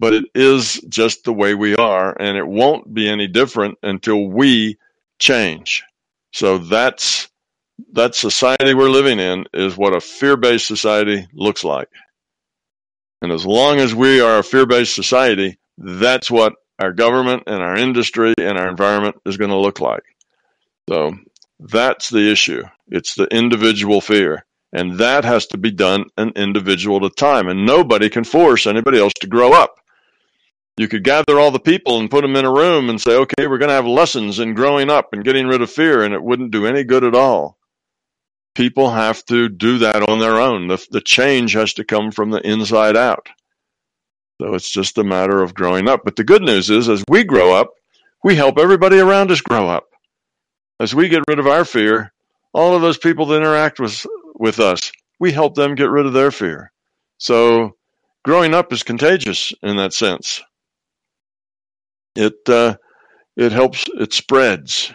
but 0.00 0.14
it 0.14 0.24
is 0.34 0.80
just 0.88 1.24
the 1.24 1.32
way 1.32 1.54
we 1.54 1.76
are, 1.76 2.16
and 2.18 2.38
it 2.38 2.46
won't 2.46 2.92
be 2.92 3.06
any 3.06 3.28
different 3.28 3.76
until 3.82 4.26
we 4.26 4.78
change. 5.18 5.82
So 6.32 6.56
that's 6.56 7.28
that 7.92 8.14
society 8.14 8.72
we're 8.72 8.88
living 8.88 9.18
in 9.18 9.44
is 9.52 9.76
what 9.76 9.94
a 9.94 10.00
fear-based 10.00 10.66
society 10.66 11.28
looks 11.34 11.64
like. 11.64 11.88
And 13.20 13.30
as 13.30 13.44
long 13.44 13.78
as 13.78 13.94
we 13.94 14.22
are 14.22 14.38
a 14.38 14.42
fear-based 14.42 14.94
society, 14.94 15.58
that's 15.76 16.30
what 16.30 16.54
our 16.78 16.94
government 16.94 17.42
and 17.46 17.62
our 17.62 17.76
industry 17.76 18.32
and 18.38 18.56
our 18.56 18.70
environment 18.70 19.16
is 19.26 19.36
going 19.36 19.50
to 19.50 19.56
look 19.56 19.80
like. 19.80 20.04
So 20.88 21.12
that's 21.60 22.10
the 22.10 22.30
issue. 22.30 22.62
It's 22.88 23.14
the 23.14 23.26
individual 23.26 24.00
fear. 24.00 24.44
And 24.72 24.98
that 24.98 25.24
has 25.24 25.46
to 25.48 25.58
be 25.58 25.70
done 25.70 26.04
an 26.16 26.32
individual 26.36 26.98
at 26.98 27.12
a 27.12 27.14
time. 27.14 27.48
And 27.48 27.66
nobody 27.66 28.08
can 28.08 28.24
force 28.24 28.66
anybody 28.66 28.98
else 28.98 29.12
to 29.20 29.26
grow 29.26 29.52
up 29.52 29.80
you 30.80 30.88
could 30.88 31.04
gather 31.04 31.38
all 31.38 31.50
the 31.50 31.60
people 31.60 32.00
and 32.00 32.10
put 32.10 32.22
them 32.22 32.36
in 32.36 32.46
a 32.46 32.50
room 32.50 32.88
and 32.88 32.98
say, 32.98 33.14
okay, 33.14 33.46
we're 33.46 33.58
going 33.58 33.68
to 33.68 33.74
have 33.74 33.84
lessons 33.84 34.38
in 34.38 34.54
growing 34.54 34.88
up 34.88 35.12
and 35.12 35.22
getting 35.22 35.46
rid 35.46 35.60
of 35.60 35.70
fear, 35.70 36.02
and 36.02 36.14
it 36.14 36.22
wouldn't 36.22 36.52
do 36.52 36.64
any 36.64 36.84
good 36.84 37.04
at 37.04 37.14
all. 37.14 37.58
People 38.54 38.90
have 38.90 39.22
to 39.26 39.50
do 39.50 39.76
that 39.78 40.08
on 40.08 40.20
their 40.20 40.40
own. 40.40 40.68
The, 40.68 40.82
the 40.90 41.02
change 41.02 41.52
has 41.52 41.74
to 41.74 41.84
come 41.84 42.10
from 42.10 42.30
the 42.30 42.40
inside 42.40 42.96
out. 42.96 43.28
So 44.40 44.54
it's 44.54 44.70
just 44.70 44.96
a 44.96 45.04
matter 45.04 45.42
of 45.42 45.52
growing 45.52 45.86
up. 45.86 46.00
But 46.02 46.16
the 46.16 46.24
good 46.24 46.40
news 46.40 46.70
is, 46.70 46.88
as 46.88 47.04
we 47.10 47.24
grow 47.24 47.52
up, 47.52 47.72
we 48.24 48.34
help 48.36 48.58
everybody 48.58 48.98
around 48.98 49.30
us 49.30 49.42
grow 49.42 49.68
up. 49.68 49.89
As 50.80 50.94
we 50.94 51.10
get 51.10 51.22
rid 51.28 51.38
of 51.38 51.46
our 51.46 51.66
fear, 51.66 52.10
all 52.54 52.74
of 52.74 52.80
those 52.80 52.96
people 52.96 53.26
that 53.26 53.36
interact 53.36 53.78
with, 53.78 54.06
with 54.34 54.58
us, 54.58 54.90
we 55.18 55.30
help 55.30 55.54
them 55.54 55.74
get 55.74 55.90
rid 55.90 56.06
of 56.06 56.14
their 56.14 56.30
fear. 56.30 56.72
So 57.18 57.76
growing 58.24 58.54
up 58.54 58.72
is 58.72 58.82
contagious 58.82 59.52
in 59.62 59.76
that 59.76 59.92
sense. 59.92 60.42
It 62.16 62.48
uh, 62.48 62.76
it 63.36 63.52
helps 63.52 63.84
it 63.94 64.14
spreads. 64.14 64.92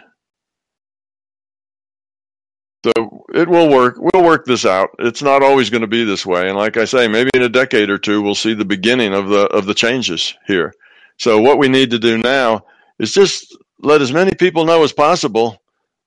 So 2.84 3.24
it 3.32 3.48
will 3.48 3.68
work 3.70 3.96
we'll 3.98 4.24
work 4.24 4.44
this 4.44 4.66
out. 4.66 4.90
It's 4.98 5.22
not 5.22 5.42
always 5.42 5.70
going 5.70 5.80
to 5.80 5.86
be 5.86 6.04
this 6.04 6.26
way 6.26 6.48
and 6.48 6.56
like 6.56 6.76
i 6.76 6.84
say 6.84 7.08
maybe 7.08 7.30
in 7.34 7.42
a 7.42 7.48
decade 7.48 7.90
or 7.90 7.98
two 7.98 8.22
we'll 8.22 8.34
see 8.34 8.54
the 8.54 8.64
beginning 8.64 9.14
of 9.14 9.28
the 9.28 9.46
of 9.46 9.66
the 9.66 9.74
changes 9.74 10.34
here. 10.46 10.74
So 11.18 11.40
what 11.40 11.58
we 11.58 11.68
need 11.68 11.90
to 11.90 11.98
do 11.98 12.18
now 12.18 12.66
is 12.98 13.12
just 13.12 13.56
let 13.80 14.02
as 14.02 14.12
many 14.12 14.34
people 14.34 14.64
know 14.64 14.82
as 14.84 14.92
possible 14.92 15.60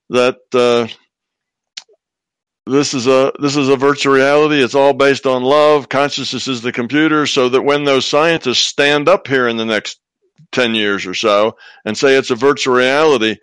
that 0.09 0.37
uh, 0.53 0.87
this 2.65 2.93
is 2.93 3.07
a 3.07 3.31
this 3.39 3.55
is 3.55 3.69
a 3.69 3.75
virtual 3.75 4.13
reality 4.13 4.61
it's 4.61 4.75
all 4.75 4.93
based 4.93 5.25
on 5.25 5.43
love 5.43 5.89
consciousness 5.89 6.47
is 6.47 6.61
the 6.61 6.71
computer 6.71 7.25
so 7.25 7.49
that 7.49 7.63
when 7.63 7.83
those 7.83 8.05
scientists 8.05 8.59
stand 8.59 9.09
up 9.09 9.27
here 9.27 9.47
in 9.47 9.57
the 9.57 9.65
next 9.65 9.99
10 10.51 10.75
years 10.75 11.05
or 11.05 11.13
so 11.13 11.57
and 11.85 11.97
say 11.97 12.15
it's 12.15 12.31
a 12.31 12.35
virtual 12.35 12.75
reality, 12.75 13.37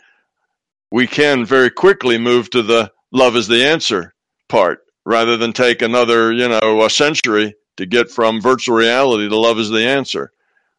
we 0.91 1.07
can 1.07 1.45
very 1.45 1.71
quickly 1.71 2.19
move 2.19 2.51
to 2.51 2.63
the 2.63 2.91
love 3.13 3.37
is 3.37 3.49
the 3.49 3.65
answer 3.65 4.15
part 4.49 4.81
rather 5.05 5.37
than 5.37 5.53
take 5.53 5.83
another, 5.83 6.33
you 6.33 6.49
know, 6.49 6.85
a 6.85 6.91
century 6.91 7.55
to 7.77 7.87
get 7.87 8.11
from 8.11 8.41
virtual 8.41 8.77
reality 8.77 9.29
to 9.29 9.37
love 9.37 9.59
is 9.59 9.71
the 9.71 9.87
answer. 9.87 10.33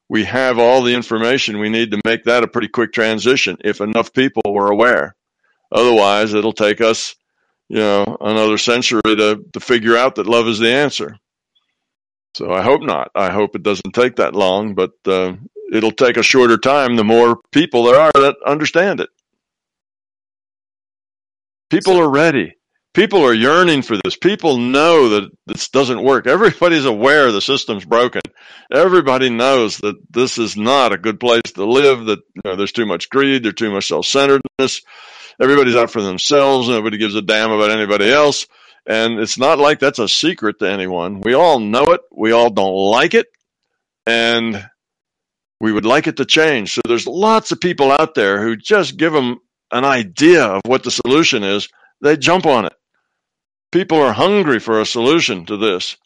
We 0.10 0.24
have 0.24 0.58
all 0.58 0.82
the 0.82 0.96
information 0.96 1.60
we 1.60 1.70
need 1.70 1.92
to 1.92 2.02
make 2.06 2.24
that 2.24 2.44
a 2.44 2.48
pretty 2.48 2.70
quick 2.70 2.94
transition 2.94 3.58
if 3.64 3.82
enough 3.82 4.14
people 4.14 4.42
were 4.48 4.72
aware. 4.72 5.16
Otherwise, 5.72 6.34
it'll 6.34 6.54
take 6.54 6.82
us, 6.82 7.16
you 7.68 7.78
know, 7.78 8.18
another 8.22 8.58
century 8.58 9.02
to, 9.04 9.44
to 9.54 9.60
figure 9.60 9.98
out 9.98 10.16
that 10.16 10.28
love 10.28 10.48
is 10.48 10.60
the 10.60 10.72
answer. 10.72 11.18
So 12.36 12.52
I 12.52 12.62
hope 12.62 12.82
not. 12.84 13.12
I 13.16 13.32
hope 13.32 13.56
it 13.56 13.64
doesn't 13.64 13.94
take 13.94 14.18
that 14.18 14.36
long, 14.36 14.76
but 14.76 14.92
uh, 15.06 15.34
it'll 15.74 15.92
take 15.92 16.18
a 16.18 16.24
shorter 16.24 16.58
time 16.58 16.96
the 16.96 17.04
more 17.04 17.40
people 17.52 17.84
there 17.84 18.00
are 18.00 18.12
that 18.14 18.36
understand 18.46 19.00
it. 19.00 19.10
People 21.70 21.98
are 21.98 22.10
ready. 22.10 22.54
People 22.94 23.24
are 23.24 23.34
yearning 23.34 23.84
for 23.84 23.98
this. 24.04 24.18
People 24.18 24.58
know 24.58 25.10
that 25.10 25.30
this 25.46 25.70
doesn't 25.70 26.04
work. 26.04 26.26
Everybody's 26.26 26.86
aware 26.86 27.32
the 27.32 27.42
system's 27.42 27.86
broken. 27.86 28.22
Everybody 28.72 29.30
knows 29.30 29.78
that 29.78 29.96
this 30.10 30.38
is 30.38 30.58
not 30.58 30.94
a 30.94 30.98
good 30.98 31.20
place 31.20 31.44
to 31.54 31.66
live, 31.66 32.06
that 32.06 32.20
you 32.34 32.42
know, 32.46 32.56
there's 32.56 32.72
too 32.72 32.86
much 32.86 33.10
greed, 33.10 33.44
there's 33.44 33.54
too 33.56 33.72
much 33.72 33.88
self 33.88 34.06
centeredness. 34.06 34.82
Everybody's 35.40 35.76
out 35.76 35.92
for 35.92 36.02
themselves. 36.02 36.68
Nobody 36.68 36.98
gives 36.98 37.16
a 37.16 37.22
damn 37.22 37.52
about 37.52 37.72
anybody 37.72 38.12
else. 38.12 38.48
And 38.88 39.20
it's 39.20 39.38
not 39.38 39.60
like 39.60 39.80
that's 39.80 40.00
a 40.00 40.08
secret 40.08 40.60
to 40.60 40.70
anyone. 40.70 41.22
We 41.22 41.34
all 41.34 41.60
know 41.60 41.84
it. 41.84 42.02
We 42.12 42.32
all 42.32 42.50
don't 42.50 42.74
like 42.74 43.14
it. 43.14 43.28
And 44.06 44.68
we 45.60 45.72
would 45.72 45.86
like 45.86 46.08
it 46.08 46.18
to 46.18 46.26
change. 46.26 46.74
So 46.74 46.82
there's 46.88 47.06
lots 47.06 47.52
of 47.52 47.60
people 47.60 47.92
out 47.92 48.16
there 48.16 48.42
who 48.42 48.56
just 48.56 48.98
give 48.98 49.14
them 49.14 49.40
an 49.72 49.84
idea 49.84 50.46
of 50.46 50.62
what 50.66 50.84
the 50.84 50.92
solution 50.92 51.44
is, 51.44 51.68
they 52.02 52.16
jump 52.16 52.46
on 52.46 52.66
it. 52.66 52.74
People 53.72 54.00
are 54.00 54.14
hungry 54.14 54.60
for 54.60 54.80
a 54.80 54.86
solution 54.86 55.46
to 55.48 55.58
this, 55.58 55.98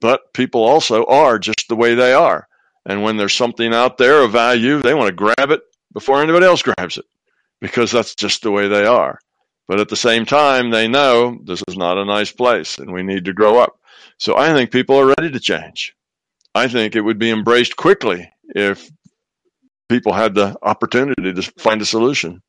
but 0.00 0.32
people 0.32 0.64
also 0.64 1.04
are 1.04 1.38
just 1.38 1.66
the 1.68 1.76
way 1.76 1.94
they 1.94 2.14
are. 2.14 2.48
And 2.86 3.02
when 3.02 3.18
there's 3.18 3.34
something 3.34 3.74
out 3.74 3.98
there 3.98 4.22
of 4.22 4.32
value, 4.32 4.80
they 4.80 4.94
want 4.94 5.08
to 5.08 5.14
grab 5.14 5.50
it 5.50 5.60
before 5.92 6.22
anybody 6.22 6.46
else 6.46 6.62
grabs 6.62 6.96
it 6.96 7.04
because 7.60 7.90
that's 7.90 8.14
just 8.14 8.42
the 8.42 8.50
way 8.50 8.68
they 8.68 8.84
are. 8.84 9.18
But 9.68 9.80
at 9.80 9.88
the 9.88 9.96
same 9.96 10.26
time, 10.26 10.70
they 10.70 10.88
know 10.88 11.38
this 11.44 11.62
is 11.68 11.76
not 11.76 11.98
a 11.98 12.04
nice 12.04 12.32
place 12.32 12.78
and 12.78 12.92
we 12.92 13.02
need 13.02 13.26
to 13.26 13.32
grow 13.32 13.58
up. 13.58 13.78
So 14.18 14.36
I 14.36 14.52
think 14.52 14.72
people 14.72 14.96
are 14.96 15.14
ready 15.18 15.30
to 15.30 15.40
change. 15.40 15.94
I 16.54 16.68
think 16.68 16.96
it 16.96 17.02
would 17.02 17.18
be 17.18 17.30
embraced 17.30 17.76
quickly 17.76 18.30
if 18.48 18.90
people 19.88 20.12
had 20.12 20.34
the 20.34 20.56
opportunity 20.62 21.32
to 21.32 21.42
find 21.58 21.80
a 21.80 21.86
solution. 21.86 22.42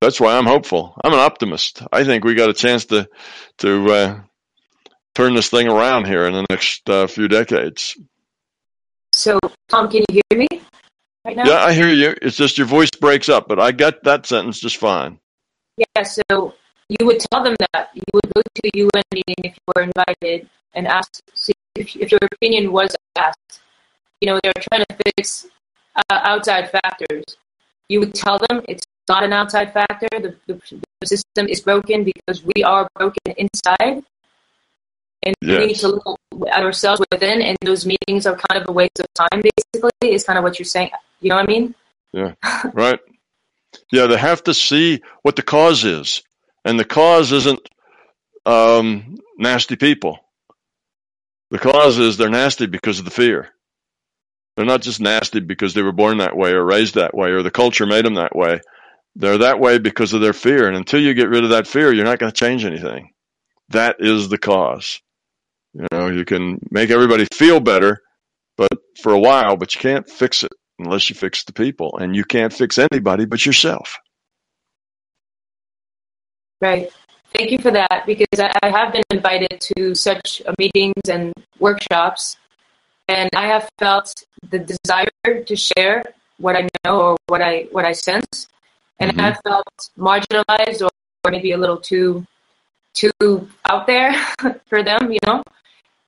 That's 0.00 0.20
why 0.20 0.36
I'm 0.36 0.46
hopeful. 0.46 0.96
I'm 1.04 1.12
an 1.12 1.20
optimist. 1.20 1.82
I 1.92 2.02
think 2.02 2.24
we 2.24 2.34
got 2.34 2.50
a 2.50 2.54
chance 2.54 2.86
to 2.86 3.08
to 3.58 3.92
uh, 3.92 4.20
turn 5.14 5.34
this 5.34 5.48
thing 5.48 5.68
around 5.68 6.06
here 6.06 6.26
in 6.26 6.32
the 6.32 6.46
next 6.50 6.90
uh, 6.90 7.06
few 7.06 7.28
decades. 7.28 7.96
So, 9.12 9.38
Tom, 9.68 9.88
can 9.88 10.02
you 10.10 10.20
hear 10.28 10.38
me 10.40 10.62
right 11.24 11.36
now? 11.36 11.44
Yeah, 11.44 11.64
I 11.64 11.72
hear 11.72 11.88
you. 11.88 12.14
It's 12.22 12.36
just 12.36 12.58
your 12.58 12.66
voice 12.66 12.90
breaks 12.90 13.28
up, 13.28 13.48
but 13.48 13.58
I 13.58 13.72
got 13.72 14.02
that 14.04 14.26
sentence 14.26 14.60
just 14.60 14.76
fine. 14.76 15.18
Yeah. 15.76 16.02
So 16.02 16.54
you 16.88 17.06
would 17.06 17.20
tell 17.32 17.42
them 17.42 17.56
that 17.72 17.90
you 17.94 18.02
would 18.12 18.32
go 18.34 18.42
to 18.42 18.68
a 18.68 18.78
UN 18.78 19.02
meeting 19.12 19.44
if 19.44 19.54
you 19.56 19.72
were 19.74 19.82
invited 19.82 20.48
and 20.74 20.86
ask 20.86 21.20
see 21.34 21.52
if, 21.74 21.96
if 21.96 22.10
your 22.10 22.20
opinion 22.32 22.72
was 22.72 22.94
asked 23.16 23.62
you 24.22 24.26
know, 24.26 24.38
they're 24.42 24.52
trying 24.70 24.84
to 24.88 24.96
fix 25.04 25.46
uh, 25.96 26.20
outside 26.22 26.70
factors. 26.70 27.24
You 27.88 27.98
would 28.00 28.14
tell 28.14 28.38
them 28.38 28.62
it's 28.68 28.84
not 29.08 29.24
an 29.24 29.32
outside 29.32 29.72
factor. 29.72 30.08
The, 30.12 30.36
the, 30.46 30.80
the 31.00 31.06
system 31.06 31.48
is 31.48 31.60
broken 31.60 32.04
because 32.04 32.44
we 32.54 32.62
are 32.62 32.88
broken 32.94 33.34
inside. 33.36 34.04
And 35.24 35.34
yes. 35.40 35.60
we 35.60 35.66
need 35.66 35.76
to 35.76 35.88
look 35.88 36.18
at 36.50 36.62
ourselves 36.62 37.00
within, 37.10 37.42
and 37.42 37.56
those 37.62 37.86
meetings 37.86 38.26
are 38.26 38.36
kind 38.36 38.62
of 38.62 38.68
a 38.68 38.72
waste 38.72 38.98
of 38.98 39.06
time, 39.14 39.42
basically, 39.42 39.90
is 40.02 40.24
kind 40.24 40.38
of 40.38 40.42
what 40.42 40.58
you're 40.58 40.66
saying. 40.66 40.90
You 41.20 41.30
know 41.30 41.36
what 41.36 41.44
I 41.44 41.46
mean? 41.46 41.74
Yeah, 42.12 42.34
right. 42.72 42.98
Yeah, 43.90 44.06
they 44.06 44.18
have 44.18 44.44
to 44.44 44.54
see 44.54 45.02
what 45.22 45.36
the 45.36 45.42
cause 45.42 45.84
is. 45.84 46.22
And 46.64 46.78
the 46.78 46.84
cause 46.84 47.32
isn't 47.32 47.68
um, 48.46 49.16
nasty 49.38 49.76
people. 49.76 50.18
The 51.50 51.58
cause 51.58 51.98
is 51.98 52.16
they're 52.16 52.30
nasty 52.30 52.66
because 52.66 52.98
of 52.98 53.04
the 53.04 53.10
fear. 53.10 53.50
They're 54.56 54.66
not 54.66 54.82
just 54.82 55.00
nasty 55.00 55.40
because 55.40 55.74
they 55.74 55.82
were 55.82 55.92
born 55.92 56.18
that 56.18 56.36
way 56.36 56.52
or 56.52 56.64
raised 56.64 56.94
that 56.94 57.14
way 57.14 57.30
or 57.30 57.42
the 57.42 57.50
culture 57.50 57.86
made 57.86 58.04
them 58.04 58.14
that 58.14 58.36
way. 58.36 58.60
They're 59.16 59.38
that 59.38 59.60
way 59.60 59.78
because 59.78 60.12
of 60.12 60.20
their 60.20 60.32
fear. 60.32 60.66
And 60.66 60.76
until 60.76 61.00
you 61.00 61.14
get 61.14 61.28
rid 61.28 61.44
of 61.44 61.50
that 61.50 61.66
fear, 61.66 61.92
you're 61.92 62.04
not 62.04 62.18
going 62.18 62.32
to 62.32 62.38
change 62.38 62.64
anything. 62.64 63.12
That 63.70 63.96
is 63.98 64.28
the 64.28 64.38
cause. 64.38 65.00
You 66.16 66.24
can 66.24 66.58
make 66.70 66.90
everybody 66.90 67.26
feel 67.32 67.60
better, 67.60 68.00
but 68.56 68.72
for 69.02 69.12
a 69.12 69.18
while, 69.18 69.56
but 69.56 69.74
you 69.74 69.80
can't 69.80 70.08
fix 70.08 70.44
it 70.44 70.52
unless 70.78 71.08
you 71.10 71.16
fix 71.16 71.44
the 71.44 71.52
people. 71.52 71.98
And 71.98 72.14
you 72.14 72.24
can't 72.24 72.52
fix 72.52 72.78
anybody 72.78 73.24
but 73.24 73.44
yourself. 73.44 73.98
Right. 76.60 76.90
Thank 77.34 77.50
you 77.50 77.58
for 77.58 77.70
that 77.70 78.04
because 78.06 78.38
I, 78.38 78.52
I 78.62 78.70
have 78.70 78.92
been 78.92 79.02
invited 79.10 79.60
to 79.74 79.94
such 79.94 80.42
meetings 80.58 81.08
and 81.10 81.32
workshops, 81.58 82.36
and 83.08 83.30
I 83.34 83.46
have 83.46 83.68
felt 83.78 84.12
the 84.50 84.58
desire 84.58 85.42
to 85.46 85.56
share 85.56 86.04
what 86.38 86.56
I 86.56 86.68
know 86.84 87.00
or 87.00 87.16
what 87.26 87.40
I 87.40 87.68
what 87.72 87.84
I 87.86 87.92
sense, 87.92 88.48
and 89.00 89.12
mm-hmm. 89.12 89.20
I've 89.20 89.40
felt 89.44 89.66
marginalized 89.98 90.82
or, 90.82 90.90
or 91.24 91.30
maybe 91.30 91.52
a 91.52 91.56
little 91.56 91.78
too 91.78 92.26
too 92.94 93.48
out 93.70 93.86
there 93.86 94.12
for 94.68 94.82
them, 94.82 95.10
you 95.10 95.18
know. 95.24 95.42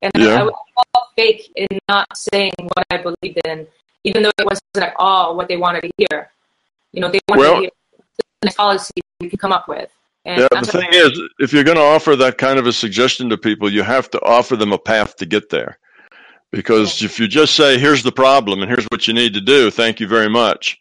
And 0.05 0.13
yeah. 0.23 0.41
I, 0.41 0.43
would 0.43 0.53
feel 0.53 1.03
fake 1.17 1.51
in 1.57 1.67
not 1.89 2.07
saying 2.15 2.53
what 2.59 2.85
I 2.91 2.99
believed 2.99 3.41
in, 3.47 3.67
even 4.05 4.23
though 4.23 4.33
it 4.39 4.45
wasn't 4.45 4.63
at 4.77 4.93
all 4.97 5.35
what 5.35 5.49
they 5.49 5.57
wanted 5.57 5.81
to 5.81 5.91
hear. 5.97 6.31
You 6.93 7.01
know, 7.01 7.11
they 7.11 7.21
wanted 7.27 7.41
well, 7.41 7.55
to 7.55 7.61
hear 7.63 7.71
the 8.43 8.51
policy 8.51 8.93
we 9.19 9.31
could 9.31 9.41
come 9.41 9.53
up 9.53 9.67
with. 9.67 9.91
And 10.27 10.41
yeah, 10.41 10.61
the 10.61 10.67
thing 10.67 10.89
is, 10.93 11.19
if 11.39 11.53
you're 11.55 11.65
going 11.65 11.79
to 11.79 11.83
offer 11.83 12.17
that 12.17 12.37
kind 12.37 12.59
of 12.59 12.67
a 12.67 12.73
suggestion 12.73 13.31
to 13.31 13.39
people, 13.39 13.73
you 13.73 13.83
have 13.83 14.11
to 14.11 14.23
offer 14.23 14.57
them 14.57 14.73
a 14.73 14.79
path 14.79 15.17
to 15.17 15.27
get 15.27 15.49
there. 15.49 15.79
Because 16.51 17.03
if 17.03 17.19
you 17.19 17.27
just 17.27 17.55
say, 17.55 17.79
here's 17.79 18.03
the 18.03 18.13
problem 18.13 18.61
and 18.61 18.71
here's 18.71 18.87
what 18.87 19.09
you 19.09 19.15
need 19.15 19.35
to 19.35 19.41
do, 19.41 19.71
thank 19.71 20.01
you 20.01 20.07
very 20.07 20.29
much, 20.29 20.79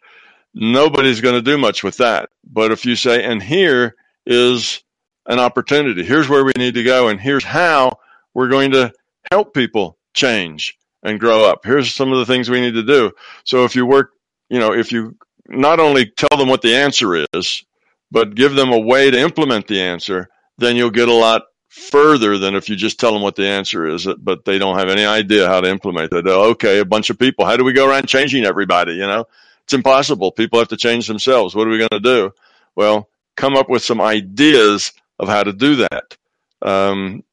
nobody's 0.54 1.20
going 1.22 1.34
to 1.34 1.42
do 1.42 1.56
much 1.56 1.82
with 1.82 1.96
that. 1.96 2.28
But 2.44 2.72
if 2.72 2.84
you 2.84 2.94
say, 2.94 3.24
and 3.24 3.42
here 3.42 3.96
is 4.26 4.82
an 5.26 5.38
opportunity, 5.38 6.04
here's 6.04 6.28
where 6.28 6.44
we 6.44 6.52
need 6.56 6.74
to 6.74 6.82
go, 6.82 7.08
and 7.08 7.18
here's 7.18 7.44
how 7.44 7.98
we're 8.34 8.48
going 8.48 8.72
to 8.72 8.92
help 9.30 9.54
people 9.54 9.98
change 10.14 10.76
and 11.02 11.20
grow 11.20 11.44
up. 11.44 11.64
Here's 11.64 11.94
some 11.94 12.12
of 12.12 12.18
the 12.18 12.26
things 12.26 12.48
we 12.48 12.60
need 12.60 12.74
to 12.74 12.82
do. 12.82 13.12
So 13.44 13.64
if 13.64 13.76
you 13.76 13.86
work, 13.86 14.10
you 14.48 14.58
know, 14.58 14.72
if 14.72 14.92
you 14.92 15.16
not 15.48 15.80
only 15.80 16.06
tell 16.06 16.38
them 16.38 16.48
what 16.48 16.62
the 16.62 16.74
answer 16.74 17.26
is, 17.34 17.64
but 18.10 18.34
give 18.34 18.54
them 18.54 18.72
a 18.72 18.78
way 18.78 19.10
to 19.10 19.18
implement 19.18 19.66
the 19.66 19.80
answer, 19.80 20.28
then 20.58 20.76
you'll 20.76 20.90
get 20.90 21.08
a 21.08 21.14
lot 21.14 21.42
further 21.68 22.38
than 22.38 22.54
if 22.54 22.68
you 22.68 22.76
just 22.76 23.00
tell 23.00 23.12
them 23.12 23.22
what 23.22 23.34
the 23.34 23.46
answer 23.46 23.86
is, 23.86 24.06
but 24.18 24.44
they 24.44 24.58
don't 24.58 24.78
have 24.78 24.88
any 24.88 25.04
idea 25.04 25.48
how 25.48 25.60
to 25.60 25.68
implement 25.68 26.12
it. 26.12 26.26
okay, 26.26 26.78
a 26.78 26.84
bunch 26.84 27.10
of 27.10 27.18
people. 27.18 27.44
How 27.44 27.56
do 27.56 27.64
we 27.64 27.72
go 27.72 27.88
around 27.88 28.06
changing 28.06 28.44
everybody? 28.44 28.92
You 28.92 29.06
know, 29.06 29.26
it's 29.64 29.72
impossible. 29.72 30.30
People 30.30 30.60
have 30.60 30.68
to 30.68 30.76
change 30.76 31.08
themselves. 31.08 31.54
What 31.54 31.66
are 31.66 31.70
we 31.70 31.78
going 31.78 31.88
to 31.90 32.00
do? 32.00 32.30
Well, 32.76 33.08
come 33.36 33.56
up 33.56 33.68
with 33.68 33.82
some 33.82 34.00
ideas 34.00 34.92
of 35.18 35.28
how 35.28 35.42
to 35.42 35.52
do 35.52 35.76
that. 35.76 36.16
Um, 36.62 37.24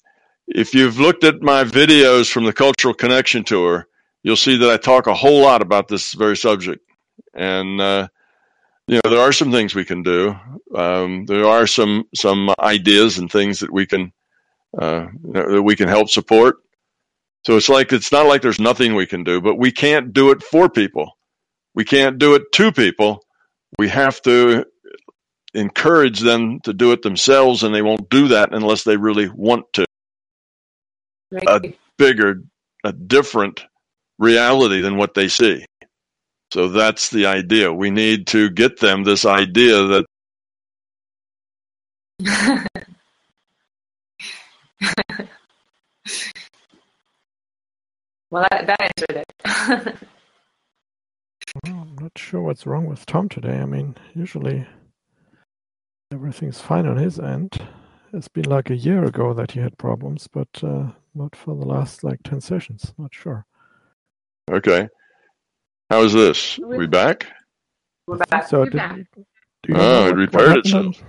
if 0.53 0.73
you've 0.73 0.99
looked 0.99 1.23
at 1.23 1.41
my 1.41 1.63
videos 1.63 2.31
from 2.31 2.45
the 2.45 2.53
Cultural 2.53 2.93
Connection 2.93 3.43
Tour, 3.43 3.87
you'll 4.23 4.35
see 4.35 4.57
that 4.57 4.69
I 4.69 4.77
talk 4.77 5.07
a 5.07 5.13
whole 5.13 5.41
lot 5.41 5.61
about 5.61 5.87
this 5.87 6.13
very 6.13 6.37
subject. 6.37 6.83
And 7.33 7.79
uh, 7.79 8.07
you 8.87 8.99
know, 9.03 9.09
there 9.09 9.21
are 9.21 9.31
some 9.31 9.51
things 9.51 9.73
we 9.73 9.85
can 9.85 10.03
do. 10.03 10.35
Um, 10.75 11.25
there 11.25 11.45
are 11.45 11.67
some 11.67 12.03
some 12.13 12.49
ideas 12.59 13.17
and 13.17 13.31
things 13.31 13.59
that 13.59 13.71
we 13.71 13.85
can 13.85 14.11
uh, 14.79 15.07
that 15.31 15.63
we 15.63 15.75
can 15.75 15.87
help 15.87 16.09
support. 16.09 16.57
So 17.45 17.57
it's 17.57 17.69
like 17.69 17.93
it's 17.93 18.11
not 18.11 18.27
like 18.27 18.41
there's 18.41 18.59
nothing 18.59 18.95
we 18.95 19.07
can 19.07 19.23
do, 19.23 19.41
but 19.41 19.55
we 19.55 19.71
can't 19.71 20.13
do 20.13 20.31
it 20.31 20.43
for 20.43 20.69
people. 20.69 21.17
We 21.73 21.85
can't 21.85 22.19
do 22.19 22.35
it 22.35 22.51
to 22.53 22.71
people. 22.71 23.23
We 23.79 23.87
have 23.87 24.21
to 24.23 24.65
encourage 25.53 26.19
them 26.19 26.59
to 26.61 26.73
do 26.73 26.91
it 26.91 27.01
themselves, 27.01 27.63
and 27.63 27.73
they 27.73 27.81
won't 27.81 28.09
do 28.09 28.27
that 28.29 28.53
unless 28.53 28.83
they 28.83 28.97
really 28.97 29.29
want 29.29 29.65
to. 29.73 29.85
Right. 31.31 31.47
A 31.47 31.73
bigger, 31.97 32.43
a 32.83 32.91
different 32.91 33.63
reality 34.19 34.81
than 34.81 34.97
what 34.97 35.13
they 35.13 35.27
see. 35.29 35.65
So 36.53 36.67
that's 36.67 37.09
the 37.09 37.27
idea. 37.27 37.71
We 37.73 37.91
need 37.91 38.27
to 38.27 38.49
get 38.49 38.79
them 38.79 39.03
this 39.03 39.25
idea 39.25 39.83
that. 39.87 40.05
well, 48.29 48.45
that, 48.51 48.67
that 48.67 48.81
answered 48.81 49.23
it. 49.23 49.33
well, 51.65 51.81
I'm 51.81 51.95
not 51.99 52.11
sure 52.17 52.41
what's 52.41 52.65
wrong 52.65 52.85
with 52.85 53.05
Tom 53.05 53.29
today. 53.29 53.59
I 53.59 53.65
mean, 53.65 53.95
usually 54.13 54.67
everything's 56.11 56.59
fine 56.59 56.85
on 56.85 56.97
his 56.97 57.17
end. 57.17 57.61
It's 58.13 58.27
been 58.27 58.45
like 58.45 58.69
a 58.69 58.75
year 58.75 59.05
ago 59.05 59.33
that 59.33 59.51
he 59.51 59.61
had 59.61 59.77
problems, 59.77 60.27
but 60.27 60.49
uh, 60.61 60.87
not 61.15 61.33
for 61.33 61.55
the 61.55 61.65
last 61.65 62.03
like 62.03 62.21
10 62.23 62.41
sessions. 62.41 62.93
Not 62.97 63.13
sure. 63.13 63.45
Okay. 64.49 64.89
How 65.89 66.03
is 66.03 66.11
this? 66.11 66.59
Are 66.59 66.67
we 66.67 66.87
back? 66.87 67.27
We're 68.07 68.17
back. 68.17 68.47
So 68.47 68.65
did, 68.65 68.73
back. 68.73 68.99
oh, 69.73 70.09
it 70.09 70.15
repaired 70.15 70.57
itself. 70.57 71.01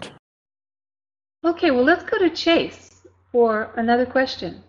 Okay, 1.45 1.73
well, 1.73 1.83
let's 1.83 2.05
go 2.05 2.19
to 2.19 2.31
Chase 2.31 3.03
for 3.33 3.73
another 3.77 4.07
question. 4.07 4.63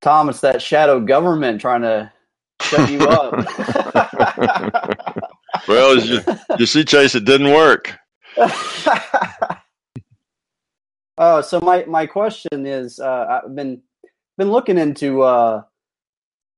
Tom, 0.00 0.28
it's 0.28 0.40
that 0.40 0.62
shadow 0.62 1.00
government 1.00 1.60
trying 1.60 1.82
to 1.82 2.12
shut 2.62 2.88
you 2.88 3.00
up. 3.00 3.32
well, 5.68 5.98
you, 5.98 6.20
you 6.56 6.66
see, 6.66 6.84
Chase, 6.84 7.16
it 7.16 7.24
didn't 7.24 7.52
work. 7.52 7.98
uh, 11.20 11.42
so 11.42 11.60
my, 11.60 11.84
my 11.84 12.06
question 12.06 12.66
is, 12.66 12.98
uh, 12.98 13.42
I've 13.44 13.54
been 13.54 13.82
been 14.38 14.50
looking 14.50 14.78
into 14.78 15.20
uh, 15.20 15.62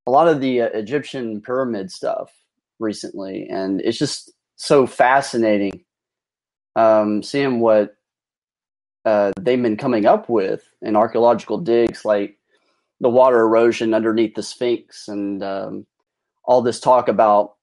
a 0.07 0.11
lot 0.11 0.29
of 0.29 0.39
the 0.39 0.61
uh, 0.61 0.67
Egyptian 0.67 1.41
pyramid 1.41 1.91
stuff 1.91 2.31
recently, 2.79 3.45
and 3.49 3.81
it's 3.81 3.97
just 3.97 4.31
so 4.55 4.87
fascinating 4.87 5.83
um, 6.77 7.21
seeing 7.21 7.59
what 7.59 7.97
uh, 9.03 9.33
they've 9.37 9.61
been 9.61 9.75
coming 9.75 10.05
up 10.05 10.29
with 10.29 10.63
in 10.81 10.95
archaeological 10.95 11.57
digs, 11.57 12.05
like 12.05 12.37
the 13.01 13.09
water 13.09 13.41
erosion 13.41 13.93
underneath 13.93 14.35
the 14.35 14.43
Sphinx, 14.43 15.09
and 15.09 15.43
um, 15.43 15.85
all 16.45 16.61
this 16.61 16.79
talk 16.79 17.09
about 17.09 17.55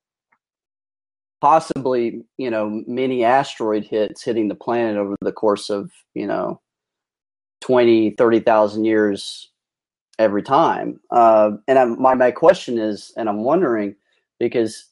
possibly, 1.40 2.22
you 2.36 2.50
know, 2.50 2.82
many 2.86 3.24
asteroid 3.24 3.84
hits 3.84 4.22
hitting 4.22 4.48
the 4.48 4.54
planet 4.54 4.98
over 4.98 5.16
the 5.22 5.32
course 5.32 5.70
of, 5.70 5.90
you 6.12 6.26
know, 6.26 6.60
20, 7.60 8.10
30,000 8.12 8.84
years 8.84 9.50
every 10.20 10.42
time. 10.42 11.00
Uh, 11.10 11.52
and 11.66 11.78
I'm, 11.78 12.00
my 12.00 12.14
my 12.14 12.30
question 12.30 12.78
is, 12.78 13.12
and 13.16 13.28
I'm 13.28 13.42
wondering 13.42 13.96
because 14.38 14.84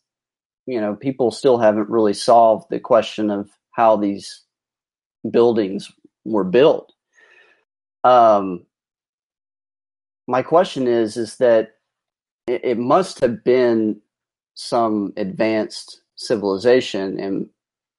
you 0.67 0.81
know 0.81 0.97
people 0.97 1.31
still 1.31 1.59
haven't 1.59 1.91
really 1.91 2.15
solved 2.15 2.67
the 2.71 2.81
question 2.81 3.31
of 3.31 3.51
how 3.71 3.97
these 3.97 4.43
buildings 5.31 5.93
were 6.25 6.45
built. 6.45 6.93
Um, 8.03 8.65
my 10.27 10.43
question 10.43 10.89
is, 10.89 11.17
is 11.17 11.37
that 11.37 11.77
it, 12.47 12.63
it 12.65 12.79
must 12.79 13.21
have 13.21 13.45
been 13.45 14.01
some 14.55 15.13
advanced 15.17 16.01
civilization, 16.17 17.21
and 17.21 17.49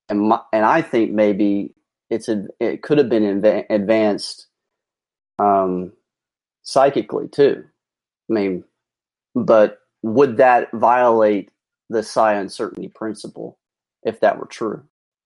and 0.10 0.22
my, 0.22 0.40
and 0.52 0.66
I 0.66 0.82
think 0.82 1.12
maybe 1.12 1.76
it's 2.10 2.28
a, 2.28 2.46
it 2.60 2.82
could 2.82 2.98
have 2.98 3.10
been 3.10 3.46
advanced 3.70 4.49
um, 5.40 5.94
psychically 6.64 7.28
too. 7.28 7.64
I 8.30 8.34
mean, 8.34 8.64
but 9.36 9.80
would 10.02 10.38
that 10.38 10.72
violate 10.72 11.52
the 11.90 12.04
psi 12.04 12.34
uncertainty 12.34 12.88
principle 12.88 13.58
if 14.04 14.20
that 14.20 14.38
were 14.38 14.46
true? 14.46 14.84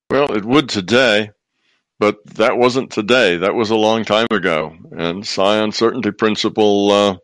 Well, 0.09 0.31
it 0.33 0.45
would 0.45 0.69
today, 0.69 1.31
but 1.99 2.25
that 2.35 2.57
wasn't 2.57 2.91
today. 2.91 3.37
That 3.37 3.55
was 3.55 3.69
a 3.69 3.75
long 3.75 4.05
time 4.05 4.27
ago. 4.31 4.75
And 4.91 5.25
psi 5.25 5.57
uncertainty 5.57 6.11
principle, 6.11 6.91
uh, 6.91 7.17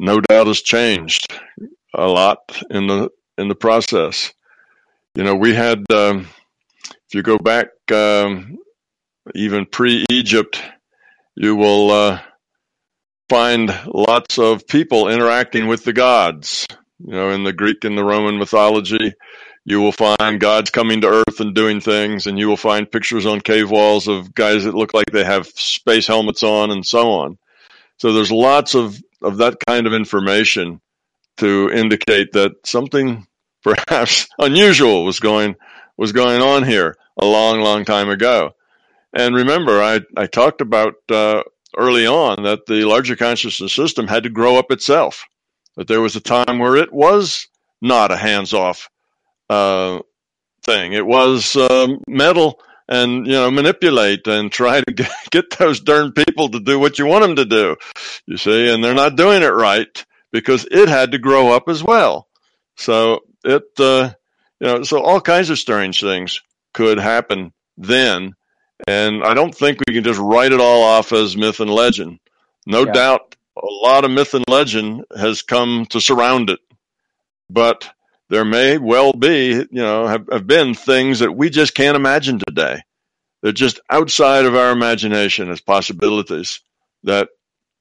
no 0.00 0.20
doubt, 0.20 0.46
has 0.46 0.62
changed 0.62 1.32
a 1.94 2.06
lot 2.06 2.60
in 2.70 2.86
the 2.86 3.10
in 3.38 3.48
the 3.48 3.54
process. 3.54 4.32
You 5.14 5.24
know, 5.24 5.34
we 5.34 5.54
had, 5.54 5.84
um, 5.92 6.28
if 7.06 7.14
you 7.14 7.22
go 7.22 7.36
back 7.38 7.68
um, 7.90 8.58
even 9.34 9.66
pre-Egypt, 9.66 10.62
you 11.36 11.56
will. 11.56 11.90
Uh, 11.90 12.20
find 13.32 13.74
lots 13.86 14.38
of 14.38 14.66
people 14.66 15.08
interacting 15.08 15.66
with 15.66 15.84
the 15.84 15.92
gods. 15.94 16.66
You 16.98 17.12
know, 17.12 17.30
in 17.30 17.44
the 17.44 17.52
Greek 17.54 17.82
and 17.84 17.96
the 17.96 18.04
Roman 18.04 18.38
mythology, 18.38 19.14
you 19.64 19.80
will 19.80 19.92
find 19.92 20.38
gods 20.38 20.68
coming 20.68 21.00
to 21.00 21.08
Earth 21.08 21.40
and 21.40 21.54
doing 21.54 21.80
things, 21.80 22.26
and 22.26 22.38
you 22.38 22.46
will 22.46 22.58
find 22.58 22.90
pictures 22.92 23.24
on 23.24 23.40
cave 23.40 23.70
walls 23.70 24.06
of 24.06 24.34
guys 24.34 24.64
that 24.64 24.74
look 24.74 24.92
like 24.92 25.06
they 25.06 25.24
have 25.24 25.46
space 25.46 26.06
helmets 26.06 26.42
on 26.42 26.70
and 26.70 26.84
so 26.84 27.10
on. 27.10 27.38
So 27.96 28.12
there's 28.12 28.30
lots 28.30 28.74
of, 28.74 29.00
of 29.22 29.38
that 29.38 29.56
kind 29.66 29.86
of 29.86 29.94
information 29.94 30.82
to 31.38 31.70
indicate 31.72 32.32
that 32.32 32.52
something 32.66 33.26
perhaps 33.62 34.28
unusual 34.38 35.06
was 35.06 35.20
going 35.20 35.56
was 35.96 36.12
going 36.12 36.42
on 36.42 36.64
here 36.64 36.96
a 37.18 37.24
long, 37.24 37.60
long 37.60 37.86
time 37.86 38.10
ago. 38.10 38.50
And 39.14 39.34
remember, 39.34 39.82
I, 39.82 40.00
I 40.16 40.26
talked 40.26 40.60
about 40.60 40.94
uh, 41.10 41.42
early 41.76 42.06
on 42.06 42.44
that 42.44 42.66
the 42.66 42.84
larger 42.84 43.16
consciousness 43.16 43.72
system 43.72 44.08
had 44.08 44.22
to 44.24 44.30
grow 44.30 44.56
up 44.56 44.70
itself. 44.70 45.24
That 45.76 45.88
there 45.88 46.00
was 46.00 46.16
a 46.16 46.20
time 46.20 46.58
where 46.58 46.76
it 46.76 46.92
was 46.92 47.48
not 47.80 48.12
a 48.12 48.16
hands-off 48.16 48.88
uh, 49.48 50.00
thing. 50.64 50.92
It 50.92 51.06
was 51.06 51.56
um, 51.56 52.02
meddle 52.06 52.60
and 52.88 53.26
you 53.26 53.32
know 53.32 53.50
manipulate 53.50 54.26
and 54.26 54.50
try 54.50 54.80
to 54.80 54.92
get, 54.92 55.10
get 55.30 55.50
those 55.58 55.80
darn 55.80 56.12
people 56.12 56.48
to 56.50 56.60
do 56.60 56.78
what 56.78 56.98
you 56.98 57.06
want 57.06 57.22
them 57.22 57.36
to 57.36 57.44
do. 57.44 57.76
You 58.26 58.36
see, 58.36 58.72
and 58.72 58.82
they're 58.82 58.94
not 58.94 59.16
doing 59.16 59.42
it 59.42 59.46
right 59.54 60.04
because 60.30 60.66
it 60.70 60.88
had 60.88 61.12
to 61.12 61.18
grow 61.18 61.52
up 61.52 61.68
as 61.68 61.82
well. 61.82 62.28
So 62.76 63.20
it, 63.44 63.64
uh, 63.78 64.12
you 64.60 64.66
know, 64.66 64.82
so 64.82 65.02
all 65.02 65.20
kinds 65.20 65.50
of 65.50 65.58
strange 65.58 66.00
things 66.00 66.40
could 66.72 66.98
happen 66.98 67.52
then, 67.76 68.34
and 68.86 69.22
I 69.24 69.34
don't 69.34 69.54
think 69.54 69.80
we 69.86 69.94
can 69.94 70.04
just 70.04 70.20
write 70.20 70.52
it 70.52 70.60
all 70.60 70.82
off 70.82 71.12
as 71.12 71.36
myth 71.36 71.60
and 71.60 71.70
legend. 71.70 72.18
No 72.66 72.84
yeah. 72.86 72.92
doubt, 72.92 73.36
a 73.56 73.60
lot 73.64 74.04
of 74.04 74.10
myth 74.10 74.34
and 74.34 74.44
legend 74.48 75.04
has 75.16 75.42
come 75.42 75.86
to 75.90 76.00
surround 76.00 76.50
it, 76.50 76.60
but 77.50 77.90
there 78.28 78.44
may 78.44 78.78
well 78.78 79.12
be, 79.12 79.48
you 79.48 79.66
know, 79.70 80.06
have, 80.06 80.26
have 80.32 80.46
been 80.46 80.74
things 80.74 81.18
that 81.18 81.32
we 81.32 81.50
just 81.50 81.74
can't 81.74 81.96
imagine 81.96 82.38
today. 82.38 82.80
They're 83.42 83.52
just 83.52 83.80
outside 83.90 84.46
of 84.46 84.54
our 84.54 84.70
imagination 84.70 85.50
as 85.50 85.60
possibilities 85.60 86.60
that 87.02 87.28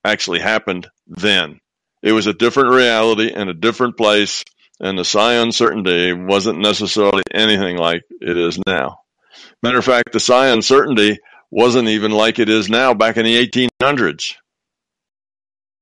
actually 0.04 0.40
happened 0.40 0.90
then. 1.08 1.60
It 2.02 2.12
was 2.14 2.28
a 2.28 2.34
different 2.34 2.72
reality 2.72 3.32
and 3.32 3.50
a 3.50 3.54
different 3.54 3.96
place, 3.96 4.44
and 4.80 4.98
the 4.98 5.06
psi 5.06 5.36
uncertainty 5.36 6.14
wasn't 6.14 6.60
necessarily 6.60 7.22
anything 7.32 7.78
like 7.78 8.04
it 8.20 8.38
is 8.38 8.60
now. 8.66 9.01
Matter 9.64 9.78
of 9.78 9.86
fact, 9.86 10.12
the 10.12 10.20
psi 10.20 10.48
uncertainty 10.48 11.20
wasn't 11.52 11.90
even 11.90 12.12
like 12.12 12.40
it 12.40 12.50
is 12.50 12.70
now 12.70 12.94
back 12.94 13.18
in 13.18 13.26
the 13.26 13.48
1800s. 13.48 14.36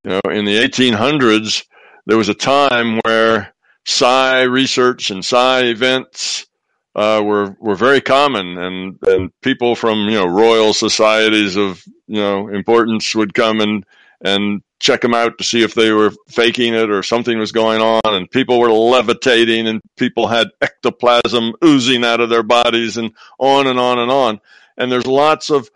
You 0.03 0.11
know, 0.11 0.31
in 0.31 0.45
the 0.45 0.57
1800s, 0.57 1.65
there 2.05 2.17
was 2.17 2.29
a 2.29 2.33
time 2.33 2.99
where 3.05 3.53
psi 3.85 4.43
research 4.43 5.11
and 5.11 5.23
psi 5.23 5.65
events 5.65 6.47
uh, 6.95 7.21
were 7.23 7.55
were 7.59 7.75
very 7.75 8.01
common, 8.01 8.57
and 8.57 8.97
and 9.03 9.31
people 9.41 9.75
from 9.75 10.09
you 10.09 10.15
know 10.15 10.25
royal 10.25 10.73
societies 10.73 11.55
of 11.55 11.83
you 12.07 12.19
know 12.19 12.49
importance 12.49 13.15
would 13.15 13.33
come 13.33 13.61
and 13.61 13.85
and 14.21 14.61
check 14.79 15.01
them 15.01 15.13
out 15.13 15.37
to 15.37 15.43
see 15.43 15.61
if 15.61 15.73
they 15.73 15.91
were 15.91 16.11
faking 16.29 16.73
it 16.73 16.89
or 16.89 17.03
something 17.03 17.37
was 17.37 17.51
going 17.51 17.81
on, 17.81 18.01
and 18.05 18.31
people 18.31 18.59
were 18.59 18.71
levitating, 18.71 19.67
and 19.67 19.81
people 19.97 20.27
had 20.27 20.47
ectoplasm 20.61 21.53
oozing 21.63 22.03
out 22.03 22.21
of 22.21 22.29
their 22.29 22.43
bodies, 22.43 22.97
and 22.97 23.13
on 23.39 23.67
and 23.67 23.79
on 23.79 23.99
and 23.99 24.11
on. 24.11 24.39
And 24.77 24.91
there's 24.91 25.07
lots 25.07 25.49
of 25.49 25.69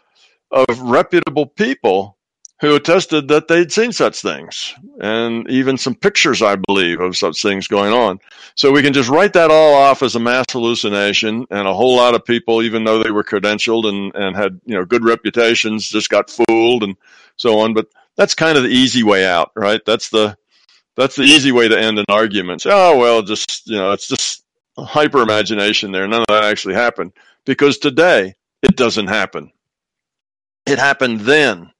of 0.51 0.81
reputable 0.81 1.47
people 1.47 2.17
who 2.61 2.75
attested 2.75 3.27
that 3.27 3.49
they'd 3.49 3.73
seen 3.73 3.91
such 3.91 4.21
things, 4.21 4.73
and 5.01 5.49
even 5.49 5.77
some 5.77 5.95
pictures, 5.95 6.41
I 6.41 6.55
believe, 6.55 7.01
of 7.01 7.17
such 7.17 7.41
things 7.41 7.67
going 7.67 7.91
on. 7.91 8.19
So 8.55 8.71
we 8.71 8.81
can 8.81 8.93
just 8.93 9.09
write 9.09 9.33
that 9.33 9.51
all 9.51 9.73
off 9.73 10.01
as 10.01 10.15
a 10.15 10.19
mass 10.19 10.45
hallucination, 10.49 11.45
and 11.49 11.67
a 11.67 11.73
whole 11.73 11.97
lot 11.97 12.15
of 12.15 12.23
people, 12.23 12.61
even 12.61 12.85
though 12.85 13.03
they 13.03 13.11
were 13.11 13.23
credentialed 13.23 13.89
and, 13.89 14.15
and 14.15 14.35
had 14.35 14.61
you 14.65 14.75
know 14.75 14.85
good 14.85 15.03
reputations, 15.03 15.89
just 15.89 16.09
got 16.09 16.29
fooled 16.29 16.83
and 16.83 16.95
so 17.35 17.59
on. 17.59 17.73
But 17.73 17.87
that's 18.17 18.35
kind 18.35 18.57
of 18.57 18.63
the 18.63 18.69
easy 18.69 19.03
way 19.03 19.25
out, 19.25 19.51
right? 19.55 19.81
That's 19.85 20.09
the 20.09 20.37
that's 20.95 21.15
the 21.15 21.23
easy 21.23 21.51
way 21.51 21.67
to 21.67 21.79
end 21.79 21.99
an 21.99 22.05
argument. 22.09 22.61
Say, 22.61 22.69
oh 22.71 22.97
well, 22.97 23.21
just 23.21 23.67
you 23.67 23.77
know, 23.77 23.91
it's 23.91 24.07
just 24.07 24.43
hyper 24.77 25.21
imagination 25.21 25.91
there. 25.91 26.07
None 26.07 26.21
of 26.21 26.27
that 26.29 26.43
actually 26.43 26.75
happened 26.75 27.13
because 27.45 27.77
today 27.77 28.35
it 28.61 28.75
doesn't 28.75 29.07
happen. 29.07 29.51
It 30.65 30.79
happened 30.79 31.21
then 31.21 31.73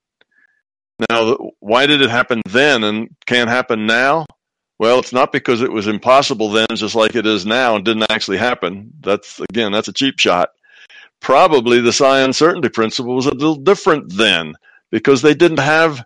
now, 1.10 1.36
why 1.60 1.86
did 1.86 2.02
it 2.02 2.10
happen 2.10 2.40
then 2.48 2.84
and 2.84 3.08
can't 3.26 3.50
happen 3.50 3.86
now? 3.86 4.26
Well, 4.78 4.98
it's 4.98 5.12
not 5.12 5.32
because 5.32 5.62
it 5.62 5.72
was 5.72 5.86
impossible 5.86 6.50
then, 6.50 6.66
just 6.74 6.94
like 6.94 7.14
it 7.14 7.26
is 7.26 7.46
now, 7.46 7.76
and 7.76 7.84
didn't 7.84 8.10
actually 8.10 8.38
happen. 8.38 8.92
That's 9.00 9.40
again, 9.40 9.72
that's 9.72 9.88
a 9.88 9.92
cheap 9.92 10.18
shot. 10.18 10.50
Probably 11.20 11.80
the 11.80 11.92
psi 11.92 12.20
uncertainty 12.20 12.68
principle 12.68 13.14
was 13.14 13.26
a 13.26 13.34
little 13.34 13.56
different 13.56 14.12
then 14.12 14.54
because 14.90 15.22
they 15.22 15.34
didn't 15.34 15.60
have 15.60 16.04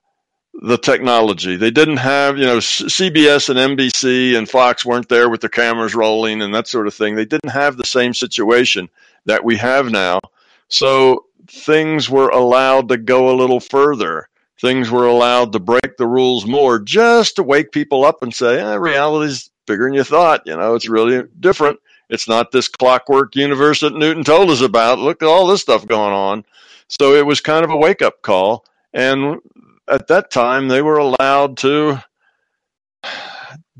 the 0.60 0.78
technology. 0.78 1.56
They 1.56 1.70
didn't 1.70 1.98
have, 1.98 2.36
you 2.36 2.46
know, 2.46 2.58
CBS 2.58 3.48
and 3.48 3.78
NBC 3.78 4.36
and 4.36 4.48
Fox 4.48 4.84
weren't 4.84 5.08
there 5.08 5.28
with 5.28 5.40
the 5.40 5.48
cameras 5.48 5.94
rolling 5.94 6.42
and 6.42 6.54
that 6.54 6.66
sort 6.66 6.86
of 6.86 6.94
thing. 6.94 7.14
They 7.14 7.24
didn't 7.24 7.50
have 7.50 7.76
the 7.76 7.84
same 7.86 8.12
situation 8.12 8.88
that 9.24 9.44
we 9.44 9.56
have 9.56 9.90
now. 9.90 10.20
So 10.68 11.26
things 11.46 12.10
were 12.10 12.28
allowed 12.30 12.88
to 12.88 12.96
go 12.96 13.30
a 13.30 13.36
little 13.36 13.60
further 13.60 14.28
things 14.60 14.90
were 14.90 15.06
allowed 15.06 15.52
to 15.52 15.58
break 15.58 15.96
the 15.96 16.06
rules 16.06 16.46
more 16.46 16.78
just 16.78 17.36
to 17.36 17.42
wake 17.42 17.72
people 17.72 18.04
up 18.04 18.22
and 18.22 18.34
say, 18.34 18.60
eh, 18.60 18.74
reality's 18.74 19.50
bigger 19.66 19.84
than 19.84 19.94
you 19.94 20.04
thought. 20.04 20.42
You 20.46 20.56
know, 20.56 20.74
it's 20.74 20.88
really 20.88 21.24
different. 21.40 21.78
It's 22.08 22.28
not 22.28 22.50
this 22.50 22.68
clockwork 22.68 23.36
universe 23.36 23.80
that 23.80 23.94
Newton 23.94 24.24
told 24.24 24.50
us 24.50 24.62
about. 24.62 24.98
Look 24.98 25.22
at 25.22 25.28
all 25.28 25.46
this 25.46 25.60
stuff 25.60 25.86
going 25.86 26.12
on. 26.12 26.44
So 26.88 27.14
it 27.14 27.26
was 27.26 27.40
kind 27.40 27.64
of 27.64 27.70
a 27.70 27.76
wake 27.76 28.02
up 28.02 28.22
call. 28.22 28.64
And 28.94 29.40
at 29.88 30.06
that 30.08 30.30
time, 30.30 30.68
they 30.68 30.82
were 30.82 30.98
allowed 30.98 31.56
to 31.58 32.02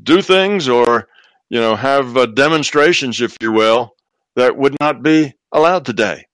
do 0.01 0.21
things 0.21 0.67
or, 0.67 1.07
you 1.49 1.59
know, 1.59 1.75
have 1.75 2.17
uh, 2.17 2.25
demonstrations, 2.25 3.21
if 3.21 3.35
you 3.41 3.51
will, 3.51 3.95
that 4.35 4.57
would 4.57 4.75
not 4.79 5.03
be 5.03 5.33
allowed 5.51 5.85
today 5.85 6.25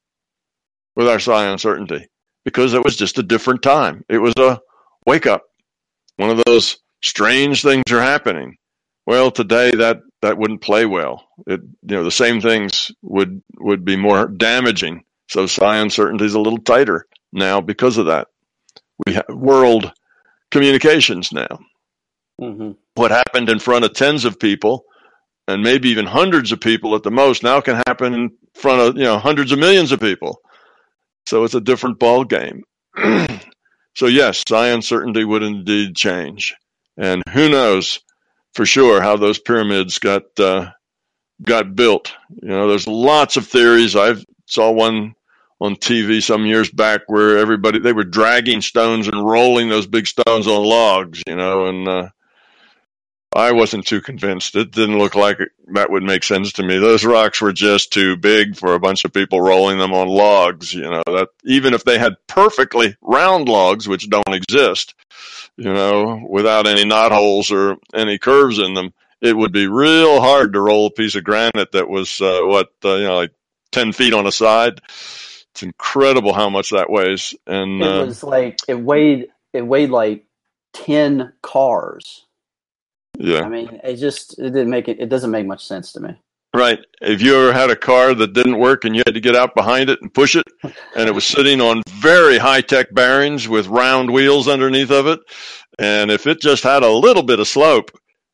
with 0.95 1.07
our 1.07 1.19
psi 1.19 1.45
uncertainty 1.45 2.07
because 2.43 2.73
it 2.73 2.83
was 2.83 2.95
just 2.95 3.17
a 3.17 3.23
different 3.23 3.61
time. 3.61 4.03
It 4.09 4.19
was 4.19 4.33
a 4.37 4.59
wake 5.05 5.25
up. 5.25 5.43
One 6.17 6.29
of 6.29 6.43
those 6.45 6.77
strange 7.03 7.61
things 7.61 7.83
are 7.91 8.01
happening. 8.01 8.57
Well, 9.05 9.31
today 9.31 9.71
that 9.71 9.99
that 10.21 10.37
wouldn't 10.37 10.61
play 10.61 10.85
well. 10.85 11.27
It 11.45 11.61
you 11.61 11.95
know 11.95 12.03
the 12.03 12.11
same 12.11 12.41
things 12.41 12.91
would 13.01 13.41
would 13.57 13.85
be 13.85 13.95
more 13.95 14.27
damaging. 14.27 15.03
So 15.29 15.45
psi 15.45 15.77
uncertainty 15.77 16.25
is 16.25 16.33
a 16.33 16.39
little 16.39 16.59
tighter 16.59 17.05
now 17.33 17.61
because 17.61 17.97
of 17.97 18.05
that. 18.07 18.27
We 19.05 19.13
have 19.13 19.25
world 19.29 19.91
communications 20.51 21.31
now. 21.31 21.59
Mm-hmm. 22.41 22.71
What 22.95 23.11
happened 23.11 23.49
in 23.49 23.59
front 23.59 23.85
of 23.85 23.93
tens 23.93 24.25
of 24.25 24.39
people 24.39 24.85
and 25.47 25.61
maybe 25.61 25.89
even 25.89 26.05
hundreds 26.05 26.51
of 26.51 26.59
people 26.59 26.95
at 26.95 27.03
the 27.03 27.11
most 27.11 27.43
now 27.43 27.61
can 27.61 27.81
happen 27.87 28.13
in 28.13 28.31
front 28.53 28.81
of 28.81 28.97
you 28.97 29.03
know 29.03 29.19
hundreds 29.19 29.51
of 29.51 29.59
millions 29.59 29.91
of 29.91 29.99
people 29.99 30.41
so 31.25 31.43
it's 31.43 31.55
a 31.55 31.61
different 31.61 31.99
ball 31.99 32.23
game. 32.23 32.63
so 33.95 34.05
yes, 34.07 34.43
psi 34.47 34.67
uncertainty 34.67 35.23
would 35.23 35.43
indeed 35.43 35.95
change, 35.95 36.55
and 36.97 37.23
who 37.31 37.49
knows 37.49 37.99
for 38.53 38.65
sure 38.65 39.01
how 39.01 39.17
those 39.17 39.39
pyramids 39.39 39.99
got 39.99 40.23
uh, 40.39 40.69
got 41.41 41.75
built. 41.75 42.13
You 42.41 42.49
know, 42.49 42.69
there's 42.69 42.87
lots 42.87 43.37
of 43.37 43.47
theories. 43.47 43.95
I 43.95 44.15
saw 44.45 44.71
one 44.71 45.15
on 45.59 45.75
TV 45.75 46.21
some 46.21 46.45
years 46.45 46.69
back 46.69 47.01
where 47.07 47.37
everybody 47.37 47.79
they 47.79 47.93
were 47.93 48.03
dragging 48.03 48.61
stones 48.61 49.07
and 49.07 49.25
rolling 49.25 49.69
those 49.69 49.87
big 49.87 50.07
stones 50.07 50.47
on 50.47 50.63
logs. 50.63 51.23
You 51.27 51.35
know, 51.35 51.65
and 51.65 51.87
uh, 51.87 52.09
I 53.35 53.51
wasn't 53.51 53.85
too 53.85 54.01
convinced. 54.01 54.55
It 54.55 54.71
didn't 54.71 54.97
look 54.97 55.15
like 55.15 55.39
it, 55.39 55.49
that 55.73 55.91
would 55.91 56.03
make 56.03 56.23
sense 56.23 56.53
to 56.53 56.63
me. 56.63 56.77
Those 56.77 57.03
rocks 57.03 57.41
were 57.41 57.53
just 57.53 57.91
too 57.91 58.15
big 58.15 58.55
for 58.55 58.73
a 58.73 58.79
bunch 58.79 59.03
of 59.05 59.13
people 59.13 59.41
rolling 59.41 59.77
them 59.77 59.93
on 59.93 60.07
logs. 60.07 60.73
You 60.73 60.89
know 60.89 61.03
that 61.05 61.29
even 61.43 61.73
if 61.73 61.83
they 61.83 61.99
had 61.99 62.15
perfectly 62.27 62.95
round 63.01 63.49
logs, 63.49 63.87
which 63.87 64.09
don't 64.09 64.33
exist, 64.33 64.93
you 65.57 65.73
know, 65.73 66.25
without 66.29 66.67
any 66.67 66.85
knot 66.85 67.11
holes 67.11 67.51
or 67.51 67.77
any 67.93 68.17
curves 68.17 68.59
in 68.59 68.73
them, 68.73 68.93
it 69.21 69.35
would 69.35 69.51
be 69.51 69.67
real 69.67 70.21
hard 70.21 70.53
to 70.53 70.61
roll 70.61 70.87
a 70.87 70.91
piece 70.91 71.15
of 71.15 71.23
granite 71.23 71.71
that 71.71 71.89
was 71.89 72.21
uh, 72.21 72.41
what 72.43 72.69
uh, 72.83 72.95
you 72.95 73.03
know 73.05 73.15
like 73.15 73.31
ten 73.71 73.91
feet 73.91 74.13
on 74.13 74.27
a 74.27 74.31
side. 74.31 74.79
It's 75.55 75.63
incredible 75.63 76.33
how 76.33 76.49
much 76.49 76.71
that 76.71 76.89
weighs. 76.89 77.33
And 77.47 77.81
it 77.81 77.87
uh, 77.87 78.05
was 78.07 78.23
like 78.25 78.59
it 78.67 78.77
weighed 78.77 79.29
it 79.53 79.61
weighed 79.61 79.89
like 79.89 80.25
ten 80.73 81.31
cars. 81.41 82.25
Yeah. 83.17 83.43
I 83.43 83.47
mean, 83.47 83.79
it 83.81 83.95
just 83.95 84.37
it 84.37 84.49
didn't 84.51 84.69
make 84.69 84.89
it. 84.89 84.99
It 84.99 85.07
doesn't 85.07 85.31
make 85.31 85.45
much 85.45 85.65
sense 85.65 85.93
to 85.93 86.01
me. 86.01 86.19
Right. 86.53 86.79
If 87.01 87.21
you 87.21 87.37
ever 87.37 87.53
had 87.53 87.69
a 87.69 87.75
car 87.77 88.13
that 88.13 88.33
didn't 88.33 88.59
work 88.59 88.83
and 88.83 88.97
you 88.97 89.03
had 89.05 89.13
to 89.13 89.21
get 89.21 89.33
out 89.33 89.55
behind 89.55 89.89
it 89.89 90.01
and 90.01 90.13
push 90.13 90.35
it, 90.35 90.45
and 90.63 91.07
it 91.07 91.15
was 91.15 91.23
sitting 91.23 91.61
on 91.61 91.83
very 91.87 92.37
high 92.37 92.59
tech 92.59 92.93
bearings 92.93 93.47
with 93.47 93.67
round 93.67 94.11
wheels 94.11 94.49
underneath 94.49 94.91
of 94.91 95.07
it, 95.07 95.21
and 95.79 96.11
if 96.11 96.27
it 96.27 96.41
just 96.41 96.63
had 96.63 96.83
a 96.83 96.91
little 96.91 97.23
bit 97.23 97.39
of 97.39 97.47
slope, 97.47 97.91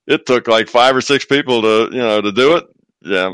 it 0.08 0.26
took 0.26 0.48
like 0.48 0.70
five 0.70 0.96
or 0.96 1.02
six 1.02 1.24
people 1.24 1.62
to 1.62 1.90
you 1.92 2.02
know 2.02 2.20
to 2.20 2.32
do 2.32 2.58
it. 2.58 2.66
Yeah, 3.04 3.34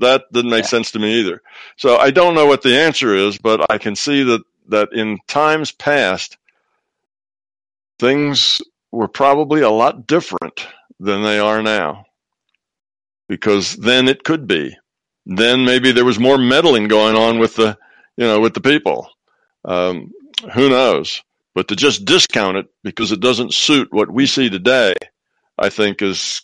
that 0.00 0.24
didn't 0.32 0.50
make 0.50 0.64
yeah. 0.64 0.70
sense 0.70 0.92
to 0.92 0.98
me 0.98 1.20
either. 1.20 1.42
So 1.76 1.96
I 1.96 2.10
don't 2.10 2.34
know 2.34 2.46
what 2.46 2.62
the 2.62 2.78
answer 2.78 3.14
is, 3.14 3.38
but 3.38 3.70
I 3.70 3.78
can 3.78 3.96
see 3.96 4.22
that 4.24 4.42
that 4.68 4.92
in 4.92 5.18
times 5.26 5.72
past, 5.72 6.36
things 7.98 8.60
were 8.92 9.08
probably 9.08 9.62
a 9.62 9.70
lot 9.70 10.06
different 10.06 10.66
than 11.00 11.22
they 11.22 11.38
are 11.38 11.62
now. 11.62 12.04
Because 13.28 13.76
then 13.76 14.08
it 14.08 14.24
could 14.24 14.46
be. 14.46 14.76
Then 15.26 15.64
maybe 15.64 15.92
there 15.92 16.04
was 16.04 16.18
more 16.18 16.38
meddling 16.38 16.88
going 16.88 17.16
on 17.16 17.38
with 17.38 17.56
the, 17.56 17.76
you 18.16 18.24
know, 18.24 18.40
with 18.40 18.54
the 18.54 18.60
people. 18.60 19.10
Um, 19.64 20.12
who 20.54 20.70
knows? 20.70 21.22
But 21.54 21.68
to 21.68 21.76
just 21.76 22.04
discount 22.04 22.56
it 22.56 22.66
because 22.82 23.12
it 23.12 23.20
doesn't 23.20 23.52
suit 23.52 23.92
what 23.92 24.10
we 24.10 24.26
see 24.26 24.48
today, 24.48 24.94
I 25.58 25.68
think 25.68 26.00
is 26.00 26.42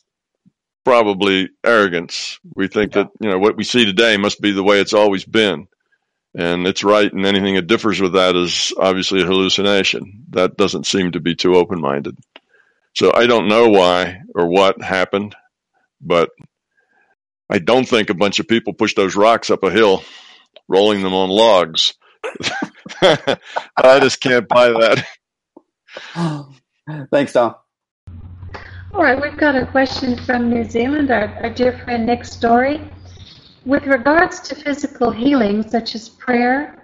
probably 0.84 1.50
arrogance. 1.64 2.38
We 2.54 2.68
think 2.68 2.94
yeah. 2.94 3.04
that, 3.04 3.10
you 3.20 3.30
know, 3.30 3.38
what 3.38 3.56
we 3.56 3.64
see 3.64 3.84
today 3.84 4.16
must 4.16 4.40
be 4.40 4.52
the 4.52 4.62
way 4.62 4.80
it's 4.80 4.92
always 4.92 5.24
been. 5.24 5.66
And 6.36 6.66
it's 6.66 6.82
right, 6.82 7.12
and 7.12 7.24
anything 7.24 7.54
that 7.54 7.68
differs 7.68 8.00
with 8.00 8.14
that 8.14 8.34
is 8.34 8.72
obviously 8.76 9.22
a 9.22 9.26
hallucination. 9.26 10.24
That 10.30 10.56
doesn't 10.56 10.86
seem 10.86 11.12
to 11.12 11.20
be 11.20 11.36
too 11.36 11.54
open 11.54 11.80
minded. 11.80 12.18
So 12.94 13.12
I 13.14 13.26
don't 13.26 13.48
know 13.48 13.68
why 13.68 14.20
or 14.34 14.48
what 14.48 14.82
happened, 14.82 15.36
but 16.00 16.30
I 17.48 17.58
don't 17.58 17.88
think 17.88 18.10
a 18.10 18.14
bunch 18.14 18.40
of 18.40 18.48
people 18.48 18.72
pushed 18.72 18.96
those 18.96 19.14
rocks 19.14 19.50
up 19.50 19.62
a 19.62 19.70
hill, 19.70 20.02
rolling 20.68 21.02
them 21.02 21.14
on 21.14 21.28
logs. 21.28 21.94
I 23.00 24.00
just 24.00 24.20
can't 24.20 24.48
buy 24.48 24.70
that. 24.70 25.06
Thanks, 27.12 27.32
Tom. 27.32 27.54
All 28.94 29.02
right, 29.02 29.20
we've 29.20 29.36
got 29.36 29.56
a 29.56 29.66
question 29.66 30.16
from 30.16 30.48
New 30.48 30.62
Zealand, 30.62 31.10
our, 31.10 31.26
our 31.42 31.50
dear 31.50 31.72
friend 31.78 32.06
Nick 32.06 32.24
Story. 32.24 32.80
With 33.66 33.86
regards 33.86 34.38
to 34.42 34.54
physical 34.54 35.10
healing, 35.10 35.68
such 35.68 35.96
as 35.96 36.08
prayer, 36.08 36.80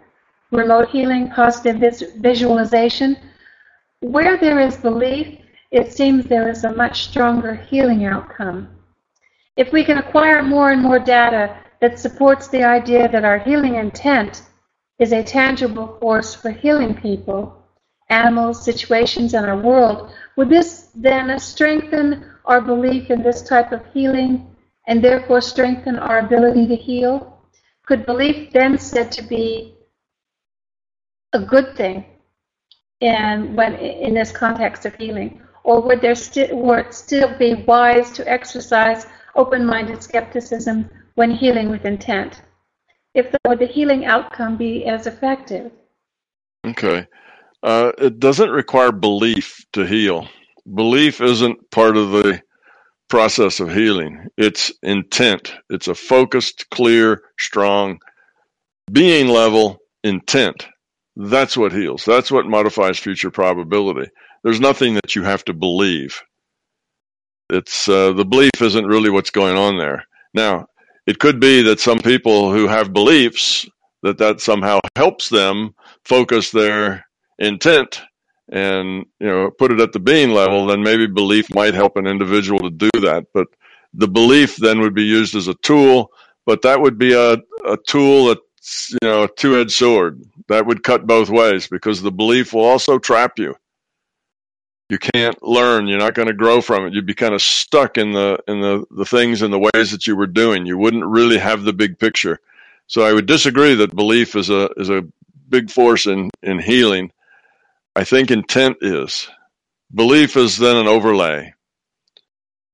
remote 0.50 0.88
healing, 0.88 1.30
positive 1.30 1.76
vis- 1.76 2.12
visualization, 2.16 3.16
where 4.00 4.36
there 4.36 4.58
is 4.58 4.76
belief, 4.78 5.38
it 5.70 5.92
seems 5.92 6.24
there 6.24 6.50
is 6.50 6.64
a 6.64 6.74
much 6.74 7.04
stronger 7.04 7.54
healing 7.54 8.04
outcome. 8.04 8.68
If 9.56 9.70
we 9.70 9.84
can 9.84 9.98
acquire 9.98 10.42
more 10.42 10.72
and 10.72 10.82
more 10.82 10.98
data 10.98 11.56
that 11.80 12.00
supports 12.00 12.48
the 12.48 12.64
idea 12.64 13.08
that 13.08 13.24
our 13.24 13.38
healing 13.38 13.76
intent 13.76 14.42
is 14.98 15.12
a 15.12 15.22
tangible 15.22 15.96
force 16.00 16.34
for 16.34 16.50
healing 16.50 16.94
people, 16.94 17.59
animals, 18.10 18.64
situations, 18.64 19.34
and 19.34 19.46
our 19.46 19.56
world, 19.56 20.12
would 20.36 20.50
this 20.50 20.88
then 20.94 21.38
strengthen 21.38 22.24
our 22.44 22.60
belief 22.60 23.10
in 23.10 23.22
this 23.22 23.42
type 23.42 23.72
of 23.72 23.84
healing 23.92 24.54
and 24.86 25.02
therefore 25.02 25.40
strengthen 25.40 25.98
our 25.98 26.18
ability 26.18 26.66
to 26.66 26.76
heal? 26.76 27.38
Could 27.86 28.06
belief 28.06 28.52
then 28.52 28.78
said 28.78 29.10
to 29.12 29.22
be 29.22 29.74
a 31.32 31.40
good 31.40 31.76
thing 31.76 32.04
in, 33.00 33.54
when, 33.56 33.74
in 33.76 34.14
this 34.14 34.32
context 34.32 34.84
of 34.86 34.94
healing? 34.94 35.40
Or 35.64 35.80
would 35.82 36.00
there 36.00 36.14
sti- 36.14 36.52
would 36.52 36.86
it 36.86 36.94
still 36.94 37.36
be 37.38 37.54
wise 37.54 38.10
to 38.12 38.28
exercise 38.28 39.06
open-minded 39.36 40.02
skepticism 40.02 40.88
when 41.14 41.30
healing 41.30 41.70
with 41.70 41.84
intent? 41.84 42.42
If 43.14 43.30
the, 43.30 43.38
would 43.46 43.58
the 43.58 43.66
healing 43.66 44.04
outcome 44.06 44.56
be 44.56 44.86
as 44.86 45.06
effective? 45.06 45.72
Okay. 46.66 47.06
Uh, 47.62 47.92
it 47.98 48.18
doesn't 48.18 48.50
require 48.50 48.92
belief 48.92 49.64
to 49.72 49.86
heal. 49.86 50.28
Belief 50.72 51.20
isn't 51.20 51.70
part 51.70 51.96
of 51.96 52.10
the 52.10 52.42
process 53.08 53.60
of 53.60 53.72
healing. 53.72 54.28
It's 54.38 54.72
intent. 54.82 55.52
It's 55.68 55.88
a 55.88 55.94
focused, 55.94 56.70
clear, 56.70 57.22
strong, 57.38 57.98
being 58.90 59.28
level 59.28 59.78
intent. 60.02 60.66
That's 61.16 61.56
what 61.56 61.72
heals. 61.72 62.04
That's 62.04 62.30
what 62.30 62.46
modifies 62.46 62.98
future 62.98 63.30
probability. 63.30 64.10
There's 64.42 64.60
nothing 64.60 64.94
that 64.94 65.14
you 65.14 65.24
have 65.24 65.44
to 65.46 65.52
believe. 65.52 66.22
It's 67.50 67.88
uh, 67.88 68.12
the 68.12 68.24
belief 68.24 68.62
isn't 68.62 68.86
really 68.86 69.10
what's 69.10 69.30
going 69.30 69.56
on 69.56 69.76
there. 69.76 70.04
Now, 70.32 70.66
it 71.06 71.18
could 71.18 71.40
be 71.40 71.62
that 71.62 71.80
some 71.80 71.98
people 71.98 72.52
who 72.52 72.68
have 72.68 72.92
beliefs 72.92 73.68
that 74.02 74.18
that 74.18 74.40
somehow 74.40 74.78
helps 74.96 75.28
them 75.28 75.74
focus 76.04 76.50
their 76.50 77.04
intent 77.40 78.02
and 78.50 79.06
you 79.18 79.26
know 79.26 79.50
put 79.50 79.72
it 79.72 79.80
at 79.80 79.92
the 79.92 80.00
being 80.00 80.30
level, 80.30 80.66
then 80.66 80.82
maybe 80.82 81.06
belief 81.06 81.52
might 81.54 81.74
help 81.74 81.96
an 81.96 82.06
individual 82.06 82.60
to 82.60 82.70
do 82.70 82.90
that. 83.00 83.26
But 83.32 83.48
the 83.94 84.08
belief 84.08 84.56
then 84.56 84.80
would 84.80 84.94
be 84.94 85.04
used 85.04 85.34
as 85.34 85.48
a 85.48 85.54
tool, 85.54 86.12
but 86.46 86.62
that 86.62 86.80
would 86.80 86.98
be 86.98 87.12
a, 87.12 87.38
a 87.64 87.76
tool 87.86 88.26
that's 88.26 88.90
you 88.92 89.08
know 89.08 89.24
a 89.24 89.28
two-edged 89.28 89.72
sword 89.72 90.22
that 90.48 90.66
would 90.66 90.82
cut 90.82 91.06
both 91.06 91.30
ways 91.30 91.66
because 91.66 92.02
the 92.02 92.12
belief 92.12 92.52
will 92.52 92.64
also 92.64 92.98
trap 92.98 93.38
you. 93.38 93.56
You 94.88 94.98
can't 94.98 95.40
learn. 95.40 95.86
You're 95.86 96.00
not 96.00 96.14
going 96.14 96.26
to 96.26 96.34
grow 96.34 96.60
from 96.60 96.84
it. 96.84 96.92
You'd 96.92 97.06
be 97.06 97.14
kind 97.14 97.34
of 97.34 97.40
stuck 97.40 97.96
in 97.96 98.12
the 98.12 98.38
in 98.48 98.60
the 98.60 98.84
the 98.90 99.06
things 99.06 99.42
and 99.42 99.52
the 99.52 99.70
ways 99.72 99.92
that 99.92 100.06
you 100.06 100.16
were 100.16 100.26
doing. 100.26 100.66
You 100.66 100.76
wouldn't 100.76 101.04
really 101.04 101.38
have 101.38 101.62
the 101.62 101.72
big 101.72 101.98
picture. 101.98 102.40
So 102.88 103.02
I 103.02 103.12
would 103.12 103.26
disagree 103.26 103.74
that 103.76 103.94
belief 103.94 104.34
is 104.34 104.50
a 104.50 104.68
is 104.76 104.90
a 104.90 105.04
big 105.48 105.70
force 105.70 106.06
in 106.06 106.30
in 106.42 106.58
healing 106.58 107.12
I 108.00 108.04
think 108.04 108.30
intent 108.30 108.78
is. 108.80 109.28
Belief 109.94 110.34
is 110.34 110.56
then 110.56 110.76
an 110.76 110.86
overlay. 110.86 111.52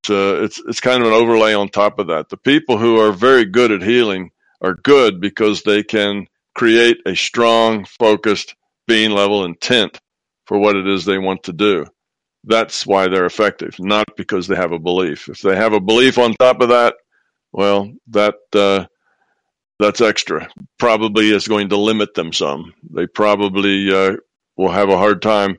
So 0.04 0.44
it's 0.44 0.62
it's 0.68 0.78
kind 0.80 1.02
of 1.02 1.08
an 1.08 1.14
overlay 1.14 1.52
on 1.52 1.68
top 1.68 1.98
of 1.98 2.06
that. 2.06 2.28
The 2.28 2.36
people 2.36 2.78
who 2.78 3.00
are 3.00 3.10
very 3.10 3.44
good 3.44 3.72
at 3.72 3.82
healing 3.82 4.30
are 4.60 4.74
good 4.74 5.20
because 5.20 5.64
they 5.64 5.82
can 5.82 6.28
create 6.54 6.98
a 7.06 7.16
strong, 7.16 7.86
focused, 7.86 8.54
being 8.86 9.10
level 9.10 9.44
intent 9.44 9.98
for 10.44 10.60
what 10.60 10.76
it 10.76 10.86
is 10.86 11.04
they 11.04 11.18
want 11.18 11.42
to 11.42 11.52
do. 11.52 11.86
That's 12.44 12.86
why 12.86 13.08
they're 13.08 13.26
effective, 13.26 13.74
not 13.80 14.06
because 14.16 14.46
they 14.46 14.54
have 14.54 14.70
a 14.70 14.78
belief. 14.78 15.28
If 15.28 15.40
they 15.40 15.56
have 15.56 15.72
a 15.72 15.80
belief 15.80 16.18
on 16.18 16.34
top 16.34 16.60
of 16.60 16.68
that, 16.68 16.94
well, 17.50 17.92
that 18.10 18.36
uh, 18.52 18.86
that's 19.80 20.00
extra. 20.00 20.48
Probably 20.78 21.30
is 21.30 21.48
going 21.48 21.70
to 21.70 21.76
limit 21.76 22.14
them 22.14 22.32
some. 22.32 22.74
They 22.92 23.08
probably 23.08 23.92
uh, 23.92 24.18
will 24.56 24.70
have 24.70 24.88
a 24.88 24.98
hard 24.98 25.22
time 25.22 25.58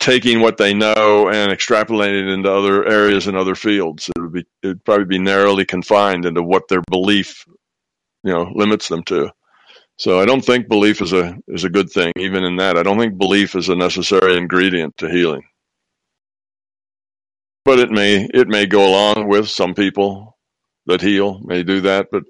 taking 0.00 0.40
what 0.40 0.56
they 0.56 0.74
know 0.74 1.28
and 1.28 1.52
extrapolating 1.52 2.28
it 2.28 2.32
into 2.32 2.52
other 2.52 2.86
areas 2.86 3.28
and 3.28 3.36
other 3.36 3.54
fields. 3.54 4.10
It 4.16 4.20
would 4.20 4.32
be 4.32 4.44
it 4.62 4.66
would 4.66 4.84
probably 4.84 5.04
be 5.04 5.18
narrowly 5.18 5.64
confined 5.64 6.24
into 6.24 6.42
what 6.42 6.68
their 6.68 6.82
belief, 6.90 7.44
you 8.24 8.32
know, 8.32 8.50
limits 8.54 8.88
them 8.88 9.02
to. 9.04 9.30
So 9.98 10.20
I 10.20 10.24
don't 10.24 10.44
think 10.44 10.68
belief 10.68 11.00
is 11.00 11.12
a 11.12 11.36
is 11.48 11.64
a 11.64 11.70
good 11.70 11.90
thing. 11.90 12.12
Even 12.18 12.44
in 12.44 12.56
that, 12.56 12.76
I 12.76 12.82
don't 12.82 12.98
think 12.98 13.18
belief 13.18 13.54
is 13.54 13.68
a 13.68 13.76
necessary 13.76 14.36
ingredient 14.36 14.96
to 14.98 15.08
healing. 15.08 15.42
But 17.64 17.78
it 17.78 17.90
may 17.90 18.28
it 18.34 18.48
may 18.48 18.66
go 18.66 18.88
along 18.88 19.28
with 19.28 19.48
some 19.48 19.74
people 19.74 20.36
that 20.86 21.00
heal 21.00 21.40
may 21.44 21.62
do 21.62 21.80
that, 21.82 22.08
but 22.10 22.24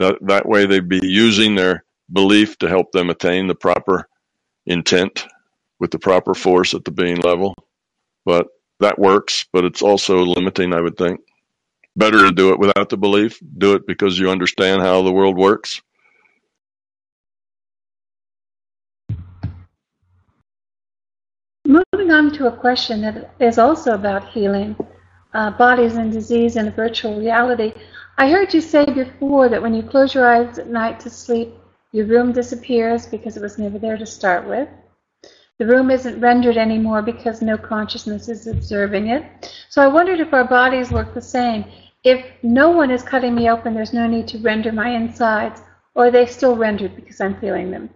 that, 0.00 0.16
that 0.22 0.46
way 0.46 0.66
they'd 0.66 0.88
be 0.88 1.00
using 1.02 1.54
their 1.54 1.84
belief 2.12 2.58
to 2.58 2.68
help 2.68 2.92
them 2.92 3.08
attain 3.08 3.46
the 3.46 3.54
proper 3.54 4.08
intent 4.66 5.26
with 5.80 5.90
the 5.90 5.98
proper 5.98 6.34
force 6.34 6.74
at 6.74 6.84
the 6.84 6.90
being 6.90 7.18
level. 7.18 7.54
But 8.24 8.48
that 8.80 8.98
works, 8.98 9.46
but 9.52 9.64
it's 9.64 9.82
also 9.82 10.18
limiting, 10.18 10.72
I 10.72 10.80
would 10.80 10.96
think. 10.96 11.20
Better 11.96 12.18
to 12.18 12.32
do 12.32 12.50
it 12.50 12.58
without 12.58 12.88
the 12.88 12.96
belief. 12.96 13.38
Do 13.58 13.74
it 13.74 13.86
because 13.86 14.18
you 14.18 14.30
understand 14.30 14.82
how 14.82 15.02
the 15.02 15.12
world 15.12 15.36
works. 15.36 15.80
Moving 21.66 22.10
on 22.10 22.30
to 22.32 22.48
a 22.48 22.56
question 22.56 23.00
that 23.02 23.34
is 23.40 23.58
also 23.58 23.94
about 23.94 24.28
healing, 24.28 24.76
uh, 25.32 25.50
bodies 25.52 25.96
and 25.96 26.12
disease 26.12 26.56
in 26.56 26.70
virtual 26.72 27.18
reality. 27.18 27.72
I 28.18 28.28
heard 28.28 28.52
you 28.52 28.60
say 28.60 28.84
before 28.84 29.48
that 29.48 29.62
when 29.62 29.72
you 29.72 29.82
close 29.82 30.14
your 30.14 30.26
eyes 30.26 30.58
at 30.58 30.68
night 30.68 31.00
to 31.00 31.10
sleep, 31.10 31.54
your 31.94 32.06
room 32.06 32.32
disappears 32.32 33.06
because 33.06 33.36
it 33.36 33.40
was 33.40 33.56
never 33.56 33.78
there 33.78 33.96
to 33.96 34.04
start 34.04 34.48
with. 34.48 34.68
The 35.58 35.66
room 35.66 35.92
isn't 35.92 36.20
rendered 36.20 36.56
anymore 36.56 37.02
because 37.02 37.40
no 37.40 37.56
consciousness 37.56 38.28
is 38.28 38.48
observing 38.48 39.06
it. 39.06 39.54
So 39.68 39.80
I 39.80 39.86
wondered 39.86 40.18
if 40.18 40.34
our 40.34 40.42
bodies 40.42 40.90
work 40.90 41.14
the 41.14 41.22
same. 41.22 41.64
If 42.02 42.26
no 42.42 42.70
one 42.70 42.90
is 42.90 43.04
cutting 43.04 43.36
me 43.36 43.48
open, 43.48 43.74
there's 43.74 43.92
no 43.92 44.08
need 44.08 44.26
to 44.28 44.38
render 44.38 44.72
my 44.72 44.88
insides, 44.88 45.62
or 45.94 46.06
are 46.06 46.10
they 46.10 46.26
still 46.26 46.56
rendered 46.56 46.96
because 46.96 47.20
I'm 47.20 47.38
feeling 47.40 47.70
them? 47.70 47.90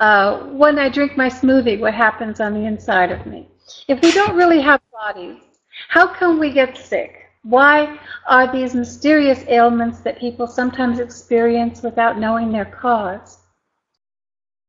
Uh, 0.00 0.44
when 0.62 0.78
I 0.78 0.88
drink 0.88 1.18
my 1.18 1.28
smoothie, 1.28 1.78
what 1.78 1.92
happens 1.92 2.40
on 2.40 2.54
the 2.54 2.64
inside 2.64 3.12
of 3.12 3.26
me? 3.26 3.48
If 3.86 4.00
we 4.00 4.12
don't 4.12 4.34
really 4.34 4.62
have 4.62 4.80
bodies, 4.90 5.42
how 5.88 6.06
can 6.06 6.38
we 6.38 6.50
get 6.50 6.78
sick? 6.78 7.29
Why 7.42 7.98
are 8.26 8.52
these 8.52 8.74
mysterious 8.74 9.44
ailments 9.48 10.00
that 10.00 10.18
people 10.18 10.46
sometimes 10.46 10.98
experience 10.98 11.82
without 11.82 12.18
knowing 12.18 12.52
their 12.52 12.66
cause? 12.66 13.38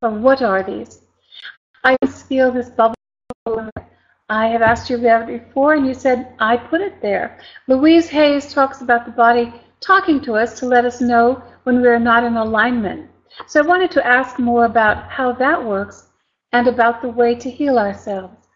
Or 0.02 0.12
what 0.12 0.42
are 0.42 0.64
these? 0.64 1.02
I 1.84 1.98
feel 2.08 2.50
this 2.50 2.70
bubble. 2.70 2.96
I 4.30 4.48
have 4.48 4.62
asked 4.62 4.90
you 4.90 4.98
about 4.98 5.30
it 5.30 5.46
before, 5.46 5.74
and 5.74 5.86
you 5.86 5.94
said, 5.94 6.34
I 6.40 6.56
put 6.56 6.80
it 6.80 7.02
there. 7.02 7.40
Louise 7.68 8.08
Hayes 8.08 8.54
talks 8.54 8.82
about 8.82 9.06
the 9.06 9.12
body 9.12 9.54
talking 9.82 10.22
to 10.22 10.36
us 10.36 10.58
to 10.60 10.66
let 10.66 10.86
us 10.86 11.02
know 11.02 11.44
when 11.64 11.82
we 11.82 11.88
are 11.90 12.00
not 12.00 12.24
in 12.24 12.38
alignment. 12.38 13.10
So 13.48 13.62
I 13.62 13.68
wanted 13.68 13.92
to 13.92 14.08
ask 14.08 14.40
more 14.40 14.64
about 14.64 15.10
how 15.10 15.34
that 15.34 15.66
works 15.66 16.08
and 16.54 16.68
about 16.68 17.02
the 17.02 17.10
way 17.10 17.36
to 17.36 17.52
heal 17.52 17.78
ourselves. 17.78 18.48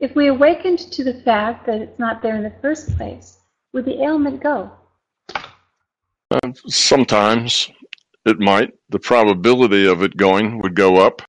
If 0.00 0.16
we 0.16 0.26
awakened 0.26 0.78
to 0.78 1.04
the 1.04 1.22
fact 1.22 1.66
that 1.66 1.80
it's 1.80 1.98
not 2.00 2.22
there 2.22 2.34
in 2.34 2.42
the 2.42 2.54
first 2.60 2.96
place, 2.96 3.39
would 3.72 3.84
the 3.84 4.02
ailment 4.02 4.42
go? 4.42 4.70
Uh, 6.30 6.52
sometimes 6.66 7.70
it 8.24 8.38
might. 8.38 8.72
The 8.90 8.98
probability 8.98 9.86
of 9.86 10.02
it 10.02 10.16
going 10.16 10.60
would 10.62 10.74
go 10.74 10.98
up. 10.98 11.22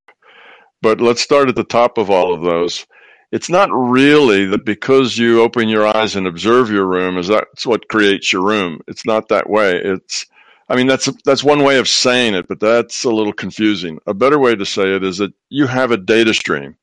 But 0.81 0.99
let's 0.99 1.21
start 1.21 1.49
at 1.49 1.55
the 1.55 1.63
top 1.63 1.97
of 1.97 2.09
all 2.09 2.33
of 2.33 2.41
those. 2.41 2.85
It's 3.31 3.49
not 3.49 3.69
really 3.71 4.45
that 4.47 4.65
because 4.65 5.17
you 5.17 5.41
open 5.41 5.69
your 5.69 5.87
eyes 5.87 6.15
and 6.15 6.27
observe 6.27 6.69
your 6.69 6.85
room 6.85 7.17
is 7.17 7.27
that's 7.27 7.65
what 7.65 7.87
creates 7.87 8.33
your 8.33 8.43
room. 8.43 8.81
It's 8.87 9.05
not 9.05 9.29
that 9.29 9.49
way. 9.49 9.75
It's 9.75 10.25
I 10.67 10.75
mean 10.75 10.87
that's 10.87 11.09
that's 11.23 11.43
one 11.43 11.63
way 11.63 11.77
of 11.77 11.87
saying 11.87 12.33
it, 12.33 12.47
but 12.47 12.59
that's 12.59 13.03
a 13.05 13.09
little 13.09 13.31
confusing. 13.31 13.99
A 14.05 14.13
better 14.13 14.37
way 14.37 14.55
to 14.55 14.65
say 14.65 14.95
it 14.95 15.03
is 15.03 15.17
that 15.19 15.33
you 15.49 15.67
have 15.67 15.91
a 15.91 15.97
data 15.97 16.33
stream. 16.33 16.75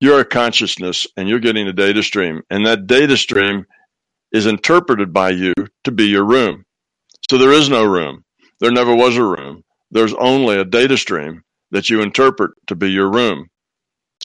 You're 0.00 0.20
a 0.20 0.24
consciousness 0.24 1.06
and 1.16 1.28
you're 1.28 1.40
getting 1.40 1.66
a 1.66 1.72
data 1.72 2.02
stream 2.02 2.42
and 2.50 2.66
that 2.66 2.86
data 2.86 3.16
stream 3.16 3.66
is 4.34 4.46
interpreted 4.46 5.12
by 5.12 5.30
you 5.30 5.54
to 5.84 5.92
be 5.92 6.06
your 6.06 6.24
room. 6.24 6.64
So 7.30 7.38
there 7.38 7.52
is 7.52 7.70
no 7.70 7.84
room. 7.84 8.24
There 8.60 8.72
never 8.72 8.94
was 8.94 9.16
a 9.16 9.22
room. 9.22 9.62
There's 9.92 10.12
only 10.14 10.58
a 10.58 10.64
data 10.64 10.98
stream 10.98 11.42
that 11.70 11.88
you 11.88 12.02
interpret 12.02 12.50
to 12.66 12.74
be 12.74 12.90
your 12.90 13.10
room. 13.10 13.46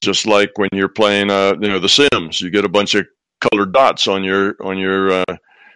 Just 0.01 0.25
like 0.25 0.57
when 0.57 0.69
you're 0.73 0.89
playing, 0.89 1.29
uh, 1.29 1.53
you 1.61 1.69
know, 1.69 1.79
The 1.79 1.89
Sims, 1.89 2.41
you 2.41 2.49
get 2.49 2.65
a 2.65 2.69
bunch 2.69 2.95
of 2.95 3.05
colored 3.39 3.71
dots 3.71 4.07
on 4.07 4.23
your 4.23 4.55
on 4.61 4.77
your 4.77 5.11
uh, 5.11 5.35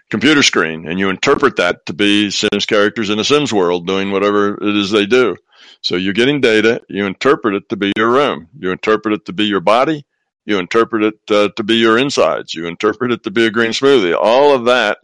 computer 0.09 0.41
screen, 0.41 0.87
and 0.87 0.97
you 0.97 1.09
interpret 1.09 1.55
that 1.57 1.85
to 1.85 1.93
be 1.93 2.31
Sims 2.31 2.65
characters 2.65 3.09
in 3.11 3.19
a 3.19 3.23
Sims 3.23 3.53
world 3.53 3.85
doing 3.85 4.11
whatever 4.11 4.55
it 4.55 4.75
is 4.75 4.89
they 4.89 5.05
do. 5.05 5.35
So 5.81 5.95
you're 5.95 6.13
getting 6.13 6.41
data, 6.41 6.81
you 6.89 7.05
interpret 7.05 7.53
it 7.53 7.69
to 7.69 7.75
be 7.75 7.91
your 7.95 8.11
room, 8.11 8.47
you 8.57 8.71
interpret 8.71 9.13
it 9.13 9.25
to 9.25 9.33
be 9.33 9.45
your 9.45 9.61
body, 9.61 10.05
you 10.45 10.59
interpret 10.59 11.03
it 11.03 11.31
uh, 11.31 11.49
to 11.55 11.63
be 11.63 11.75
your 11.75 11.97
insides, 11.97 12.53
you 12.53 12.67
interpret 12.67 13.11
it 13.11 13.23
to 13.23 13.31
be 13.31 13.45
a 13.45 13.51
green 13.51 13.71
smoothie. 13.71 14.15
All 14.19 14.53
of 14.53 14.65
that 14.65 14.99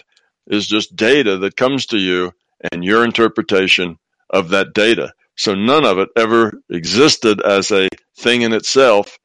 is 0.48 0.68
just 0.68 0.96
data 0.96 1.38
that 1.38 1.58
comes 1.58 1.86
to 1.88 1.98
you 1.98 2.34
and 2.72 2.84
your 2.84 3.06
interpretation 3.06 3.98
of 4.30 4.50
that 4.50 4.74
data. 4.74 5.14
So 5.36 5.56
none 5.56 5.86
of 5.86 6.00
it 6.00 6.10
ever 6.18 6.54
existed 6.70 7.42
as 7.42 7.72
a 7.72 7.88
thing 8.18 8.42
in 8.42 8.54
itself. 8.54 9.18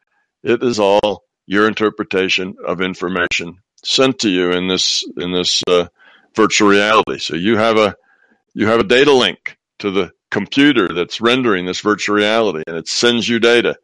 It 0.42 0.62
is 0.62 0.78
all 0.78 1.24
your 1.46 1.66
interpretation 1.66 2.54
of 2.64 2.80
information 2.80 3.58
sent 3.84 4.20
to 4.20 4.30
you 4.30 4.52
in 4.52 4.68
this 4.68 5.04
in 5.16 5.32
this 5.32 5.62
uh, 5.68 5.86
virtual 6.34 6.68
reality. 6.68 7.18
So 7.18 7.34
you 7.34 7.56
have 7.56 7.76
a 7.76 7.96
you 8.54 8.66
have 8.68 8.80
a 8.80 8.84
data 8.84 9.12
link 9.12 9.56
to 9.80 9.90
the 9.90 10.12
computer 10.30 10.92
that's 10.94 11.20
rendering 11.20 11.66
this 11.66 11.80
virtual 11.80 12.16
reality, 12.16 12.62
and 12.66 12.76
it 12.76 12.88
sends 12.88 13.28
you 13.28 13.38
data, 13.38 13.76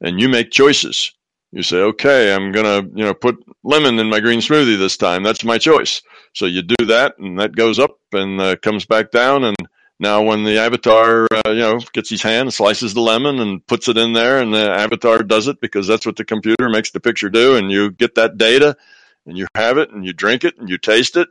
and 0.00 0.20
you 0.20 0.28
make 0.28 0.50
choices. 0.50 1.12
You 1.56 1.62
say, 1.62 1.78
okay, 1.78 2.34
I'm 2.34 2.52
gonna 2.52 2.86
you 2.94 3.02
know 3.02 3.14
put 3.14 3.42
lemon 3.64 3.98
in 3.98 4.10
my 4.10 4.20
green 4.20 4.40
smoothie 4.40 4.76
this 4.76 4.98
time. 4.98 5.22
That's 5.22 5.42
my 5.42 5.56
choice. 5.56 6.02
So 6.34 6.44
you 6.44 6.60
do 6.60 6.84
that, 6.84 7.14
and 7.18 7.40
that 7.40 7.56
goes 7.56 7.78
up 7.78 7.96
and 8.12 8.38
uh, 8.38 8.56
comes 8.56 8.84
back 8.84 9.10
down. 9.10 9.42
And 9.42 9.56
now, 9.98 10.20
when 10.20 10.44
the 10.44 10.58
avatar, 10.58 11.26
uh, 11.32 11.48
you 11.52 11.60
know, 11.60 11.80
gets 11.94 12.10
his 12.10 12.22
hand, 12.22 12.52
slices 12.52 12.92
the 12.92 13.00
lemon, 13.00 13.38
and 13.38 13.66
puts 13.66 13.88
it 13.88 13.96
in 13.96 14.12
there, 14.12 14.38
and 14.38 14.52
the 14.52 14.70
avatar 14.70 15.22
does 15.22 15.48
it 15.48 15.58
because 15.62 15.86
that's 15.86 16.04
what 16.04 16.16
the 16.16 16.26
computer 16.26 16.68
makes 16.68 16.90
the 16.90 17.00
picture 17.00 17.30
do, 17.30 17.56
and 17.56 17.70
you 17.70 17.90
get 17.90 18.16
that 18.16 18.36
data, 18.36 18.76
and 19.24 19.38
you 19.38 19.46
have 19.54 19.78
it, 19.78 19.90
and 19.92 20.04
you 20.04 20.12
drink 20.12 20.44
it, 20.44 20.58
and 20.58 20.68
you 20.68 20.76
taste 20.76 21.16
it. 21.16 21.28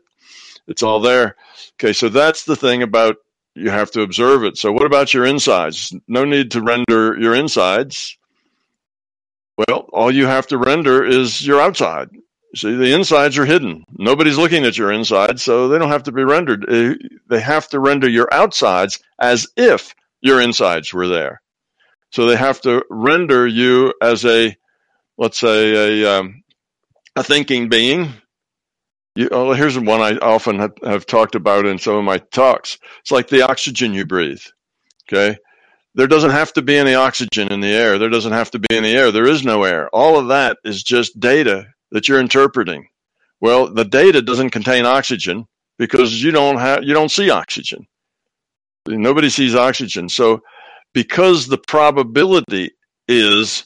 It's 0.67 0.81
all 0.81 1.01
there. 1.01 1.35
Okay, 1.73 1.93
so 1.93 2.09
that's 2.09 2.45
the 2.45 2.55
thing 2.55 2.81
about 2.81 3.17
you 3.53 3.69
have 3.69 3.91
to 3.91 4.01
observe 4.01 4.43
it. 4.43 4.57
So, 4.57 4.71
what 4.71 4.87
about 4.87 5.13
your 5.13 5.27
insides? 5.27 5.93
No 6.07 6.25
need 6.25 6.49
to 6.49 6.63
render 6.63 7.15
your 7.15 7.35
insides. 7.35 8.17
Well, 9.57 9.87
all 9.93 10.11
you 10.11 10.25
have 10.25 10.47
to 10.47 10.57
render 10.57 11.03
is 11.03 11.45
your 11.45 11.61
outside. 11.61 12.09
See, 12.55 12.75
the 12.75 12.93
insides 12.93 13.37
are 13.37 13.45
hidden. 13.45 13.83
Nobody's 13.91 14.37
looking 14.37 14.63
at 14.63 14.77
your 14.77 14.91
insides, 14.91 15.43
so 15.43 15.67
they 15.67 15.77
don't 15.77 15.91
have 15.91 16.03
to 16.03 16.11
be 16.11 16.23
rendered. 16.23 16.65
Uh, 16.69 16.95
they 17.27 17.41
have 17.41 17.67
to 17.69 17.79
render 17.79 18.09
your 18.09 18.33
outsides 18.33 18.99
as 19.19 19.47
if 19.57 19.93
your 20.21 20.41
insides 20.41 20.93
were 20.93 21.07
there. 21.07 21.41
So 22.11 22.25
they 22.25 22.37
have 22.37 22.61
to 22.61 22.85
render 22.89 23.45
you 23.45 23.93
as 24.01 24.25
a, 24.25 24.55
let's 25.17 25.37
say, 25.37 26.03
a, 26.03 26.19
um, 26.19 26.43
a 27.15 27.23
thinking 27.23 27.67
being. 27.67 28.13
You, 29.15 29.29
oh, 29.31 29.51
here's 29.53 29.77
one 29.77 30.01
I 30.01 30.17
often 30.17 30.59
have, 30.59 30.73
have 30.83 31.05
talked 31.05 31.35
about 31.35 31.65
in 31.65 31.77
some 31.77 31.95
of 31.95 32.03
my 32.05 32.17
talks. 32.17 32.77
It's 33.01 33.11
like 33.11 33.27
the 33.27 33.41
oxygen 33.43 33.93
you 33.93 34.05
breathe. 34.05 34.41
Okay. 35.07 35.37
There 35.95 36.07
doesn't 36.07 36.31
have 36.31 36.51
to 36.53 36.61
be 36.61 36.75
any 36.75 36.93
oxygen 36.93 37.51
in 37.51 37.61
the 37.61 37.71
air. 37.71 37.97
There 37.97 38.09
doesn't 38.09 38.33
have 38.33 38.51
to 38.51 38.59
be 38.59 38.75
any 38.75 38.91
air. 38.91 39.11
There 39.11 39.27
is 39.27 39.45
no 39.45 39.63
air. 39.63 39.89
All 39.89 40.19
of 40.19 40.27
that 40.27 40.57
is 40.65 40.83
just 40.83 41.19
data 41.19 41.67
that 41.91 42.09
you're 42.09 42.19
interpreting. 42.19 42.89
Well, 43.39 43.73
the 43.73 43.85
data 43.85 44.21
doesn't 44.21 44.49
contain 44.49 44.85
oxygen 44.85 45.47
because 45.77 46.21
you 46.21 46.31
don't 46.31 46.57
have 46.57 46.83
you 46.83 46.93
don't 46.93 47.11
see 47.11 47.29
oxygen. 47.29 47.87
Nobody 48.87 49.29
sees 49.29 49.55
oxygen. 49.55 50.09
So 50.09 50.41
because 50.93 51.47
the 51.47 51.57
probability 51.57 52.71
is 53.07 53.65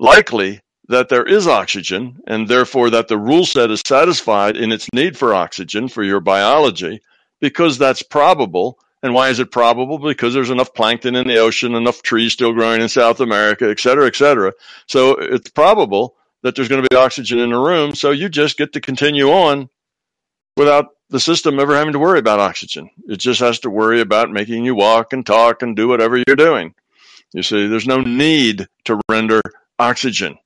likely 0.00 0.60
that 0.88 1.08
there 1.08 1.24
is 1.24 1.46
oxygen 1.46 2.20
and 2.26 2.48
therefore 2.48 2.90
that 2.90 3.08
the 3.08 3.18
rule 3.18 3.46
set 3.46 3.70
is 3.70 3.82
satisfied 3.86 4.56
in 4.56 4.72
its 4.72 4.88
need 4.92 5.16
for 5.16 5.34
oxygen 5.34 5.88
for 5.88 6.02
your 6.02 6.20
biology 6.20 7.00
because 7.40 7.78
that's 7.78 8.02
probable 8.02 8.78
and 9.04 9.14
why 9.14 9.28
is 9.28 9.38
it 9.38 9.52
probable 9.52 9.98
because 9.98 10.34
there's 10.34 10.50
enough 10.50 10.74
plankton 10.74 11.14
in 11.14 11.28
the 11.28 11.38
ocean 11.38 11.76
enough 11.76 12.02
trees 12.02 12.32
still 12.32 12.52
growing 12.52 12.82
in 12.82 12.88
south 12.88 13.20
america 13.20 13.70
et 13.70 13.78
cetera 13.78 14.06
et 14.08 14.16
cetera 14.16 14.52
so 14.86 15.12
it's 15.12 15.50
probable 15.50 16.16
that 16.44 16.54
there's 16.54 16.68
going 16.68 16.82
to 16.82 16.88
be 16.88 16.96
oxygen 16.96 17.38
in 17.38 17.50
the 17.50 17.58
room. 17.58 17.94
So 17.94 18.10
you 18.10 18.28
just 18.28 18.58
get 18.58 18.74
to 18.74 18.80
continue 18.80 19.30
on 19.30 19.70
without 20.58 20.90
the 21.08 21.18
system 21.18 21.58
ever 21.58 21.74
having 21.74 21.94
to 21.94 21.98
worry 21.98 22.18
about 22.18 22.38
oxygen. 22.38 22.90
It 23.08 23.16
just 23.16 23.40
has 23.40 23.58
to 23.60 23.70
worry 23.70 24.00
about 24.00 24.30
making 24.30 24.64
you 24.64 24.74
walk 24.74 25.14
and 25.14 25.24
talk 25.24 25.62
and 25.62 25.74
do 25.74 25.88
whatever 25.88 26.18
you're 26.18 26.36
doing. 26.36 26.74
You 27.32 27.42
see, 27.42 27.66
there's 27.66 27.86
no 27.86 28.02
need 28.02 28.68
to 28.84 29.00
render 29.10 29.40
oxygen. 29.78 30.36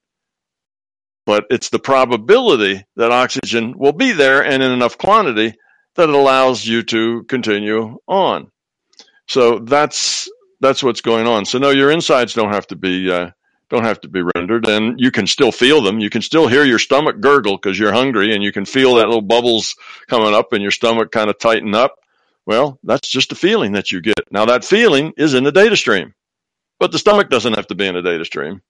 But 1.26 1.46
it's 1.50 1.68
the 1.68 1.80
probability 1.80 2.84
that 2.94 3.10
oxygen 3.10 3.76
will 3.76 3.92
be 3.92 4.12
there 4.12 4.42
and 4.42 4.62
in 4.62 4.70
enough 4.70 4.96
quantity 4.96 5.54
that 5.98 6.08
allows 6.08 6.64
you 6.64 6.84
to 6.84 7.24
continue 7.24 7.98
on. 8.06 8.50
So 9.26 9.58
that's 9.58 10.30
that's 10.60 10.82
what's 10.82 11.00
going 11.00 11.26
on. 11.26 11.44
So 11.44 11.58
no, 11.58 11.70
your 11.70 11.90
insides 11.90 12.34
don't 12.34 12.52
have 12.52 12.68
to 12.68 12.76
be 12.76 13.10
uh, 13.10 13.30
don't 13.68 13.84
have 13.84 14.00
to 14.02 14.08
be 14.08 14.22
rendered 14.34 14.66
and 14.68 14.98
you 14.98 15.10
can 15.10 15.26
still 15.26 15.52
feel 15.52 15.82
them. 15.82 15.98
You 15.98 16.08
can 16.08 16.22
still 16.22 16.46
hear 16.46 16.64
your 16.64 16.78
stomach 16.78 17.20
gurgle 17.20 17.56
because 17.56 17.78
you're 17.78 17.92
hungry 17.92 18.32
and 18.32 18.42
you 18.42 18.52
can 18.52 18.64
feel 18.64 18.94
that 18.94 19.08
little 19.08 19.20
bubbles 19.20 19.76
coming 20.06 20.34
up 20.34 20.52
and 20.52 20.62
your 20.62 20.70
stomach 20.70 21.10
kind 21.10 21.28
of 21.28 21.38
tighten 21.38 21.74
up. 21.74 21.96
Well 22.46 22.78
that's 22.84 23.10
just 23.10 23.32
a 23.32 23.34
feeling 23.34 23.72
that 23.72 23.90
you 23.90 24.00
get. 24.00 24.30
Now 24.30 24.46
that 24.46 24.64
feeling 24.64 25.12
is 25.16 25.34
in 25.34 25.44
the 25.44 25.52
data 25.52 25.76
stream 25.76 26.14
but 26.78 26.92
the 26.92 26.98
stomach 26.98 27.28
doesn't 27.28 27.54
have 27.54 27.66
to 27.66 27.74
be 27.74 27.88
in 27.88 27.94
the 27.96 28.02
data 28.02 28.24
stream. 28.24 28.62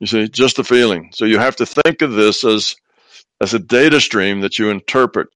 You 0.00 0.08
see 0.08 0.28
just 0.28 0.58
a 0.58 0.64
feeling. 0.64 1.10
So 1.14 1.24
you 1.24 1.38
have 1.38 1.56
to 1.56 1.66
think 1.66 2.02
of 2.02 2.12
this 2.12 2.44
as 2.44 2.74
as 3.40 3.54
a 3.54 3.58
data 3.60 4.00
stream 4.00 4.40
that 4.40 4.58
you 4.58 4.70
interpret 4.70 5.28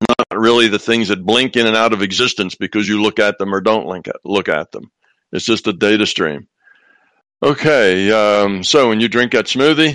not 0.00 0.38
really 0.40 0.68
the 0.68 0.78
things 0.78 1.08
that 1.08 1.24
blink 1.24 1.56
in 1.56 1.66
and 1.66 1.76
out 1.76 1.92
of 1.92 2.02
existence 2.02 2.54
because 2.54 2.88
you 2.88 3.02
look 3.02 3.18
at 3.18 3.38
them 3.38 3.54
or 3.54 3.60
don't 3.60 3.86
look 3.86 4.08
at, 4.08 4.16
look 4.24 4.48
at 4.48 4.70
them 4.72 4.90
it's 5.32 5.44
just 5.44 5.66
a 5.66 5.72
data 5.72 6.06
stream 6.06 6.46
Okay, 7.42 8.10
um, 8.10 8.64
so 8.64 8.88
when 8.88 8.98
you 8.98 9.08
drink 9.08 9.32
that 9.32 9.44
smoothie, 9.44 9.94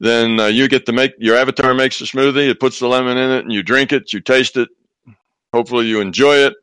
then 0.00 0.40
uh, 0.40 0.46
you 0.46 0.68
get 0.68 0.86
to 0.86 0.92
make 0.92 1.12
your 1.18 1.36
avatar 1.36 1.74
makes 1.74 1.98
the 1.98 2.06
smoothie. 2.06 2.48
It 2.48 2.60
puts 2.60 2.78
the 2.78 2.88
lemon 2.88 3.18
in 3.18 3.30
it, 3.30 3.44
and 3.44 3.52
you 3.52 3.62
drink 3.62 3.92
it. 3.92 4.12
You 4.12 4.20
taste 4.20 4.56
it. 4.56 4.70
Hopefully, 5.52 5.86
you 5.86 6.00
enjoy 6.00 6.36
it, 6.36 6.54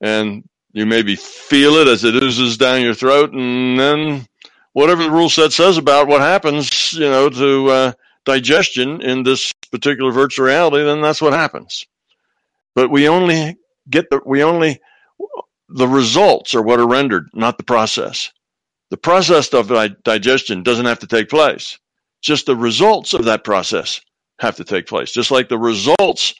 and 0.00 0.48
you 0.72 0.86
maybe 0.86 1.14
feel 1.14 1.74
it 1.74 1.88
as 1.88 2.04
it 2.04 2.14
oozes 2.14 2.56
down 2.56 2.80
your 2.80 2.94
throat, 2.94 3.32
and 3.32 3.78
then 3.78 4.26
whatever 4.72 5.02
the 5.02 5.10
rule 5.10 5.28
set 5.28 5.52
says 5.52 5.76
about 5.76 6.06
what 6.06 6.22
happens, 6.22 6.94
you 6.94 7.00
know, 7.00 7.28
to 7.28 7.68
uh, 7.68 7.92
digestion 8.24 9.02
in 9.02 9.24
this 9.24 9.52
particular 9.70 10.10
virtual 10.10 10.46
reality, 10.46 10.84
then 10.84 11.02
that's 11.02 11.20
what 11.20 11.34
happens. 11.34 11.86
But 12.76 12.90
we 12.90 13.08
only 13.08 13.56
get 13.90 14.10
the 14.10 14.20
we 14.24 14.44
only 14.44 14.80
the 15.68 15.88
results 15.88 16.54
are 16.54 16.62
what 16.62 16.78
are 16.78 16.86
rendered, 16.86 17.28
not 17.34 17.58
the 17.58 17.64
process. 17.64 18.30
The 18.90 18.96
process 18.96 19.52
of 19.52 19.72
digestion 20.04 20.62
doesn't 20.62 20.86
have 20.86 21.00
to 21.00 21.08
take 21.08 21.28
place. 21.28 21.78
Just 22.22 22.46
the 22.46 22.54
results 22.54 23.14
of 23.14 23.24
that 23.24 23.42
process 23.42 24.00
have 24.38 24.56
to 24.56 24.64
take 24.64 24.86
place. 24.86 25.10
Just 25.10 25.32
like 25.32 25.48
the 25.48 25.58
results 25.58 26.34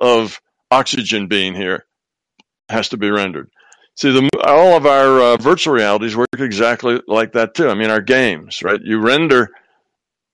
of 0.00 0.40
oxygen 0.70 1.26
being 1.26 1.54
here 1.54 1.86
has 2.68 2.90
to 2.90 2.96
be 2.96 3.10
rendered. 3.10 3.50
See, 3.96 4.12
the, 4.12 4.28
all 4.44 4.76
of 4.76 4.86
our 4.86 5.20
uh, 5.20 5.36
virtual 5.36 5.74
realities 5.74 6.16
work 6.16 6.28
exactly 6.38 7.00
like 7.08 7.32
that 7.32 7.54
too. 7.54 7.68
I 7.68 7.74
mean, 7.74 7.90
our 7.90 8.00
games, 8.00 8.62
right? 8.62 8.80
You 8.82 9.00
render 9.00 9.50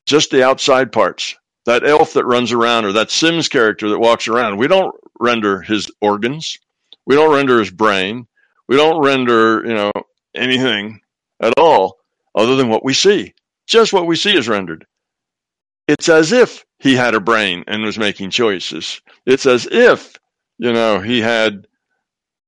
just 0.07 0.30
the 0.30 0.44
outside 0.44 0.92
parts. 0.92 1.36
That 1.64 1.86
elf 1.86 2.12
that 2.12 2.26
runs 2.26 2.53
around 2.53 2.84
or 2.84 2.92
that 2.92 3.11
Sims 3.11 3.49
character 3.49 3.88
that 3.88 3.99
walks 3.99 4.28
around, 4.28 4.57
we 4.57 4.68
don't 4.68 4.94
render 5.21 5.61
his 5.61 5.91
organs. 6.01 6.59
We 7.07 7.14
don't 7.17 7.35
render 7.35 7.59
his 7.59 7.71
brain. 7.71 8.27
We 8.69 8.77
don't 8.77 9.05
render, 9.05 9.64
you 9.64 9.75
know, 9.75 9.93
anything 10.35 11.01
at 11.41 11.55
all 11.59 11.99
other 12.35 12.57
than 12.57 12.69
what 12.69 12.85
we 12.85 12.95
see. 12.95 13.35
Just 13.67 13.93
what 13.93 14.07
we 14.07 14.17
see 14.17 14.37
is 14.37 14.49
rendered. 14.49 14.87
it's 15.89 16.09
as 16.09 16.33
if 16.33 16.64
he 16.79 16.95
had 16.95 17.14
a 17.14 17.21
brain 17.21 17.64
and 17.67 17.83
was 17.85 17.99
making 17.99 18.31
choices. 18.31 19.01
It's 19.25 19.47
as 19.47 19.67
if, 19.71 20.14
you 20.59 20.73
know, 20.73 21.01
he 21.01 21.21
had, 21.21 21.67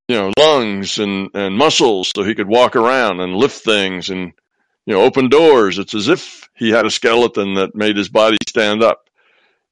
you 0.09 0.17
know, 0.17 0.33
lungs 0.39 0.99
and, 0.99 1.31
and 1.35 1.57
muscles 1.57 2.13
so 2.15 2.23
he 2.25 2.35
could 2.35 2.49
walk 2.49 2.77
around 2.77 3.21
and 3.21 3.37
lift 3.37 3.65
things 3.65 4.11
and, 4.11 4.33
you 4.87 4.95
know, 4.95 5.03
open 5.03 5.29
doors. 5.29 5.79
It's 5.79 5.95
as 5.95 6.09
if 6.09 6.49
he 6.55 6.71
had 6.71 6.87
a 6.87 6.91
skeleton 6.91 7.55
that 7.55 7.75
made 7.75 7.97
his 7.97 8.09
body 8.09 8.37
stand 8.49 8.83
up. 8.83 9.09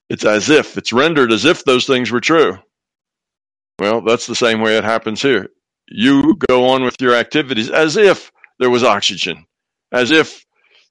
It's 0.09 0.25
as 0.25 0.49
if, 0.51 0.77
it's 0.79 0.93
rendered 0.93 1.33
as 1.33 1.45
if 1.45 1.65
those 1.65 1.87
things 1.87 2.13
were 2.13 2.21
true. 2.21 2.59
Well, 3.79 4.01
that's 4.01 4.27
the 4.27 4.35
same 4.35 4.61
way 4.61 4.77
it 4.77 4.85
happens 4.85 5.21
here. 5.23 5.49
You 5.89 6.37
go 6.49 6.69
on 6.69 6.83
with 6.83 7.01
your 7.01 7.15
activities 7.15 7.71
as 7.71 7.97
if 7.97 8.33
there 8.59 8.71
was 8.71 8.83
oxygen, 8.83 9.47
as 9.93 10.11
if 10.11 10.45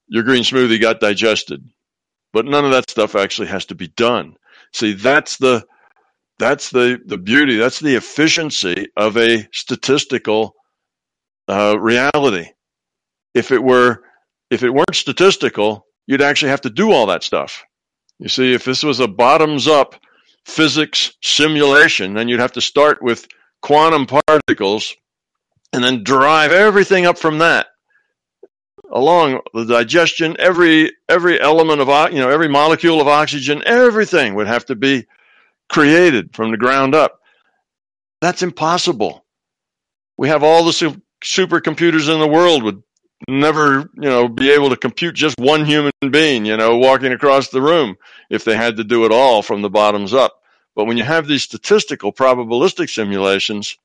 your 0.08 0.24
green 0.24 0.44
smoothie 0.44 0.80
got 0.80 1.00
digested. 1.00 1.68
But 2.32 2.46
none 2.46 2.66
of 2.66 2.72
that 2.72 2.90
stuff 2.90 3.16
actually 3.16 3.48
has 3.48 3.66
to 3.68 3.76
be 3.76 3.88
done. 3.88 4.36
See, 4.74 4.94
that's 4.94 5.38
the 5.38 5.66
that's 6.38 6.70
the 6.70 7.00
the 7.06 7.18
beauty. 7.18 7.58
That's 7.58 7.80
the 7.80 7.96
efficiency 7.96 8.88
of 8.98 9.18
a 9.18 9.48
statistical 9.52 10.56
uh, 11.48 11.78
reality. 11.80 12.50
If 13.34 13.52
it 13.52 13.64
were 13.64 14.04
if 14.52 14.64
it 14.64 14.70
weren't 14.70 14.96
statistical, 14.96 15.88
you'd 16.08 16.22
actually 16.22 16.50
have 16.50 16.62
to 16.62 16.70
do 16.70 16.92
all 16.92 17.08
that 17.08 17.24
stuff. 17.24 17.64
You 18.20 18.30
see, 18.30 18.54
if 18.54 18.64
this 18.64 18.84
was 18.84 19.00
a 19.00 19.08
bottoms 19.08 19.68
up 19.68 19.96
physics 20.46 21.14
simulation, 21.22 22.14
then 22.14 22.28
you'd 22.28 22.40
have 22.40 22.54
to 22.54 22.62
start 22.62 23.02
with 23.02 23.28
quantum 23.62 24.06
particles 24.06 24.96
and 25.74 25.84
then 25.84 26.04
drive 26.04 26.52
everything 26.52 27.06
up 27.06 27.18
from 27.18 27.40
that 27.40 27.68
along 28.92 29.42
the 29.56 29.66
digestion 29.66 30.36
every 30.38 30.92
every 31.10 31.42
element 31.42 31.82
of 31.82 32.14
you 32.14 32.20
know 32.20 32.30
every 32.30 32.48
molecule 32.48 33.02
of 33.02 33.08
oxygen 33.08 33.64
everything 33.66 34.36
would 34.36 34.46
have 34.46 34.64
to 34.64 34.76
be 34.76 35.04
created 35.70 36.36
from 36.36 36.52
the 36.52 36.58
ground 36.58 36.96
up. 36.96 37.20
That's 38.22 38.44
impossible. 38.44 39.26
We 40.18 40.30
have 40.30 40.44
all 40.44 40.64
the 40.64 40.74
su- 40.74 41.02
supercomputers 41.24 42.14
in 42.14 42.20
the 42.20 42.28
world 42.28 42.64
would 42.64 42.82
never 43.28 43.90
you 43.96 44.10
know 44.10 44.28
be 44.28 44.52
able 44.52 44.70
to 44.70 44.78
compute 44.78 45.16
just 45.16 45.40
one 45.40 45.66
human 45.66 45.92
being 46.10 46.46
you 46.46 46.58
know 46.58 46.78
walking 46.78 47.12
across 47.14 47.50
the 47.50 47.62
room 47.62 47.96
if 48.30 48.44
they 48.44 48.56
had 48.56 48.78
to 48.78 48.84
do 48.84 49.06
it 49.06 49.12
all 49.12 49.42
from 49.42 49.62
the 49.62 49.70
bottoms 49.70 50.14
up. 50.14 50.42
But 50.76 50.86
when 50.86 50.98
you 50.98 51.04
have 51.04 51.28
these 51.28 51.44
statistical 51.44 52.12
probabilistic 52.12 52.90
simulations 52.90 53.78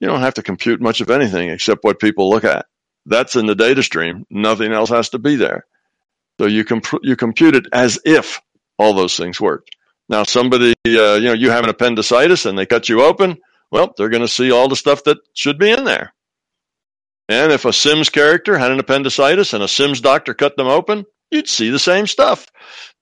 you 0.00 0.08
don't 0.08 0.20
have 0.20 0.34
to 0.34 0.42
compute 0.42 0.80
much 0.80 1.00
of 1.00 1.10
anything 1.10 1.50
except 1.50 1.84
what 1.84 2.00
people 2.00 2.30
look 2.30 2.44
at. 2.44 2.66
That's 3.06 3.36
in 3.36 3.46
the 3.46 3.54
data 3.54 3.82
stream. 3.82 4.26
Nothing 4.30 4.72
else 4.72 4.90
has 4.90 5.10
to 5.10 5.18
be 5.18 5.36
there. 5.36 5.66
So 6.40 6.46
you 6.46 6.64
comp- 6.64 7.02
you 7.02 7.16
compute 7.16 7.54
it 7.54 7.66
as 7.72 7.98
if 8.04 8.40
all 8.78 8.94
those 8.94 9.16
things 9.16 9.40
worked. 9.40 9.76
Now 10.08 10.24
somebody 10.24 10.74
uh, 10.86 11.14
you 11.14 11.28
know 11.28 11.32
you 11.32 11.50
have 11.50 11.64
an 11.64 11.70
appendicitis 11.70 12.46
and 12.46 12.58
they 12.58 12.66
cut 12.66 12.88
you 12.88 13.02
open 13.02 13.38
well 13.70 13.94
they're 13.96 14.08
going 14.08 14.22
to 14.22 14.28
see 14.28 14.50
all 14.50 14.68
the 14.68 14.76
stuff 14.76 15.04
that 15.04 15.18
should 15.32 15.58
be 15.58 15.70
in 15.70 15.84
there 15.84 16.12
and 17.28 17.52
if 17.52 17.64
a 17.64 17.72
Sims 17.72 18.10
character 18.10 18.58
had 18.58 18.70
an 18.70 18.78
appendicitis 18.78 19.52
and 19.52 19.62
a 19.62 19.68
Sims 19.68 20.00
doctor 20.00 20.34
cut 20.34 20.56
them 20.56 20.66
open, 20.66 21.06
you'd 21.30 21.48
see 21.48 21.70
the 21.70 21.78
same 21.78 22.06
stuff. 22.06 22.46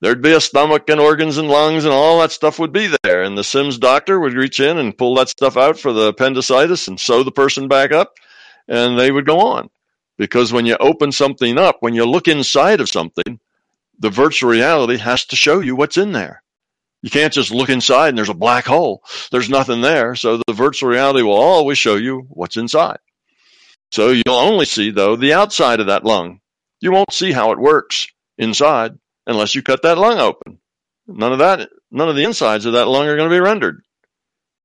There'd 0.01 0.21
be 0.21 0.33
a 0.33 0.41
stomach 0.41 0.89
and 0.89 0.99
organs 0.99 1.37
and 1.37 1.47
lungs 1.47 1.85
and 1.85 1.93
all 1.93 2.19
that 2.19 2.31
stuff 2.31 2.59
would 2.59 2.73
be 2.73 2.93
there. 3.03 3.21
And 3.21 3.37
the 3.37 3.43
Sims 3.43 3.77
doctor 3.77 4.19
would 4.19 4.33
reach 4.33 4.59
in 4.59 4.77
and 4.77 4.97
pull 4.97 5.15
that 5.15 5.29
stuff 5.29 5.57
out 5.57 5.79
for 5.79 5.93
the 5.93 6.07
appendicitis 6.07 6.87
and 6.87 6.99
sew 6.99 7.23
the 7.23 7.31
person 7.31 7.67
back 7.67 7.91
up, 7.91 8.13
and 8.67 8.97
they 8.97 9.11
would 9.11 9.25
go 9.25 9.39
on. 9.39 9.69
Because 10.17 10.53
when 10.53 10.65
you 10.65 10.77
open 10.79 11.11
something 11.11 11.57
up, 11.57 11.77
when 11.79 11.93
you 11.93 12.05
look 12.05 12.27
inside 12.27 12.81
of 12.81 12.89
something, 12.89 13.39
the 13.99 14.09
virtual 14.09 14.49
reality 14.49 14.97
has 14.97 15.25
to 15.25 15.35
show 15.35 15.59
you 15.59 15.75
what's 15.75 15.97
in 15.97 16.11
there. 16.11 16.43
You 17.01 17.09
can't 17.09 17.33
just 17.33 17.51
look 17.51 17.69
inside 17.69 18.09
and 18.09 18.17
there's 18.17 18.29
a 18.29 18.33
black 18.33 18.65
hole. 18.65 19.03
There's 19.31 19.49
nothing 19.49 19.81
there. 19.81 20.15
So 20.15 20.41
the 20.47 20.53
virtual 20.53 20.89
reality 20.89 21.21
will 21.21 21.33
always 21.33 21.77
show 21.77 21.95
you 21.95 22.25
what's 22.29 22.57
inside. 22.57 22.97
So 23.93 24.09
you'll 24.09 24.23
only 24.33 24.65
see, 24.65 24.89
though, 24.89 25.15
the 25.15 25.33
outside 25.33 25.79
of 25.79 25.85
that 25.85 26.03
lung. 26.03 26.39
You 26.81 26.91
won't 26.91 27.13
see 27.13 27.31
how 27.31 27.51
it 27.51 27.59
works 27.59 28.07
inside 28.39 28.97
unless 29.27 29.53
you 29.53 29.61
cut 29.61 29.83
that 29.83 29.99
lung 29.99 30.17
open. 30.17 30.57
None 31.05 31.31
of 31.31 31.37
that, 31.37 31.69
none 31.91 32.09
of 32.09 32.15
the 32.15 32.23
insides 32.23 32.65
of 32.65 32.73
that 32.73 32.87
lung 32.87 33.07
are 33.07 33.15
going 33.15 33.29
to 33.29 33.35
be 33.35 33.39
rendered. 33.39 33.83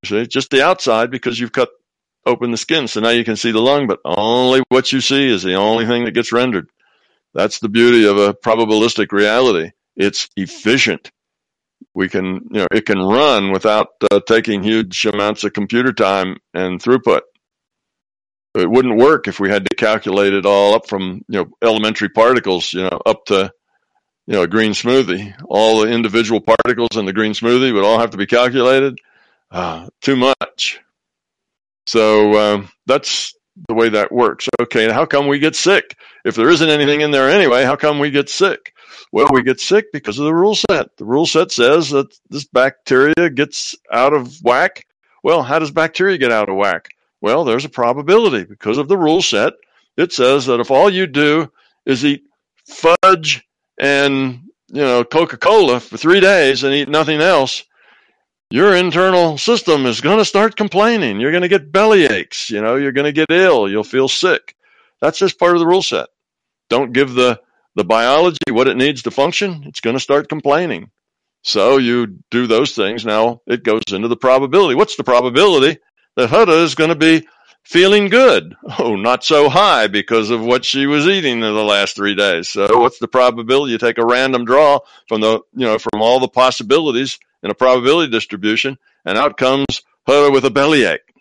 See, 0.06 0.26
just 0.26 0.48
the 0.48 0.64
outside 0.64 1.10
because 1.10 1.38
you've 1.38 1.52
cut 1.52 1.68
open 2.24 2.52
the 2.52 2.56
skin. 2.56 2.88
So 2.88 3.00
now 3.00 3.10
you 3.10 3.22
can 3.22 3.36
see 3.36 3.50
the 3.50 3.60
lung, 3.60 3.86
but 3.86 4.00
only 4.02 4.62
what 4.70 4.92
you 4.94 5.02
see 5.02 5.28
is 5.28 5.42
the 5.42 5.56
only 5.56 5.84
thing 5.84 6.06
that 6.06 6.14
gets 6.14 6.32
rendered. 6.32 6.70
That's 7.34 7.58
the 7.58 7.68
beauty 7.68 8.06
of 8.06 8.16
a 8.16 8.32
probabilistic 8.32 9.12
reality. 9.12 9.72
It's 9.94 10.30
efficient. 10.38 11.10
We 11.94 12.08
can, 12.08 12.48
you 12.50 12.60
know, 12.60 12.66
it 12.72 12.86
can 12.86 12.98
run 12.98 13.52
without 13.52 13.88
uh, 14.10 14.20
taking 14.26 14.62
huge 14.62 15.04
amounts 15.04 15.44
of 15.44 15.52
computer 15.52 15.92
time 15.92 16.38
and 16.54 16.82
throughput 16.82 17.20
it 18.58 18.70
wouldn't 18.70 18.98
work 18.98 19.28
if 19.28 19.40
we 19.40 19.48
had 19.48 19.64
to 19.68 19.76
calculate 19.76 20.32
it 20.32 20.46
all 20.46 20.74
up 20.74 20.88
from 20.88 21.24
you 21.28 21.40
know 21.40 21.48
elementary 21.62 22.08
particles 22.08 22.72
you 22.72 22.82
know 22.82 23.00
up 23.06 23.24
to 23.26 23.52
you 24.26 24.34
know 24.34 24.42
a 24.42 24.48
green 24.48 24.72
smoothie. 24.72 25.34
All 25.48 25.80
the 25.80 25.88
individual 25.88 26.40
particles 26.40 26.96
in 26.96 27.06
the 27.06 27.12
green 27.12 27.32
smoothie 27.32 27.72
would 27.72 27.84
all 27.84 27.98
have 27.98 28.10
to 28.10 28.16
be 28.18 28.26
calculated? 28.26 28.98
Uh, 29.50 29.88
too 30.02 30.16
much. 30.16 30.80
So 31.86 32.34
um, 32.34 32.68
that's 32.86 33.34
the 33.68 33.74
way 33.74 33.88
that 33.88 34.12
works. 34.12 34.48
Okay 34.60 34.90
how 34.90 35.06
come 35.06 35.26
we 35.26 35.38
get 35.38 35.56
sick? 35.56 35.96
If 36.24 36.34
there 36.34 36.50
isn't 36.50 36.68
anything 36.68 37.00
in 37.00 37.10
there 37.10 37.28
anyway 37.28 37.64
how 37.64 37.76
come 37.76 37.98
we 37.98 38.10
get 38.10 38.28
sick? 38.28 38.74
Well 39.12 39.28
we 39.32 39.42
get 39.42 39.60
sick 39.60 39.86
because 39.92 40.18
of 40.18 40.26
the 40.26 40.34
rule 40.34 40.54
set. 40.54 40.96
The 40.96 41.04
rule 41.04 41.26
set 41.26 41.50
says 41.50 41.90
that 41.90 42.14
this 42.28 42.44
bacteria 42.44 43.30
gets 43.30 43.74
out 43.90 44.12
of 44.12 44.42
whack. 44.42 44.86
Well 45.22 45.42
how 45.42 45.58
does 45.58 45.70
bacteria 45.70 46.18
get 46.18 46.30
out 46.32 46.48
of 46.48 46.56
whack 46.56 46.88
well, 47.20 47.44
there's 47.44 47.64
a 47.64 47.70
probability 47.70 48.44
because 48.44 48.78
of 48.78 48.88
the 48.88 48.96
rule 48.96 49.22
set. 49.22 49.54
It 49.96 50.12
says 50.12 50.46
that 50.46 50.60
if 50.60 50.70
all 50.70 50.90
you 50.90 51.06
do 51.06 51.50
is 51.84 52.04
eat 52.04 52.24
fudge 52.66 53.46
and 53.78 54.42
you 54.68 54.82
know 54.82 55.04
Coca-Cola 55.04 55.80
for 55.80 55.96
three 55.96 56.20
days 56.20 56.62
and 56.62 56.74
eat 56.74 56.88
nothing 56.88 57.20
else, 57.20 57.64
your 58.50 58.74
internal 58.74 59.36
system 59.36 59.86
is 59.86 60.00
going 60.00 60.18
to 60.18 60.24
start 60.24 60.56
complaining. 60.56 61.20
You're 61.20 61.32
going 61.32 61.42
to 61.42 61.48
get 61.48 61.72
belly 61.72 62.06
aches. 62.06 62.50
You 62.50 62.62
know, 62.62 62.76
you're 62.76 62.92
going 62.92 63.12
to 63.12 63.12
get 63.12 63.30
ill. 63.30 63.68
You'll 63.68 63.84
feel 63.84 64.08
sick. 64.08 64.54
That's 65.00 65.18
just 65.18 65.38
part 65.38 65.54
of 65.54 65.60
the 65.60 65.66
rule 65.66 65.82
set. 65.82 66.08
Don't 66.70 66.92
give 66.92 67.14
the 67.14 67.40
the 67.74 67.84
biology 67.84 68.50
what 68.50 68.68
it 68.68 68.76
needs 68.76 69.02
to 69.02 69.10
function. 69.10 69.62
It's 69.66 69.80
going 69.80 69.94
to 69.94 70.00
start 70.00 70.28
complaining. 70.28 70.90
So 71.42 71.78
you 71.78 72.18
do 72.30 72.46
those 72.46 72.74
things. 72.74 73.04
Now 73.04 73.40
it 73.46 73.62
goes 73.62 73.82
into 73.90 74.08
the 74.08 74.16
probability. 74.16 74.74
What's 74.74 74.96
the 74.96 75.04
probability 75.04 75.78
that 76.18 76.30
Huda 76.30 76.64
is 76.64 76.74
going 76.74 76.90
to 76.90 76.96
be 76.96 77.28
feeling 77.62 78.08
good. 78.08 78.56
Oh, 78.80 78.96
not 78.96 79.22
so 79.22 79.48
high 79.48 79.86
because 79.86 80.30
of 80.30 80.44
what 80.44 80.64
she 80.64 80.86
was 80.86 81.06
eating 81.06 81.34
in 81.34 81.40
the 81.40 81.64
last 81.64 81.94
three 81.94 82.16
days. 82.16 82.48
So 82.48 82.80
what's 82.80 82.98
the 82.98 83.06
probability? 83.06 83.70
You 83.70 83.78
take 83.78 83.98
a 83.98 84.04
random 84.04 84.44
draw 84.44 84.80
from 85.06 85.20
the, 85.20 85.34
you 85.54 85.64
know, 85.64 85.78
from 85.78 86.02
all 86.02 86.18
the 86.18 86.26
possibilities 86.26 87.20
in 87.44 87.52
a 87.52 87.54
probability 87.54 88.10
distribution 88.10 88.78
and 89.04 89.16
out 89.16 89.36
comes 89.36 89.66
Huda 90.08 90.32
with 90.32 90.44
a 90.44 90.50
bellyache, 90.50 91.14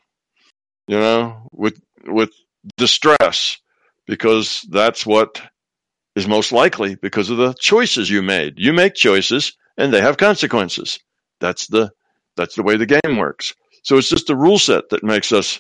you 0.88 0.98
know, 0.98 1.48
with, 1.52 1.80
with 2.04 2.32
distress 2.76 3.60
because 4.08 4.66
that's 4.72 5.06
what 5.06 5.40
is 6.16 6.28
most 6.28 6.52
likely 6.52 6.96
because 6.96 7.30
of 7.30 7.38
the 7.38 7.54
choices 7.54 8.10
you 8.10 8.24
made. 8.24 8.56
You 8.58 8.74
make 8.74 8.96
choices 8.96 9.54
and 9.78 9.94
they 9.94 10.02
have 10.02 10.18
consequences. 10.18 10.98
That's 11.40 11.68
the, 11.68 11.92
that's 12.36 12.56
the 12.56 12.64
way 12.64 12.78
the 12.78 12.88
game 12.88 13.18
works. 13.18 13.54
So 13.84 13.98
it's 13.98 14.10
just 14.10 14.30
a 14.30 14.36
rule 14.36 14.60
set 14.60 14.90
that 14.90 15.04
makes 15.04 15.32
us 15.32 15.60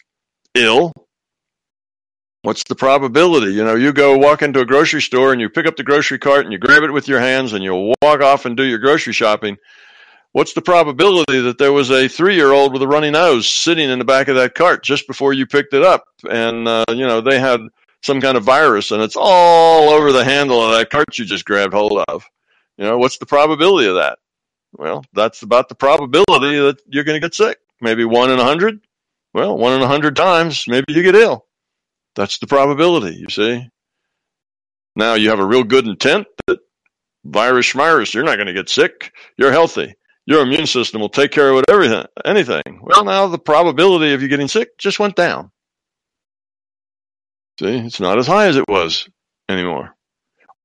ill. 0.56 0.94
What's 2.42 2.64
the 2.64 2.76
probability? 2.76 3.54
You 3.54 3.64
know, 3.64 3.76
you 3.76 3.92
go 3.92 4.18
walk 4.18 4.42
into 4.42 4.60
a 4.62 4.66
grocery 4.66 5.02
store 5.02 5.32
and 5.32 5.42
you 5.42 5.50
pick 5.50 5.66
up 5.66 5.76
the 5.76 5.84
grocery 5.84 6.20
cart 6.20 6.46
and 6.46 6.54
you 6.54 6.60
grab 6.60 6.84
it 6.84 6.92
with 6.92 7.08
your 7.08 7.20
hands 7.20 7.54
and 7.54 7.64
you 7.64 7.94
walk 8.02 8.22
off 8.22 8.46
and 8.46 8.56
do 8.56 8.64
your 8.64 8.78
grocery 8.78 9.14
shopping. 9.14 9.58
What's 10.32 10.54
the 10.54 10.62
probability 10.62 11.42
that 11.42 11.58
there 11.58 11.74
was 11.74 11.90
a 11.90 12.08
three 12.08 12.36
year 12.36 12.52
old 12.52 12.74
with 12.74 12.82
a 12.82 12.88
runny 12.88 13.10
nose 13.10 13.48
sitting 13.48 13.90
in 13.90 14.00
the 14.00 14.06
back 14.06 14.28
of 14.28 14.36
that 14.36 14.56
cart 14.56 14.84
just 14.84 15.08
before 15.08 15.34
you 15.34 15.48
picked 15.48 15.74
it 15.74 15.84
up? 15.84 16.06
And, 16.30 16.68
uh, 16.68 16.86
you 16.90 17.08
know, 17.08 17.22
they 17.22 17.40
had 17.40 17.60
some 18.04 18.22
kind 18.22 18.38
of 18.38 18.44
virus 18.44 18.92
and 18.92 19.02
it's 19.02 19.18
all 19.18 19.90
over 19.90 20.12
the 20.12 20.24
handle 20.24 20.62
of 20.62 20.78
that 20.78 20.90
cart 20.90 21.18
you 21.18 21.26
just 21.26 21.46
grabbed 21.46 21.74
hold 21.74 22.04
of. 22.08 22.24
You 22.78 22.86
know, 22.86 22.98
what's 22.98 23.18
the 23.18 23.26
probability 23.26 23.90
of 23.90 23.96
that? 23.96 24.20
Well, 24.74 25.04
that's 25.14 25.42
about 25.42 25.70
the 25.70 25.76
probability 25.76 26.60
that 26.60 26.78
you're 26.88 27.04
going 27.04 27.20
to 27.20 27.26
get 27.26 27.34
sick 27.34 27.58
maybe 27.82 28.06
one 28.06 28.32
in 28.32 28.40
a 28.40 28.44
hundred. 28.44 28.82
Well, 29.34 29.58
one 29.58 29.74
in 29.74 29.82
a 29.82 29.88
hundred 29.88 30.16
times, 30.16 30.66
maybe 30.68 30.94
you 30.94 31.04
get 31.04 31.16
ill. 31.16 31.46
That's 32.16 32.40
the 32.40 32.48
probability, 32.48 33.16
you 33.16 33.30
see. 33.30 33.70
Now 34.96 35.14
you 35.14 35.30
have 35.30 35.40
a 35.40 35.46
real 35.46 35.64
good 35.64 35.88
intent 35.88 36.28
that 36.48 36.60
virus 37.24 37.72
virus, 37.72 38.14
you're 38.14 38.24
not 38.24 38.38
going 38.38 38.48
to 38.48 38.54
get 38.54 38.70
sick. 38.70 39.14
You're 39.38 39.52
healthy. 39.52 39.96
Your 40.26 40.42
immune 40.42 40.66
system 40.66 41.00
will 41.00 41.10
take 41.10 41.32
care 41.32 41.52
of 41.52 41.64
everything, 41.70 42.06
anything. 42.26 42.82
Well, 42.82 43.06
now 43.06 43.28
the 43.28 43.40
probability 43.40 44.14
of 44.14 44.22
you 44.22 44.28
getting 44.28 44.48
sick 44.48 44.78
just 44.78 45.00
went 45.00 45.16
down. 45.16 45.52
See, 47.60 47.78
it's 47.78 48.00
not 48.00 48.20
as 48.20 48.28
high 48.28 48.48
as 48.48 48.58
it 48.58 48.68
was 48.68 49.08
anymore. 49.48 49.96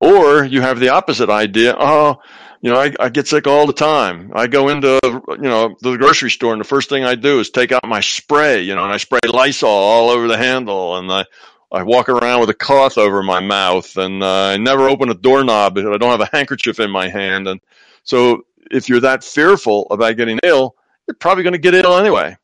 Or 0.01 0.45
you 0.45 0.63
have 0.63 0.81
the 0.81 0.89
opposite 0.89 1.31
idea. 1.31 1.77
Oh, 1.79 2.17
you 2.63 2.71
know, 2.71 2.79
I, 2.79 2.93
I 3.01 3.09
get 3.09 3.27
sick 3.27 3.49
all 3.49 3.67
the 3.67 3.73
time. 3.73 4.31
I 4.35 4.47
go 4.47 4.69
into, 4.69 5.01
you 5.03 5.49
know, 5.49 5.77
the 5.81 5.97
grocery 5.97 6.31
store 6.31 6.53
and 6.53 6.61
the 6.61 6.65
first 6.65 6.89
thing 6.89 7.05
I 7.05 7.17
do 7.17 7.41
is 7.41 7.51
take 7.51 7.73
out 7.73 7.87
my 7.87 8.01
spray, 8.01 8.63
you 8.63 8.77
know, 8.77 8.85
and 8.85 8.93
I 8.93 8.99
spray 8.99 9.19
Lysol 9.29 9.69
all 9.69 10.11
over 10.11 10.29
the 10.29 10.37
handle 10.37 10.97
and 10.97 11.11
I, 11.11 11.25
I 11.73 11.83
walk 11.83 12.09
around 12.09 12.39
with 12.41 12.51
a 12.51 12.55
cloth 12.55 12.99
over 12.99 13.21
my 13.21 13.41
mouth 13.41 13.97
and 13.97 14.23
uh, 14.23 14.51
I 14.51 14.59
never 14.59 14.89
open 14.89 15.11
a 15.11 15.15
doorknob 15.15 15.77
I 15.77 15.83
don't 15.83 16.03
have 16.03 16.21
a 16.21 16.29
handkerchief 16.33 16.79
in 16.79 16.89
my 16.89 17.09
hand. 17.09 17.49
And 17.49 17.61
so 18.05 18.43
if 18.71 18.89
you're 18.89 19.01
that 19.01 19.25
fearful 19.25 19.89
about 19.91 20.17
getting 20.17 20.39
ill, 20.45 20.77
you're 21.09 21.17
probably 21.17 21.43
going 21.43 21.55
to 21.55 21.59
get 21.59 21.75
ill 21.75 21.99
anyway. 21.99 22.37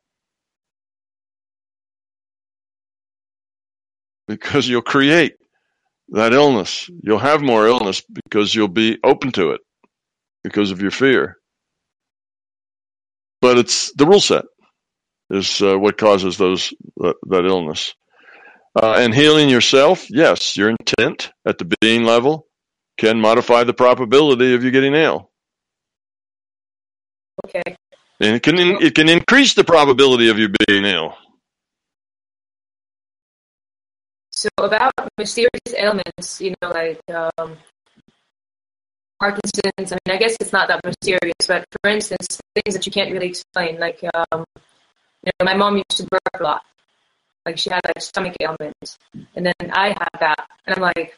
Because 4.27 4.67
you'll 4.67 4.81
create 4.81 5.37
that 6.09 6.33
illness. 6.33 6.89
You'll 7.03 7.19
have 7.19 7.41
more 7.41 7.67
illness 7.67 8.03
because 8.25 8.53
you'll 8.53 8.67
be 8.67 8.99
open 9.01 9.31
to 9.31 9.51
it 9.51 9.61
because 10.43 10.71
of 10.71 10.81
your 10.81 10.91
fear. 10.91 11.37
But 13.41 13.57
it's 13.57 13.93
the 13.93 14.05
rule 14.05 14.19
set 14.19 14.45
is 15.29 15.61
uh, 15.61 15.77
what 15.77 15.97
causes 15.97 16.37
those 16.37 16.73
uh, 17.01 17.13
that 17.27 17.45
illness. 17.45 17.93
Uh, 18.75 18.95
and 18.99 19.13
healing 19.13 19.49
yourself, 19.49 20.09
yes, 20.09 20.55
your 20.55 20.69
intent 20.69 21.31
at 21.45 21.57
the 21.57 21.75
being 21.81 22.03
level 22.03 22.47
can 22.97 23.19
modify 23.19 23.63
the 23.63 23.73
probability 23.73 24.53
of 24.53 24.63
you 24.63 24.71
getting 24.71 24.93
ill. 24.93 25.31
Okay. 27.45 27.75
And 28.19 28.35
it 28.35 28.43
can 28.43 28.57
it 28.57 28.95
can 28.95 29.09
increase 29.09 29.53
the 29.53 29.63
probability 29.63 30.29
of 30.29 30.37
you 30.37 30.49
being 30.67 30.85
ill. 30.85 31.15
So 34.31 34.49
about 34.57 34.93
mysterious 35.17 35.73
ailments, 35.75 36.39
you 36.39 36.53
know, 36.61 36.69
like 36.69 36.99
um, 37.09 37.57
Parkinson's. 39.19 39.91
I 39.91 39.97
mean, 40.05 40.15
I 40.15 40.17
guess 40.17 40.35
it's 40.39 40.53
not 40.53 40.67
that 40.67 40.81
mysterious, 40.83 41.47
but 41.47 41.65
for 41.81 41.89
instance, 41.89 42.39
things 42.55 42.75
that 42.75 42.85
you 42.85 42.91
can't 42.91 43.11
really 43.11 43.27
explain, 43.27 43.79
like 43.79 43.99
um, 44.13 44.45
you 45.23 45.31
know, 45.39 45.45
my 45.45 45.53
mom 45.55 45.75
used 45.75 45.97
to 45.97 46.03
burp 46.09 46.21
a 46.39 46.43
lot. 46.43 46.63
Like 47.45 47.57
she 47.57 47.69
had 47.69 47.81
like 47.85 48.01
stomach 48.01 48.35
ailments, 48.41 48.97
and 49.35 49.45
then 49.45 49.53
I 49.71 49.89
had 49.89 50.09
that, 50.19 50.47
and 50.65 50.75
I'm 50.75 50.81
like, 50.81 51.17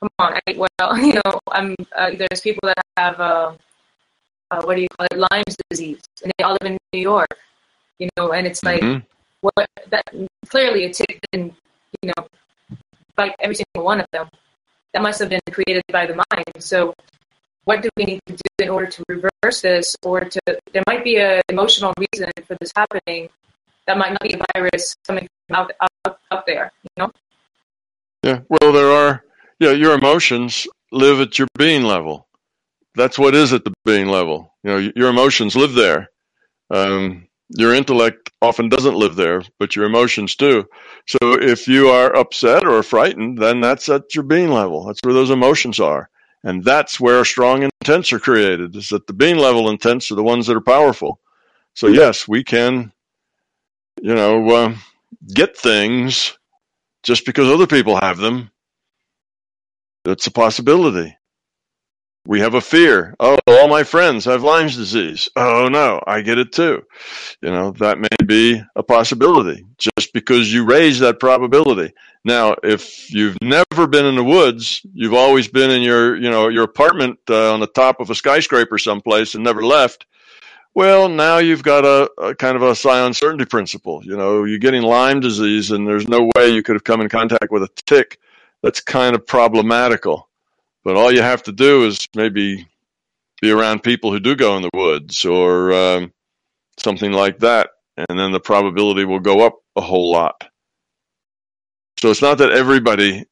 come 0.00 0.10
on. 0.18 0.38
I, 0.46 0.54
well, 0.56 0.98
you 1.06 1.14
know, 1.14 1.38
I'm 1.50 1.74
uh, 1.96 2.10
there's 2.16 2.40
people 2.40 2.66
that 2.68 2.82
have 2.96 3.20
uh, 3.20 3.52
uh, 4.50 4.62
what 4.62 4.76
do 4.76 4.82
you 4.82 4.88
call 4.88 5.06
it, 5.10 5.18
Lyme's 5.18 5.56
disease, 5.70 6.00
and 6.22 6.32
they 6.36 6.44
all 6.44 6.56
live 6.60 6.72
in 6.72 6.78
New 6.92 7.00
York, 7.00 7.38
you 7.98 8.08
know, 8.16 8.32
and 8.32 8.46
it's 8.46 8.62
like 8.62 8.82
Mhm. 8.82 9.02
what 9.40 9.66
that 9.90 10.04
clearly 10.48 10.84
it's 10.84 11.00
been, 11.32 11.54
you 12.02 12.12
know, 12.12 12.26
like 13.16 13.34
every 13.40 13.54
single 13.54 13.84
one 13.84 14.00
of 14.00 14.06
them. 14.12 14.28
That 14.92 15.02
must 15.02 15.20
have 15.20 15.30
been 15.30 15.40
created 15.50 15.82
by 15.90 16.06
the 16.06 16.14
mind. 16.14 16.44
So, 16.58 16.94
what 17.64 17.82
do 17.82 17.88
we 17.96 18.04
need 18.04 18.20
to 18.26 18.32
do 18.34 18.64
in 18.64 18.68
order 18.68 18.86
to 18.86 19.02
reverse 19.08 19.60
this, 19.60 19.96
or 20.02 20.20
to? 20.20 20.40
There 20.72 20.82
might 20.86 21.04
be 21.04 21.16
an 21.16 21.40
emotional 21.48 21.92
reason 21.98 22.30
for 22.44 22.56
this 22.60 22.72
happening. 22.76 23.28
That 23.86 23.98
might 23.98 24.10
not 24.10 24.20
be 24.22 24.34
a 24.34 24.44
virus 24.54 24.94
coming 25.06 25.28
out 25.50 25.72
out, 25.80 26.18
out 26.30 26.46
there. 26.46 26.72
You 26.82 26.90
know. 27.04 27.10
Yeah. 28.22 28.40
Well, 28.48 28.72
there 28.72 28.90
are. 28.90 29.24
Yeah, 29.58 29.70
your 29.70 29.94
emotions 29.94 30.66
live 30.90 31.20
at 31.20 31.38
your 31.38 31.48
being 31.56 31.84
level. 31.84 32.26
That's 32.94 33.18
what 33.18 33.34
is 33.34 33.52
at 33.52 33.64
the 33.64 33.72
being 33.84 34.08
level. 34.08 34.52
You 34.64 34.70
know, 34.70 34.92
your 34.96 35.08
emotions 35.08 35.56
live 35.56 35.74
there. 35.74 36.10
Um, 36.70 37.28
your 37.56 37.74
intellect 37.74 38.30
often 38.40 38.68
doesn't 38.68 38.96
live 38.96 39.14
there, 39.14 39.42
but 39.58 39.76
your 39.76 39.84
emotions 39.84 40.36
do. 40.36 40.64
So 41.06 41.18
if 41.40 41.68
you 41.68 41.88
are 41.88 42.16
upset 42.16 42.66
or 42.66 42.82
frightened, 42.82 43.38
then 43.38 43.60
that's 43.60 43.88
at 43.88 44.14
your 44.14 44.24
being 44.24 44.50
level. 44.50 44.84
That's 44.84 45.00
where 45.02 45.14
those 45.14 45.30
emotions 45.30 45.80
are. 45.80 46.08
And 46.44 46.64
that's 46.64 46.98
where 46.98 47.24
strong 47.24 47.62
intents 47.62 48.12
are 48.12 48.18
created, 48.18 48.74
is 48.74 48.88
that 48.88 49.06
the 49.06 49.12
being 49.12 49.38
level 49.38 49.70
intents 49.70 50.10
are 50.10 50.16
the 50.16 50.22
ones 50.22 50.46
that 50.46 50.56
are 50.56 50.60
powerful. 50.60 51.20
So 51.74 51.86
yes, 51.86 52.26
we 52.26 52.42
can, 52.42 52.92
you 54.00 54.14
know, 54.14 54.48
uh, 54.50 54.74
get 55.32 55.56
things 55.56 56.36
just 57.02 57.24
because 57.26 57.48
other 57.48 57.66
people 57.66 57.96
have 57.96 58.18
them. 58.18 58.50
That's 60.04 60.26
a 60.26 60.32
possibility. 60.32 61.16
We 62.24 62.38
have 62.40 62.54
a 62.54 62.60
fear. 62.60 63.16
Oh, 63.18 63.36
all 63.48 63.66
my 63.66 63.82
friends 63.82 64.24
have 64.26 64.44
Lyme's 64.44 64.76
disease. 64.76 65.28
Oh 65.34 65.68
no, 65.68 66.00
I 66.06 66.20
get 66.20 66.38
it 66.38 66.52
too. 66.52 66.82
You 67.40 67.50
know, 67.50 67.72
that 67.72 67.98
may 67.98 68.24
be 68.24 68.62
a 68.76 68.82
possibility 68.82 69.64
just 69.76 70.12
because 70.12 70.52
you 70.52 70.64
raise 70.64 71.00
that 71.00 71.18
probability. 71.18 71.92
Now, 72.24 72.54
if 72.62 73.12
you've 73.12 73.36
never 73.42 73.88
been 73.88 74.06
in 74.06 74.14
the 74.14 74.22
woods, 74.22 74.82
you've 74.94 75.14
always 75.14 75.48
been 75.48 75.70
in 75.70 75.82
your, 75.82 76.14
you 76.14 76.30
know, 76.30 76.46
your 76.46 76.62
apartment 76.62 77.18
uh, 77.28 77.52
on 77.52 77.58
the 77.58 77.66
top 77.66 77.98
of 77.98 78.10
a 78.10 78.14
skyscraper 78.14 78.78
someplace 78.78 79.34
and 79.34 79.42
never 79.42 79.64
left. 79.64 80.06
Well, 80.74 81.08
now 81.08 81.38
you've 81.38 81.64
got 81.64 81.84
a, 81.84 82.10
a 82.18 82.34
kind 82.36 82.56
of 82.56 82.62
a 82.62 82.76
psi 82.76 83.04
uncertainty 83.04 83.44
principle. 83.46 84.00
You 84.04 84.16
know, 84.16 84.44
you're 84.44 84.58
getting 84.58 84.82
Lyme 84.82 85.18
disease 85.18 85.72
and 85.72 85.86
there's 85.86 86.08
no 86.08 86.30
way 86.36 86.50
you 86.50 86.62
could 86.62 86.76
have 86.76 86.84
come 86.84 87.00
in 87.00 87.08
contact 87.08 87.50
with 87.50 87.64
a 87.64 87.68
tick. 87.84 88.20
That's 88.62 88.80
kind 88.80 89.16
of 89.16 89.26
problematical. 89.26 90.28
But 90.84 90.96
all 90.96 91.12
you 91.12 91.22
have 91.22 91.44
to 91.44 91.52
do 91.52 91.84
is 91.86 92.08
maybe 92.14 92.66
be 93.40 93.50
around 93.50 93.82
people 93.82 94.10
who 94.12 94.20
do 94.20 94.36
go 94.36 94.56
in 94.56 94.62
the 94.62 94.70
woods 94.74 95.24
or 95.24 95.72
um, 95.72 96.12
something 96.78 97.12
like 97.12 97.38
that, 97.40 97.70
and 97.96 98.18
then 98.18 98.32
the 98.32 98.40
probability 98.40 99.04
will 99.04 99.20
go 99.20 99.46
up 99.46 99.56
a 99.76 99.80
whole 99.80 100.10
lot. 100.10 100.48
So 101.98 102.10
it's 102.10 102.22
not 102.22 102.38
that 102.38 102.50
everybody, 102.50 103.24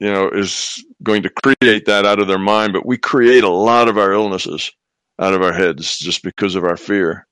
you 0.00 0.12
know, 0.12 0.30
is 0.30 0.84
going 1.02 1.24
to 1.24 1.30
create 1.30 1.86
that 1.86 2.06
out 2.06 2.20
of 2.20 2.28
their 2.28 2.38
mind, 2.38 2.72
but 2.72 2.86
we 2.86 2.96
create 2.96 3.44
a 3.44 3.48
lot 3.48 3.88
of 3.88 3.98
our 3.98 4.12
illnesses 4.12 4.72
out 5.20 5.34
of 5.34 5.42
our 5.42 5.52
heads 5.52 5.98
just 5.98 6.22
because 6.22 6.54
of 6.54 6.64
our 6.64 6.76
fear. 6.76 7.26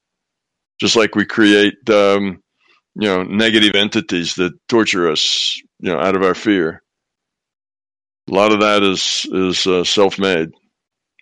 Just 0.78 0.96
like 0.96 1.14
we 1.14 1.24
create, 1.24 1.74
um, 1.88 2.42
you 2.94 3.08
know, 3.08 3.22
negative 3.22 3.74
entities 3.74 4.34
that 4.34 4.52
torture 4.68 5.10
us, 5.10 5.60
you 5.80 5.92
know, 5.92 5.98
out 5.98 6.16
of 6.16 6.22
our 6.22 6.34
fear. 6.34 6.81
A 8.30 8.34
lot 8.34 8.52
of 8.52 8.60
that 8.60 8.82
is 8.82 9.26
is 9.32 9.66
uh, 9.66 9.84
self-made. 9.84 10.50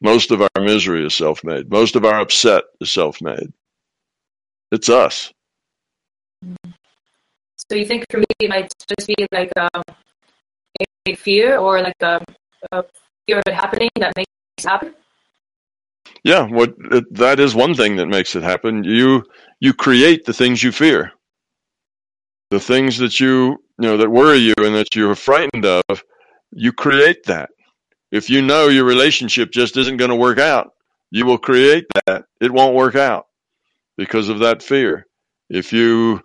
Most 0.03 0.30
of 0.30 0.40
our 0.40 0.62
misery 0.62 1.05
is 1.05 1.14
self-made. 1.14 1.70
Most 1.70 1.96
of 1.96 2.05
our 2.05 2.20
upset 2.20 2.64
is 2.80 2.90
self-made. 2.90 3.53
It's 4.72 4.88
us. 4.88 5.32
So 7.68 7.76
you 7.76 7.84
think 7.84 8.05
for 8.11 8.18
me 8.18 8.26
it 8.38 8.48
might 8.48 8.72
just 8.88 9.07
be 9.07 9.26
like 9.32 9.53
um, 9.57 9.82
a 11.07 11.14
fear 11.14 11.59
or 11.59 11.81
like 11.81 12.01
a, 12.01 12.24
a 12.72 12.85
fear 13.27 13.39
of 13.39 13.44
it 13.47 13.55
happening 13.55 13.90
that 13.97 14.12
makes 14.16 14.31
it 14.59 14.64
happen? 14.64 14.94
Yeah, 16.24 16.47
what 16.47 16.74
it, 16.90 17.05
that 17.14 17.40
is 17.40 17.55
one 17.55 17.74
thing 17.74 17.97
that 17.97 18.06
makes 18.06 18.36
it 18.36 18.43
happen. 18.43 18.85
You 18.85 19.24
you 19.60 19.72
create 19.72 20.24
the 20.24 20.32
things 20.32 20.62
you 20.62 20.72
fear. 20.72 21.12
The 22.51 22.60
things 22.60 22.98
that 22.98 23.20
you 23.20 23.59
you 23.78 23.89
know 23.89 23.97
that 23.97 24.10
worry 24.10 24.39
you 24.39 24.55
and 24.59 24.74
that 24.74 24.94
you're 24.94 25.14
frightened 25.14 25.64
of, 25.64 26.02
you 26.52 26.72
create 26.72 27.24
that. 27.24 27.51
If 28.10 28.28
you 28.28 28.43
know 28.43 28.68
your 28.68 28.85
relationship 28.85 29.51
just 29.52 29.77
isn't 29.77 29.97
going 29.97 30.10
to 30.10 30.16
work 30.16 30.39
out, 30.39 30.72
you 31.10 31.27
will 31.27 31.39
create 31.39 31.86
that. 32.06 32.24
It 32.40 32.52
won't 32.52 32.74
work 32.74 32.97
out 32.97 33.27
because 33.97 34.28
of 34.28 34.40
that 34.40 34.62
fear. 34.62 35.06
If 35.48 35.72
you 35.72 36.22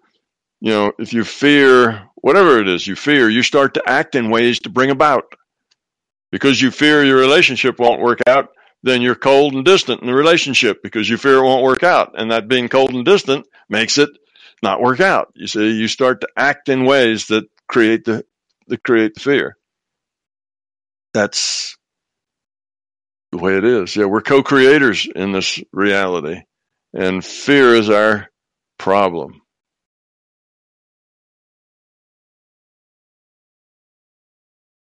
you 0.62 0.72
know, 0.72 0.94
if 0.98 1.14
you 1.14 1.24
fear 1.24 2.10
whatever 2.16 2.60
it 2.60 2.68
is 2.68 2.88
you 2.88 2.96
fear, 2.96 3.30
you 3.30 3.44
start 3.44 3.76
to 3.76 3.84
act 3.88 4.16
in 4.16 4.32
ways 4.32 4.60
to 4.62 4.70
bring 4.70 4.90
about. 4.90 5.26
Because 6.32 6.62
you 6.62 6.72
fear 6.72 7.04
your 7.04 7.18
relationship 7.18 7.80
won't 7.80 8.02
work 8.02 8.20
out, 8.28 8.50
then 8.82 9.02
you're 9.02 9.16
cold 9.16 9.54
and 9.54 9.64
distant 9.64 10.02
in 10.02 10.08
the 10.08 10.14
relationship 10.14 10.82
because 10.82 11.08
you 11.08 11.18
fear 11.18 11.36
it 11.36 11.44
won't 11.44 11.64
work 11.64 11.84
out. 11.84 12.20
And 12.20 12.32
that 12.32 12.48
being 12.48 12.68
cold 12.68 12.92
and 12.92 13.06
distant 13.06 13.46
makes 13.70 13.98
it 13.98 14.10
not 14.64 14.82
work 14.82 15.00
out. 15.00 15.32
You 15.36 15.48
see, 15.48 15.72
you 15.72 15.88
start 15.88 16.22
to 16.22 16.28
act 16.36 16.70
in 16.70 16.86
ways 16.86 17.28
that 17.28 17.46
create 17.68 18.06
the 18.06 18.26
that 18.68 18.84
create 18.84 19.14
the 19.14 19.20
fear. 19.20 19.58
That's 21.16 21.78
the 23.32 23.38
way 23.38 23.58
it 23.58 23.64
is. 23.64 23.96
Yeah, 23.96 24.06
we're 24.06 24.22
co-creators 24.22 25.08
in 25.16 25.32
this 25.32 25.62
reality. 25.72 26.42
And 26.94 27.24
fear 27.24 27.74
is 27.74 27.90
our 27.90 28.28
problem. 28.78 29.42